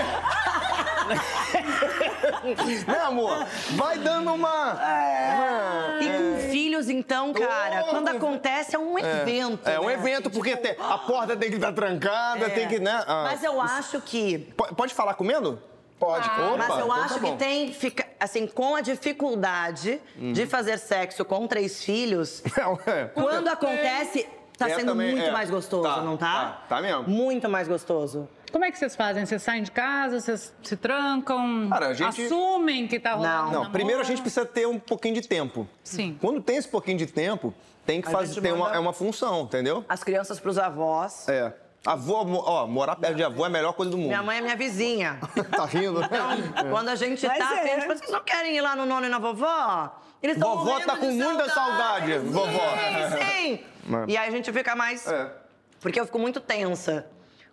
né, 2.87 2.99
amor? 2.99 3.45
Vai 3.71 3.97
dando 3.97 4.33
uma. 4.33 4.79
É. 4.81 6.03
E 6.03 6.09
com 6.09 6.49
filhos, 6.49 6.89
então, 6.89 7.33
cara, 7.33 7.85
oh, 7.85 7.89
quando 7.89 8.07
acontece 8.09 8.75
é 8.75 8.79
um 8.79 8.97
evento. 8.97 9.67
É, 9.67 9.75
é 9.75 9.79
um 9.79 9.87
né? 9.87 9.93
evento, 9.93 10.29
porque 10.29 10.55
tipo... 10.55 10.63
tem, 10.63 10.75
a 10.79 10.97
porta 10.97 11.35
tem 11.35 11.49
que 11.49 11.55
estar 11.55 11.73
trancada, 11.73 12.45
é. 12.45 12.49
tem 12.49 12.67
que, 12.67 12.79
né? 12.79 13.03
Ah. 13.07 13.23
Mas 13.25 13.43
eu 13.43 13.59
acho 13.61 14.01
que. 14.01 14.39
Pode 14.75 14.93
falar 14.93 15.13
comendo? 15.13 15.61
Pode. 15.99 16.29
Ah, 16.29 16.49
Opa, 16.53 16.57
mas 16.57 16.69
eu 16.69 16.75
então 16.75 16.91
acho 16.91 17.13
tá 17.15 17.19
que 17.19 17.35
tem, 17.37 17.73
fica, 17.73 18.05
assim, 18.19 18.45
com 18.45 18.75
a 18.75 18.81
dificuldade 18.81 19.99
de 20.15 20.45
fazer 20.45 20.77
sexo 20.77 21.25
com 21.25 21.47
três 21.47 21.83
filhos, 21.83 22.43
é. 22.85 23.05
quando 23.05 23.47
acontece, 23.47 24.27
tá 24.55 24.69
é, 24.69 24.75
sendo 24.75 24.91
também, 24.91 25.11
muito 25.11 25.27
é. 25.27 25.31
mais 25.31 25.49
gostoso, 25.49 25.83
tá, 25.83 26.01
não 26.01 26.15
tá? 26.15 26.61
Tá, 26.69 26.75
tá 26.75 26.81
mesmo. 26.81 27.03
Muito 27.07 27.49
mais 27.49 27.67
gostoso. 27.67 28.29
Como 28.51 28.63
é 28.63 28.71
que 28.71 28.77
vocês 28.77 28.95
fazem? 28.95 29.25
Vocês 29.25 29.41
saem 29.41 29.63
de 29.63 29.71
casa, 29.71 30.19
vocês 30.19 30.53
se 30.63 30.75
trancam, 30.77 31.67
Cara, 31.69 31.93
gente... 31.93 32.23
assumem 32.23 32.87
que 32.87 32.99
tá 32.99 33.13
rolando 33.13 33.51
Não, 33.51 33.63
não. 33.65 33.71
primeiro 33.71 34.01
a 34.01 34.03
gente 34.03 34.21
precisa 34.21 34.45
ter 34.45 34.65
um 34.67 34.79
pouquinho 34.79 35.15
de 35.15 35.27
tempo. 35.27 35.67
Sim. 35.83 36.17
Quando 36.21 36.41
tem 36.41 36.57
esse 36.57 36.67
pouquinho 36.67 36.97
de 36.97 37.07
tempo, 37.07 37.53
tem 37.85 38.01
que 38.01 38.09
fazer, 38.09 38.41
tem 38.41 38.53
uma, 38.53 38.73
é 38.73 38.79
uma 38.79 38.93
função, 38.93 39.43
entendeu? 39.43 39.83
As 39.87 40.03
crianças 40.03 40.39
pros 40.39 40.57
avós. 40.57 41.27
É. 41.27 41.53
Avô, 41.85 42.15
ó, 42.15 42.67
morar 42.67 42.95
perto 42.95 43.15
de 43.15 43.23
avô 43.23 43.43
é 43.43 43.47
a 43.47 43.49
melhor 43.49 43.73
coisa 43.73 43.91
do 43.91 43.97
mundo. 43.97 44.07
Minha 44.07 44.23
mãe 44.23 44.37
é 44.37 44.41
minha 44.41 44.55
vizinha. 44.55 45.19
tá 45.55 45.65
rindo? 45.65 46.03
Então, 46.03 46.31
é. 46.31 46.69
quando 46.69 46.89
a 46.89 46.95
gente 46.95 47.25
Mas 47.25 47.37
tá, 47.37 47.55
é. 47.59 47.79
tipo, 47.79 47.95
vocês 47.95 48.11
não 48.11 48.23
querem 48.23 48.57
ir 48.57 48.61
lá 48.61 48.75
no 48.75 48.85
nono 48.85 49.05
e 49.05 49.09
na 49.09 49.19
vovó? 49.19 49.95
Eles 50.21 50.37
vovó 50.37 50.79
tá 50.79 50.97
com 50.97 51.11
muita 51.11 51.47
saudade, 51.49 52.13
saudade 52.13 52.17
vovó. 52.19 52.49
Sim, 52.49 53.59
sim. 53.59 53.63
E 54.07 54.17
aí 54.17 54.27
a 54.27 54.31
gente 54.31 54.51
fica 54.51 54.75
mais... 54.75 55.07
É. 55.07 55.31
Porque 55.79 55.99
eu 55.99 56.05
fico 56.05 56.17
muito 56.17 56.41
tensa 56.41 57.05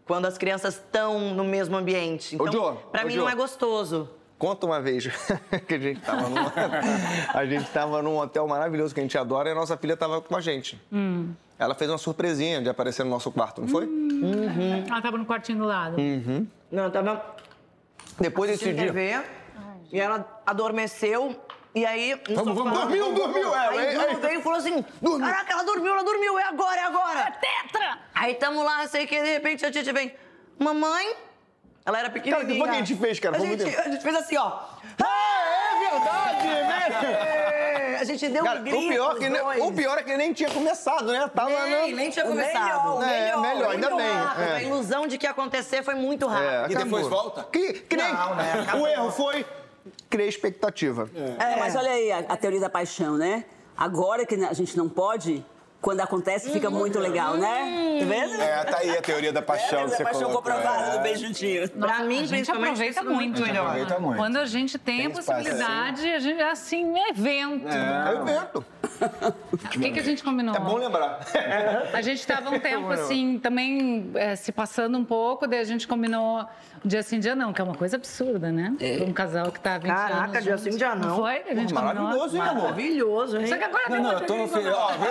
quando 0.06 0.26
as 0.26 0.36
crianças 0.38 0.74
estão 0.74 1.34
no 1.34 1.44
mesmo 1.44 1.76
ambiente. 1.76 2.34
Então, 2.34 2.50
Joe, 2.50 2.76
pra 2.92 3.04
mim 3.04 3.14
Joe. 3.14 3.24
não 3.24 3.28
é 3.30 3.34
gostoso. 3.34 4.08
Conta 4.38 4.66
uma 4.66 4.80
vez 4.80 5.06
que 5.66 5.74
a 5.74 5.78
gente 5.78 6.00
tava 6.00 6.28
num, 6.28 6.36
a 7.32 7.46
gente 7.46 7.70
tava 7.70 8.02
num 8.02 8.18
hotel 8.18 8.46
maravilhoso 8.46 8.92
que 8.92 9.00
a 9.00 9.02
gente 9.02 9.16
adora 9.16 9.48
e 9.48 9.52
a 9.52 9.54
nossa 9.54 9.76
filha 9.76 9.96
tava 9.96 10.20
com 10.20 10.36
a 10.36 10.40
gente. 10.40 10.80
Hum. 10.92 11.32
Ela 11.58 11.74
fez 11.74 11.90
uma 11.90 11.98
surpresinha 11.98 12.60
de 12.60 12.68
aparecer 12.68 13.04
no 13.04 13.10
nosso 13.10 13.30
quarto, 13.30 13.60
não 13.60 13.68
foi? 13.68 13.86
Hum. 13.86 14.20
Uhum. 14.22 14.84
Ela 14.88 15.00
tava 15.00 15.16
no 15.16 15.24
quartinho 15.24 15.58
do 15.58 15.64
lado. 15.64 15.98
Uhum. 15.98 16.46
Não, 16.70 16.90
tava. 16.90 17.36
Depois 18.18 18.50
desse 18.50 18.72
dia. 18.72 18.86
TV, 18.86 19.22
e 19.92 20.00
ela 20.00 20.42
adormeceu. 20.44 21.36
E 21.74 21.84
aí. 21.84 22.14
Vamos, 22.34 22.54
vamos, 22.54 22.72
dormiu, 22.72 23.12
dormiu, 23.12 23.54
é. 23.54 23.68
Aí, 23.68 23.96
aí, 23.96 24.14
veio 24.16 24.38
e 24.38 24.42
falou 24.42 24.58
assim: 24.58 24.84
dormiu. 25.02 25.26
Caraca, 25.26 25.52
ela 25.52 25.64
dormiu, 25.64 25.92
ela 25.92 26.04
dormiu, 26.04 26.38
é 26.38 26.44
agora, 26.44 26.80
é 26.80 26.84
agora. 26.84 27.20
É 27.20 27.30
tetra! 27.32 27.98
Aí 28.14 28.34
tamo 28.34 28.62
lá, 28.62 28.86
sei 28.86 29.06
que 29.06 29.20
de 29.20 29.32
repente 29.32 29.66
a 29.66 29.72
gente 29.72 29.90
vem. 29.92 30.14
Mamãe? 30.56 31.16
Ela 31.84 31.98
era 31.98 32.10
pequenininha. 32.10 32.46
Cara, 32.46 32.52
que 32.52 32.58
foi 32.58 32.68
que 32.68 32.74
a 32.74 32.78
gente 32.78 32.96
fez, 32.96 33.20
cara? 33.20 33.36
A 33.36 33.40
gente, 33.40 33.62
a 33.62 33.90
gente 33.90 34.02
fez 34.02 34.14
assim, 34.14 34.36
ó. 34.36 34.60
Ah, 35.02 35.74
é 35.74 35.90
verdade, 35.90 36.46
né? 36.46 37.98
A 38.00 38.04
gente 38.04 38.28
deu 38.28 38.44
cara, 38.44 38.60
um 38.60 38.62
grito. 38.62 38.78
O 38.78 38.88
pior, 38.88 39.18
que, 39.18 39.60
o 39.60 39.72
pior 39.72 39.98
é 39.98 40.02
que 40.02 40.16
nem 40.16 40.32
tinha 40.32 40.50
começado, 40.50 41.10
né? 41.10 41.28
Tava 41.34 41.50
nem, 41.50 41.90
no... 41.90 41.96
nem 41.96 42.10
tinha 42.10 42.24
começado. 42.24 42.98
Melhor, 42.98 43.02
é, 43.02 43.36
melhor, 43.36 43.40
melhor 43.40 43.70
ainda 43.72 43.96
bem. 43.96 44.06
É. 44.06 44.56
A 44.56 44.62
ilusão 44.62 45.06
de 45.06 45.18
que 45.18 45.26
ia 45.26 45.30
acontecer 45.30 45.82
foi 45.82 45.94
muito 45.94 46.26
rápido. 46.26 46.70
É, 46.70 46.72
e 46.72 46.84
depois 46.84 47.06
volta? 47.08 47.44
Que, 47.44 47.72
que 47.72 47.96
nem... 47.96 48.12
Não, 48.12 48.34
né? 48.36 48.66
O 48.78 48.86
erro 48.86 49.10
foi 49.10 49.44
criar 50.08 50.26
expectativa. 50.26 51.08
É. 51.14 51.58
mas 51.58 51.74
olha 51.76 51.90
aí 51.90 52.12
a, 52.12 52.18
a 52.18 52.36
teoria 52.36 52.60
da 52.60 52.70
paixão, 52.70 53.16
né? 53.16 53.44
Agora 53.76 54.24
que 54.24 54.34
a 54.36 54.52
gente 54.52 54.76
não 54.76 54.88
pode, 54.88 55.44
quando 55.84 56.00
acontece, 56.00 56.50
fica 56.50 56.70
uhum. 56.70 56.78
muito 56.78 56.98
legal, 56.98 57.36
né? 57.36 57.98
Tá 58.00 58.06
vendo? 58.06 58.40
É, 58.40 58.64
tá 58.64 58.78
aí 58.78 58.96
a 58.96 59.02
teoria 59.02 59.30
da 59.34 59.42
paixão 59.42 59.80
é, 59.80 59.84
que 59.84 59.90
você 59.90 60.02
paixão 60.02 60.32
comprovada 60.32 61.06
é. 61.06 61.12
do 61.12 61.18
juntinho. 61.18 61.68
Pra 61.68 62.02
mim, 62.04 62.22
a 62.22 62.26
gente 62.26 62.50
aproveita 62.50 63.02
muito. 63.04 63.44
Aproveita 63.44 63.98
muito. 64.00 64.16
Quando 64.16 64.38
a 64.38 64.46
gente 64.46 64.78
tem, 64.78 64.96
tem 64.96 65.06
a 65.08 65.10
possibilidade, 65.10 66.08
a 66.08 66.18
gente, 66.18 66.40
é 66.40 66.50
assim, 66.50 66.98
é 66.98 67.10
evento. 67.10 67.68
É, 67.68 68.14
é 68.14 68.18
evento. 68.18 68.64
O 69.52 69.58
que, 69.68 69.90
que 69.90 70.00
a 70.00 70.02
gente 70.02 70.24
combinou? 70.24 70.54
É 70.54 70.58
bom 70.58 70.76
lembrar. 70.76 71.20
A 71.92 72.00
gente 72.00 72.20
estava 72.20 72.48
um 72.48 72.58
tempo 72.58 72.90
assim, 72.90 73.38
também 73.38 74.10
é, 74.14 74.36
se 74.36 74.52
passando 74.52 74.96
um 74.96 75.04
pouco, 75.04 75.46
daí 75.46 75.58
a 75.58 75.64
gente 75.64 75.86
combinou 75.86 76.46
dia 76.84 77.02
sim, 77.02 77.18
dia 77.18 77.34
não, 77.34 77.52
que 77.52 77.60
é 77.60 77.64
uma 77.64 77.74
coisa 77.74 77.96
absurda, 77.96 78.52
né? 78.52 78.74
Um 79.06 79.12
casal 79.12 79.50
que 79.50 79.58
tá 79.58 79.74
há 79.74 79.78
20 79.78 79.90
anos. 79.90 80.02
Caraca, 80.02 80.42
dia 80.42 80.58
sim, 80.58 80.70
dia 80.70 80.94
não. 80.94 81.16
Foi? 81.16 81.42
A 81.48 81.54
gente 81.54 81.74
combinou. 81.74 82.04
Maravilhoso, 82.04 82.36
hein, 82.36 82.42
amor? 82.42 82.62
Maravilhoso, 82.62 83.38
hein? 83.38 83.46
Só 83.46 83.56
que 83.56 83.64
agora 83.64 83.84
Não, 83.88 83.96
tem 83.96 84.02
não, 84.02 84.12
eu 84.12 84.20
tô 84.26 84.36
no 84.36 84.48
filho. 84.48 84.72
Ó, 84.74 84.88
vê 84.92 85.08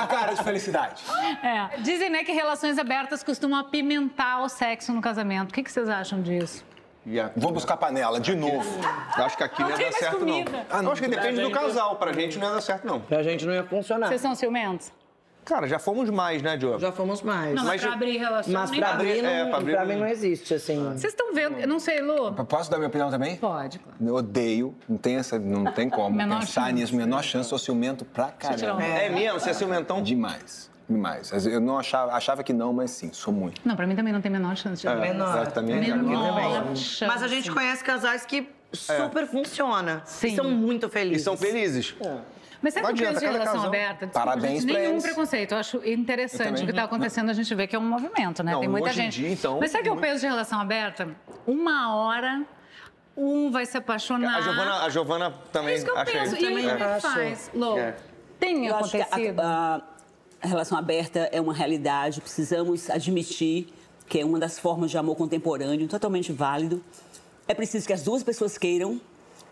a 0.00 0.06
cara 0.06 0.32
de 0.34 0.42
felicidade. 0.42 1.02
É. 1.42 1.78
Dizem, 1.80 2.10
né, 2.10 2.24
que 2.24 2.32
relações 2.32 2.78
abertas 2.78 3.22
costumam 3.22 3.58
apimentar 3.58 4.42
o 4.42 4.48
sexo 4.48 4.92
no 4.92 5.00
casamento. 5.00 5.50
O 5.50 5.54
que, 5.54 5.62
que 5.62 5.70
vocês 5.72 5.88
acham 5.88 6.20
disso? 6.22 6.64
Aqui- 7.04 7.32
Vou 7.40 7.50
buscar 7.52 7.76
panela, 7.76 8.20
de 8.20 8.34
novo. 8.36 8.64
Eu 9.18 9.24
acho 9.24 9.36
que 9.36 9.42
aqui 9.42 9.60
não, 9.60 9.70
Não 9.70 9.78
ia 9.80 9.90
dar 9.90 9.98
certo, 9.98 10.18
comida. 10.18 10.50
não. 10.52 10.66
Ah, 10.70 10.82
não, 10.82 10.92
acho 10.92 11.02
que 11.02 11.08
depende 11.08 11.40
do 11.40 11.50
casal. 11.50 11.96
Pra 11.96 12.12
gente 12.12 12.38
não 12.38 12.46
ia 12.48 12.54
dar 12.54 12.60
certo, 12.60 12.86
não. 12.86 13.00
Pra 13.00 13.22
gente 13.24 13.44
não 13.44 13.52
ia 13.52 13.64
funcionar. 13.64 14.06
Vocês 14.08 14.20
são 14.20 14.34
ciumentos? 14.36 14.92
Cara, 15.44 15.66
já 15.66 15.78
fomos 15.78 16.08
mais, 16.08 16.40
né, 16.40 16.56
Diogo? 16.56 16.78
Já 16.78 16.92
fomos 16.92 17.20
mais. 17.20 17.54
Não, 17.54 17.64
mas, 17.64 17.72
Mas 17.72 17.80
pra 17.82 17.92
abrir 17.94 18.16
relação 18.16 18.52
Mas 18.52 18.70
nem 18.70 18.78
pra 18.80 18.90
abrir, 18.92 19.22
não, 19.22 19.28
É, 19.30 19.44
pra 19.46 19.56
abrir 19.58 19.72
pra 19.72 19.84
não- 19.84 19.94
mim 19.94 20.00
não 20.00 20.06
existe, 20.06 20.54
assim. 20.54 20.82
Vocês 20.92 21.04
estão 21.12 21.34
vendo, 21.34 21.58
eu 21.58 21.66
não 21.66 21.80
sei, 21.80 22.00
Lu. 22.00 22.32
Posso 22.44 22.70
dar 22.70 22.76
minha 22.78 22.88
opinião 22.88 23.10
também? 23.10 23.36
Pode, 23.36 23.78
claro. 23.80 23.98
Eu 24.00 24.14
odeio, 24.14 24.74
não 24.88 24.96
tem, 24.96 25.16
essa, 25.16 25.38
não 25.40 25.64
tem 25.72 25.90
como 25.90 26.16
Menor 26.16 26.40
pensar 26.40 26.62
chance. 26.62 26.72
nisso, 26.74 26.94
menor 26.96 27.22
chance, 27.24 27.48
sou 27.48 27.58
ciumento 27.58 28.04
pra 28.04 28.28
caramba. 28.28 28.74
uma- 28.74 28.84
É 28.84 29.08
mesmo? 29.08 29.40
Você 29.40 29.50
é 29.50 29.52
ciumentão? 29.52 30.00
Demais, 30.00 30.70
demais. 30.88 31.46
Eu 31.46 31.60
não 31.60 31.76
achava, 31.76 32.12
achava 32.12 32.44
que 32.44 32.52
não, 32.52 32.72
mas 32.72 32.92
sim, 32.92 33.10
sou 33.12 33.32
muito. 33.34 33.60
Não, 33.64 33.74
pra 33.74 33.84
mim 33.86 33.96
também 33.96 34.12
não 34.12 34.20
tem 34.20 34.30
a 34.30 34.38
menor 34.38 34.56
chance 34.56 34.80
de. 34.82 34.88
Menor. 34.94 35.38
É, 35.38 35.46
também, 35.46 35.80
Menor 35.80 36.34
também. 36.62 36.76
chance. 36.76 37.04
Mas 37.06 37.20
a 37.20 37.26
gente 37.28 37.50
conhece 37.50 37.82
casais 37.82 38.24
que 38.24 38.48
super 38.72 39.26
funciona. 39.26 40.02
Sim. 40.06 40.28
E 40.28 40.36
são 40.36 40.48
muito 40.50 40.86
E 40.86 40.90
felizes. 40.90 41.22
são 41.24 41.36
felizes. 41.36 41.94
Mas 42.62 42.74
sabe 42.74 42.86
o 42.86 42.88
peso 42.90 43.02
adianta, 43.08 43.18
de 43.20 43.26
relação 43.26 43.52
casal- 43.54 43.66
aberta? 43.68 44.06
Desculpa, 44.06 44.26
Parabéns 44.26 44.62
gente, 44.62 44.72
nenhum 44.72 44.90
eles. 44.92 45.02
preconceito. 45.02 45.52
Eu 45.52 45.58
acho 45.58 45.76
interessante 45.84 46.62
o 46.62 46.64
que 46.64 46.70
está 46.70 46.84
acontecendo. 46.84 47.28
A 47.30 47.32
gente 47.32 47.52
vê 47.54 47.66
que 47.66 47.74
é 47.74 47.78
um 47.78 47.82
movimento, 47.88 48.42
né? 48.42 48.52
Não, 48.52 48.60
Tem 48.60 48.68
muita 48.68 48.90
hoje 48.90 49.00
em 49.00 49.04
gente. 49.04 49.14
dia, 49.20 49.30
então, 49.30 49.58
Mas 49.60 49.70
sabe 49.72 49.82
que 49.82 49.88
é 49.88 49.92
o 49.92 49.94
muito- 49.96 50.06
peso 50.06 50.20
de 50.20 50.26
relação 50.26 50.60
aberta? 50.60 51.08
Uma 51.46 51.96
hora, 51.96 52.42
um 53.16 53.50
vai 53.50 53.66
se 53.66 53.76
apaixonar. 53.76 54.36
A 54.38 54.40
Giovana, 54.40 54.74
a 54.84 54.88
Giovana 54.88 55.30
também 55.52 55.74
É 55.74 55.76
isso 55.76 55.84
que 55.84 55.90
eu 55.90 55.96
achei. 55.98 56.20
penso. 56.20 56.36
E 56.36 56.38
Também 56.40 56.68
é 56.70 56.76
que 56.76 57.00
faz, 57.00 57.50
Lô? 57.52 57.78
É. 57.78 57.96
Tem 58.38 58.66
Eu 58.66 58.76
que 58.78 58.96
acontecido? 59.02 59.40
a, 59.40 59.82
a 60.42 60.46
relação 60.46 60.78
aberta 60.78 61.28
é 61.32 61.40
uma 61.40 61.52
realidade, 61.54 62.20
precisamos 62.20 62.88
admitir 62.90 63.72
que 64.08 64.20
é 64.20 64.24
uma 64.24 64.38
das 64.38 64.58
formas 64.58 64.90
de 64.90 64.98
amor 64.98 65.16
contemporâneo, 65.16 65.86
totalmente 65.88 66.32
válido. 66.32 66.82
É 67.48 67.54
preciso 67.54 67.86
que 67.86 67.92
as 67.92 68.02
duas 68.02 68.22
pessoas 68.22 68.56
queiram 68.58 69.00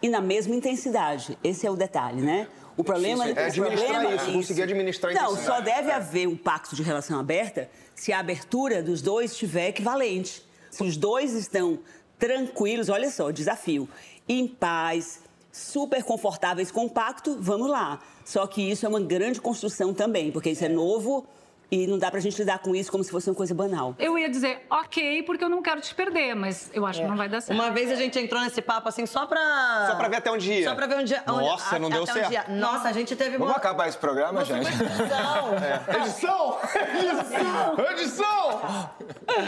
e 0.02 0.08
na 0.08 0.20
mesma 0.20 0.54
intensidade. 0.54 1.36
Esse 1.42 1.66
é 1.66 1.70
o 1.70 1.76
detalhe, 1.76 2.20
né? 2.22 2.46
O 2.80 2.84
problema 2.84 3.28
É 3.28 3.32
o 3.34 3.38
administrar 3.46 4.00
problema- 4.00 4.14
isso, 4.16 4.32
conseguir 4.32 4.62
administrar 4.62 5.12
a 5.16 5.22
Não, 5.22 5.36
só 5.36 5.60
deve 5.60 5.90
haver 5.90 6.26
um 6.26 6.36
pacto 6.36 6.74
de 6.74 6.82
relação 6.82 7.18
aberta 7.20 7.70
se 7.94 8.12
a 8.12 8.18
abertura 8.18 8.82
dos 8.82 9.02
dois 9.02 9.32
estiver 9.32 9.68
equivalente. 9.68 10.42
Se 10.70 10.82
os 10.82 10.96
dois 10.96 11.34
estão 11.34 11.78
tranquilos, 12.18 12.88
olha 12.88 13.10
só, 13.10 13.30
desafio, 13.30 13.88
em 14.28 14.46
paz, 14.48 15.20
super 15.52 16.02
confortáveis 16.04 16.70
com 16.70 16.86
o 16.86 16.90
pacto, 16.90 17.36
vamos 17.40 17.68
lá. 17.68 18.00
Só 18.24 18.46
que 18.46 18.62
isso 18.62 18.86
é 18.86 18.88
uma 18.88 19.00
grande 19.00 19.40
construção 19.40 19.92
também, 19.92 20.30
porque 20.30 20.50
isso 20.50 20.64
é 20.64 20.68
novo 20.68 21.26
e 21.70 21.86
não 21.86 21.98
dá 21.98 22.10
pra 22.10 22.18
gente 22.18 22.36
lidar 22.38 22.58
com 22.58 22.74
isso 22.74 22.90
como 22.90 23.04
se 23.04 23.10
fosse 23.10 23.30
uma 23.30 23.36
coisa 23.36 23.54
banal. 23.54 23.94
Eu 23.98 24.18
ia 24.18 24.28
dizer, 24.28 24.66
ok, 24.68 25.22
porque 25.22 25.44
eu 25.44 25.48
não 25.48 25.62
quero 25.62 25.80
te 25.80 25.94
perder, 25.94 26.34
mas 26.34 26.68
eu 26.74 26.84
acho 26.84 27.00
que 27.00 27.06
não 27.06 27.16
vai 27.16 27.28
dar 27.28 27.40
certo. 27.40 27.58
Uma 27.58 27.70
vez 27.70 27.90
a 27.90 27.94
gente 27.94 28.18
entrou 28.18 28.40
nesse 28.40 28.60
papo 28.60 28.88
assim 28.88 29.06
só 29.06 29.26
pra. 29.26 29.86
Só 29.88 29.94
pra 29.94 30.08
ver 30.08 30.16
até 30.16 30.30
onde 30.30 30.52
ia. 30.52 30.68
Só 30.68 30.74
pra 30.74 30.86
ver 30.86 30.96
onde 30.96 31.12
ia. 31.12 31.22
Nossa, 31.26 31.78
não 31.78 31.88
deu 31.88 32.02
até 32.02 32.12
certo. 32.12 32.26
onde 32.26 32.34
ia. 32.34 32.44
Nossa, 32.48 32.88
a 32.88 32.92
gente 32.92 33.14
teve 33.14 33.38
Vamos 33.38 33.52
uma. 33.52 33.56
acabar 33.56 33.88
esse 33.88 33.98
programa, 33.98 34.44
gente? 34.44 34.66
Edição! 36.00 36.58
Edição! 36.98 37.76
Edição! 37.92 38.90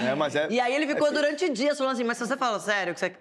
É, 0.08 0.14
mas 0.14 0.36
é. 0.36 0.46
E 0.48 0.60
aí 0.60 0.74
ele 0.74 0.86
ficou 0.86 1.12
durante 1.12 1.48
dias 1.48 1.76
falando 1.76 1.94
assim, 1.94 2.04
mas 2.04 2.18
se 2.18 2.26
você 2.26 2.36
fala 2.36 2.60
sério 2.60 2.94
que 2.94 3.00
você. 3.00 3.16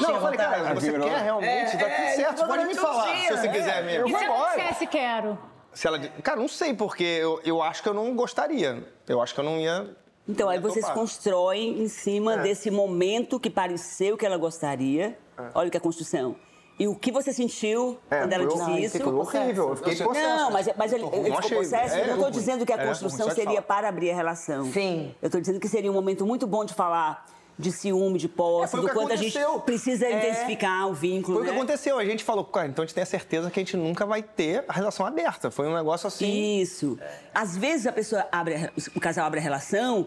Não, 0.00 0.10
eu 0.10 0.20
falei, 0.20 0.38
cara, 0.38 0.74
você 0.74 0.92
Virou. 0.92 1.08
quer 1.08 1.22
realmente? 1.22 1.72
tá 1.72 1.78
tudo 1.78 1.90
é, 1.90 2.12
certo, 2.14 2.46
pode 2.46 2.64
me 2.66 2.74
falar. 2.74 3.16
Se 3.16 3.36
você 3.36 3.48
quiser 3.48 3.84
mesmo. 3.84 4.08
E 4.08 4.16
se 4.16 4.24
eu 4.24 4.46
dissesse 4.46 4.86
quero? 4.86 5.38
Se 5.78 5.86
ela... 5.86 5.96
Cara, 6.24 6.40
não 6.40 6.48
sei, 6.48 6.74
porque 6.74 7.04
eu, 7.04 7.40
eu 7.44 7.62
acho 7.62 7.84
que 7.84 7.88
eu 7.88 7.94
não 7.94 8.12
gostaria. 8.16 8.82
Eu 9.06 9.22
acho 9.22 9.32
que 9.32 9.38
eu 9.38 9.44
não 9.44 9.58
ia. 9.60 9.88
Então, 10.28 10.48
aí 10.48 10.56
ia 10.56 10.60
vocês 10.60 10.84
topar. 10.84 10.96
constroem 10.98 11.80
em 11.80 11.86
cima 11.86 12.34
É. 12.34 12.38
desse 12.42 12.68
momento 12.68 13.38
que 13.38 13.48
pareceu 13.48 14.16
que 14.16 14.26
ela 14.26 14.36
gostaria. 14.36 15.16
Olha 15.54 15.70
que 15.70 15.76
é 15.76 15.78
a 15.78 15.80
construção. 15.80 16.34
E 16.80 16.88
o 16.88 16.96
que 16.96 17.12
você 17.12 17.32
sentiu 17.32 17.96
É, 18.10 18.18
quando 18.22 18.32
ela 18.32 18.50
foi 18.50 18.58
disse 18.58 18.84
isso? 18.86 18.98
Foi 19.04 19.12
horrível, 19.12 19.68
eu 19.68 19.76
fiquei 19.76 19.94
Não, 19.94 20.06
possesso. 20.06 20.36
Não, 20.36 20.50
mas, 20.50 20.68
mas 20.76 20.92
ele, 20.92 21.04
ele 21.12 21.36
ficou 21.36 21.58
possesso. 21.58 21.94
é, 21.94 22.02
eu 22.02 22.06
não 22.08 22.14
estou 22.14 22.30
dizendo 22.32 22.66
que 22.66 22.72
a 22.72 22.76
É, 22.82 22.86
construção 22.88 23.30
seria 23.30 23.62
para 23.62 23.88
abrir 23.88 24.10
a 24.10 24.16
relação. 24.16 24.64
Sim. 24.72 25.14
Eu 25.22 25.26
estou 25.26 25.40
dizendo 25.40 25.60
que 25.60 25.68
seria 25.68 25.90
um 25.92 25.94
momento 25.94 26.26
muito 26.26 26.44
bom 26.44 26.64
de 26.64 26.74
falar 26.74 27.24
de 27.58 27.72
ciúme, 27.72 28.18
de 28.18 28.28
posse, 28.28 28.76
É, 28.76 28.80
do 28.80 28.88
quanto 28.90 29.12
a 29.12 29.16
gente 29.16 29.36
aconteceu. 29.36 29.60
precisa 29.60 30.06
É. 30.06 30.16
intensificar 30.16 30.88
o 30.88 30.94
vínculo. 30.94 31.38
Foi 31.38 31.42
o 31.42 31.46
que 31.46 31.50
né? 31.50 31.56
aconteceu. 31.56 31.98
A 31.98 32.04
gente 32.04 32.22
falou, 32.22 32.44
cara, 32.44 32.68
então 32.68 32.82
a 32.84 32.86
gente 32.86 32.94
tem 32.94 33.02
a 33.02 33.06
certeza 33.06 33.50
que 33.50 33.58
a 33.58 33.62
gente 33.62 33.76
nunca 33.76 34.06
vai 34.06 34.22
ter 34.22 34.64
a 34.68 34.72
relação 34.72 35.04
aberta. 35.04 35.50
Foi 35.50 35.66
um 35.66 35.74
negócio 35.74 36.06
assim. 36.06 36.60
Isso. 36.60 36.98
Às 37.34 37.56
vezes 37.56 37.86
a 37.86 37.92
pessoa 37.92 38.26
abre, 38.30 38.70
o 38.94 39.00
casal 39.00 39.26
abre 39.26 39.40
a 39.40 39.42
relação 39.42 40.06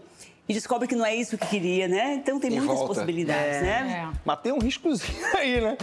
e 0.52 0.54
descobre 0.54 0.88
que 0.88 0.96
não 0.96 1.06
é 1.06 1.16
isso 1.16 1.38
que 1.38 1.48
queria, 1.48 1.88
né? 1.88 2.16
Então 2.16 2.40
tem 2.40 2.52
E 2.52 2.56
muitas 2.58 2.78
volta. 2.78 2.94
possibilidades, 2.94 3.62
né? 3.62 4.08
É. 4.14 4.18
Mas 4.26 4.40
tem 4.42 4.52
um 4.52 4.60
riscozinho 4.60 5.26
aí, 5.38 5.62
né? 5.62 5.78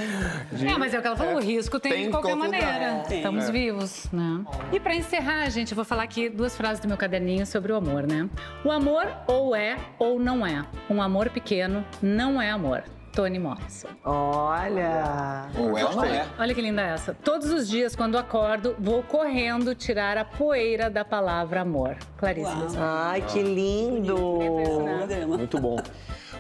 De- 0.52 0.66
É, 0.66 0.76
mas 0.78 0.92
é 0.94 0.98
o 0.98 1.00
que 1.00 1.06
ela 1.06 1.16
falou, 1.16 1.36
o 1.36 1.40
risco 1.40 1.80
tem, 1.80 1.92
Tem 1.92 2.04
de 2.04 2.10
qualquer 2.10 2.36
maneira. 2.36 3.04
Tem. 3.08 3.18
Estamos 3.18 3.48
É. 3.48 3.52
vivos, 3.52 4.06
né? 4.12 4.44
E 4.72 4.78
pra 4.78 4.94
encerrar, 4.94 5.48
gente, 5.50 5.72
eu 5.72 5.76
vou 5.76 5.84
falar 5.84 6.02
aqui 6.02 6.28
duas 6.28 6.56
frases 6.56 6.80
do 6.80 6.88
meu 6.88 6.96
caderninho 6.96 7.46
sobre 7.46 7.72
o 7.72 7.76
amor, 7.76 8.06
né? 8.06 8.28
O 8.64 8.70
amor 8.70 9.06
ou 9.26 9.56
é 9.56 9.76
ou 9.98 10.18
não 10.20 10.46
é. 10.46 10.64
Um 10.90 11.00
amor 11.00 11.30
pequeno 11.30 11.84
não 12.02 12.40
é 12.40 12.50
amor. 12.50 12.84
Toni 13.12 13.38
Morrison. 13.38 13.88
Olha. 14.04 15.48
Ou 15.56 15.70
não 15.96 16.04
é? 16.04 16.26
Olha 16.38 16.54
que 16.54 16.61
linda 16.61 16.82
essa. 16.82 17.14
Todos 17.14 17.50
os 17.50 17.68
dias, 17.68 17.96
quando 17.96 18.16
acordo, 18.16 18.74
vou 18.78 19.02
correndo 19.02 19.74
tirar 19.74 20.16
a 20.16 20.24
poeira 20.24 20.88
da 20.88 21.04
palavra 21.04 21.62
amor. 21.62 21.96
Clarice. 22.16 22.50
Lispector. 22.54 22.78
Ai, 22.80 23.22
que 23.22 23.42
lindo. 23.42 24.14
Programa. 24.16 25.36
Muito 25.36 25.59
bom. 25.61 25.76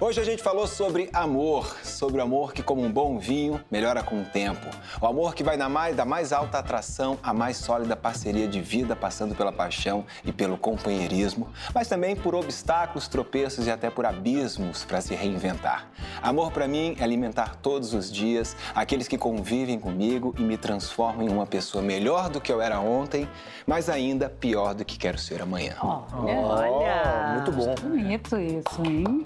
Hoje 0.00 0.20
a 0.20 0.24
gente 0.24 0.44
falou 0.44 0.68
sobre 0.68 1.10
amor, 1.12 1.76
sobre 1.82 2.20
o 2.20 2.22
amor 2.22 2.52
que, 2.52 2.62
como 2.62 2.84
um 2.84 2.90
bom 2.90 3.18
vinho, 3.18 3.60
melhora 3.68 4.00
com 4.00 4.22
o 4.22 4.24
tempo. 4.24 4.64
O 5.00 5.06
amor 5.08 5.34
que 5.34 5.42
vai 5.42 5.56
da 5.56 5.68
mais, 5.68 5.96
da 5.96 6.04
mais 6.04 6.32
alta 6.32 6.56
atração 6.56 7.18
à 7.20 7.34
mais 7.34 7.56
sólida 7.56 7.96
parceria 7.96 8.46
de 8.46 8.60
vida, 8.60 8.94
passando 8.94 9.34
pela 9.34 9.50
paixão 9.50 10.06
e 10.24 10.30
pelo 10.30 10.56
companheirismo, 10.56 11.48
mas 11.74 11.88
também 11.88 12.14
por 12.14 12.36
obstáculos, 12.36 13.08
tropeços 13.08 13.66
e 13.66 13.72
até 13.72 13.90
por 13.90 14.06
abismos 14.06 14.84
para 14.84 15.00
se 15.00 15.16
reinventar. 15.16 15.88
Amor 16.22 16.52
para 16.52 16.68
mim 16.68 16.94
é 17.00 17.02
alimentar 17.02 17.56
todos 17.56 17.92
os 17.92 18.08
dias 18.08 18.56
aqueles 18.76 19.08
que 19.08 19.18
convivem 19.18 19.80
comigo 19.80 20.32
e 20.38 20.42
me 20.42 20.56
transformam 20.56 21.26
em 21.26 21.28
uma 21.28 21.44
pessoa 21.44 21.82
melhor 21.82 22.28
do 22.28 22.40
que 22.40 22.52
eu 22.52 22.62
era 22.62 22.78
ontem, 22.78 23.28
mas 23.66 23.88
ainda 23.88 24.30
pior 24.30 24.74
do 24.74 24.84
que 24.84 24.96
quero 24.96 25.18
ser 25.18 25.42
amanhã. 25.42 25.74
Olha. 25.82 27.32
Muito 27.34 27.50
bom. 27.50 27.74
Bonito 27.74 28.38
isso, 28.38 28.82
hein? 28.84 29.24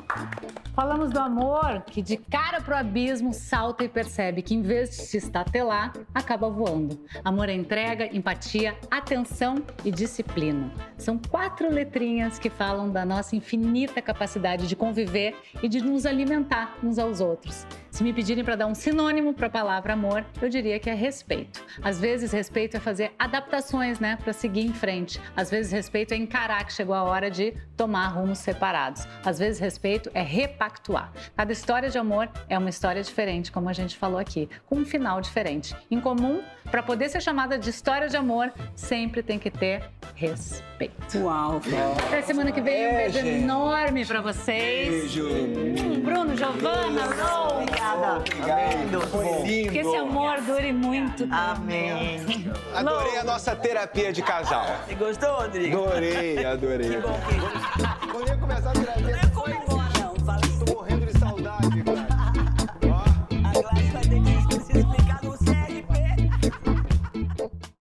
Falamos 0.74 1.10
do 1.10 1.18
amor 1.18 1.82
que 1.82 2.00
de 2.00 2.16
cara 2.16 2.60
pro 2.60 2.74
abismo 2.74 3.32
salta 3.32 3.84
e 3.84 3.88
percebe 3.88 4.40
que 4.40 4.54
em 4.54 4.62
vez 4.62 4.90
de 4.90 4.96
se 4.96 5.18
estatelar, 5.18 5.92
acaba 6.14 6.48
voando. 6.48 6.98
Amor 7.22 7.48
é 7.48 7.52
entrega, 7.52 8.08
empatia, 8.16 8.74
atenção 8.90 9.62
e 9.84 9.90
disciplina. 9.90 10.72
São 10.96 11.18
quatro 11.18 11.70
letrinhas 11.70 12.38
que 12.38 12.48
falam 12.48 12.90
da 12.90 13.04
nossa 13.04 13.36
infinita 13.36 14.00
capacidade 14.00 14.66
de 14.66 14.74
conviver 14.74 15.36
e 15.62 15.68
de 15.68 15.80
nos 15.80 16.06
alimentar 16.06 16.76
uns 16.82 16.98
aos 16.98 17.20
outros. 17.20 17.66
Se 17.92 18.02
me 18.02 18.10
pedirem 18.10 18.42
para 18.42 18.56
dar 18.56 18.66
um 18.66 18.74
sinônimo 18.74 19.34
para 19.34 19.48
a 19.48 19.50
palavra 19.50 19.92
amor, 19.92 20.24
eu 20.40 20.48
diria 20.48 20.78
que 20.78 20.88
é 20.88 20.94
respeito. 20.94 21.62
Às 21.82 22.00
vezes, 22.00 22.32
respeito 22.32 22.78
é 22.78 22.80
fazer 22.80 23.12
adaptações, 23.18 24.00
né, 24.00 24.16
para 24.16 24.32
seguir 24.32 24.62
em 24.62 24.72
frente. 24.72 25.20
Às 25.36 25.50
vezes, 25.50 25.70
respeito 25.70 26.14
é 26.14 26.16
encarar 26.16 26.64
que 26.64 26.72
chegou 26.72 26.94
a 26.94 27.02
hora 27.02 27.30
de 27.30 27.52
tomar 27.76 28.08
rumos 28.08 28.38
separados. 28.38 29.06
Às 29.22 29.38
vezes, 29.38 29.60
respeito 29.60 30.10
é 30.14 30.22
repactuar. 30.52 31.10
Cada 31.36 31.52
história 31.52 31.88
de 31.88 31.98
amor 31.98 32.28
é 32.48 32.56
uma 32.58 32.68
história 32.68 33.02
diferente, 33.02 33.50
como 33.50 33.68
a 33.68 33.72
gente 33.72 33.96
falou 33.96 34.18
aqui, 34.18 34.48
com 34.66 34.76
um 34.76 34.84
final 34.84 35.20
diferente. 35.20 35.74
Em 35.90 36.00
comum, 36.00 36.42
para 36.70 36.82
poder 36.82 37.08
ser 37.08 37.20
chamada 37.20 37.58
de 37.58 37.70
história 37.70 38.08
de 38.08 38.16
amor, 38.16 38.52
sempre 38.74 39.22
tem 39.22 39.38
que 39.38 39.50
ter 39.50 39.82
respeito. 40.14 41.18
Uau, 41.18 41.60
Fran. 41.60 41.92
Até 42.06 42.22
semana 42.22 42.52
que 42.52 42.60
vem, 42.60 42.88
um 42.88 42.96
beijo 42.96 43.18
gente. 43.18 43.42
enorme 43.42 44.04
para 44.04 44.20
vocês. 44.20 44.88
Beijo! 44.88 45.26
Hum, 45.26 46.00
Bruno, 46.02 46.36
Giovana, 46.36 47.04
Rose. 47.06 47.52
Obrigada. 47.62 49.00
Foi 49.10 49.42
lindo! 49.42 49.72
Que 49.72 49.78
esse 49.78 49.96
amor 49.96 50.40
dure 50.42 50.72
muito 50.72 51.24
tempo. 51.24 51.34
Amém. 51.34 52.20
Adorei 52.74 53.18
a 53.18 53.24
nossa 53.24 53.56
terapia 53.56 54.12
de 54.12 54.22
casal. 54.22 54.66
Você 54.86 54.94
gostou, 54.94 55.34
Rodrigo? 55.36 55.84
Adorei, 55.84 56.44
adorei. 56.44 56.90
Que 56.90 56.96
bom 56.98 57.18
que... 57.28 58.28
Ia 58.28 58.36
começar 58.36 58.70
a 58.70 58.74
embora. 58.78 59.81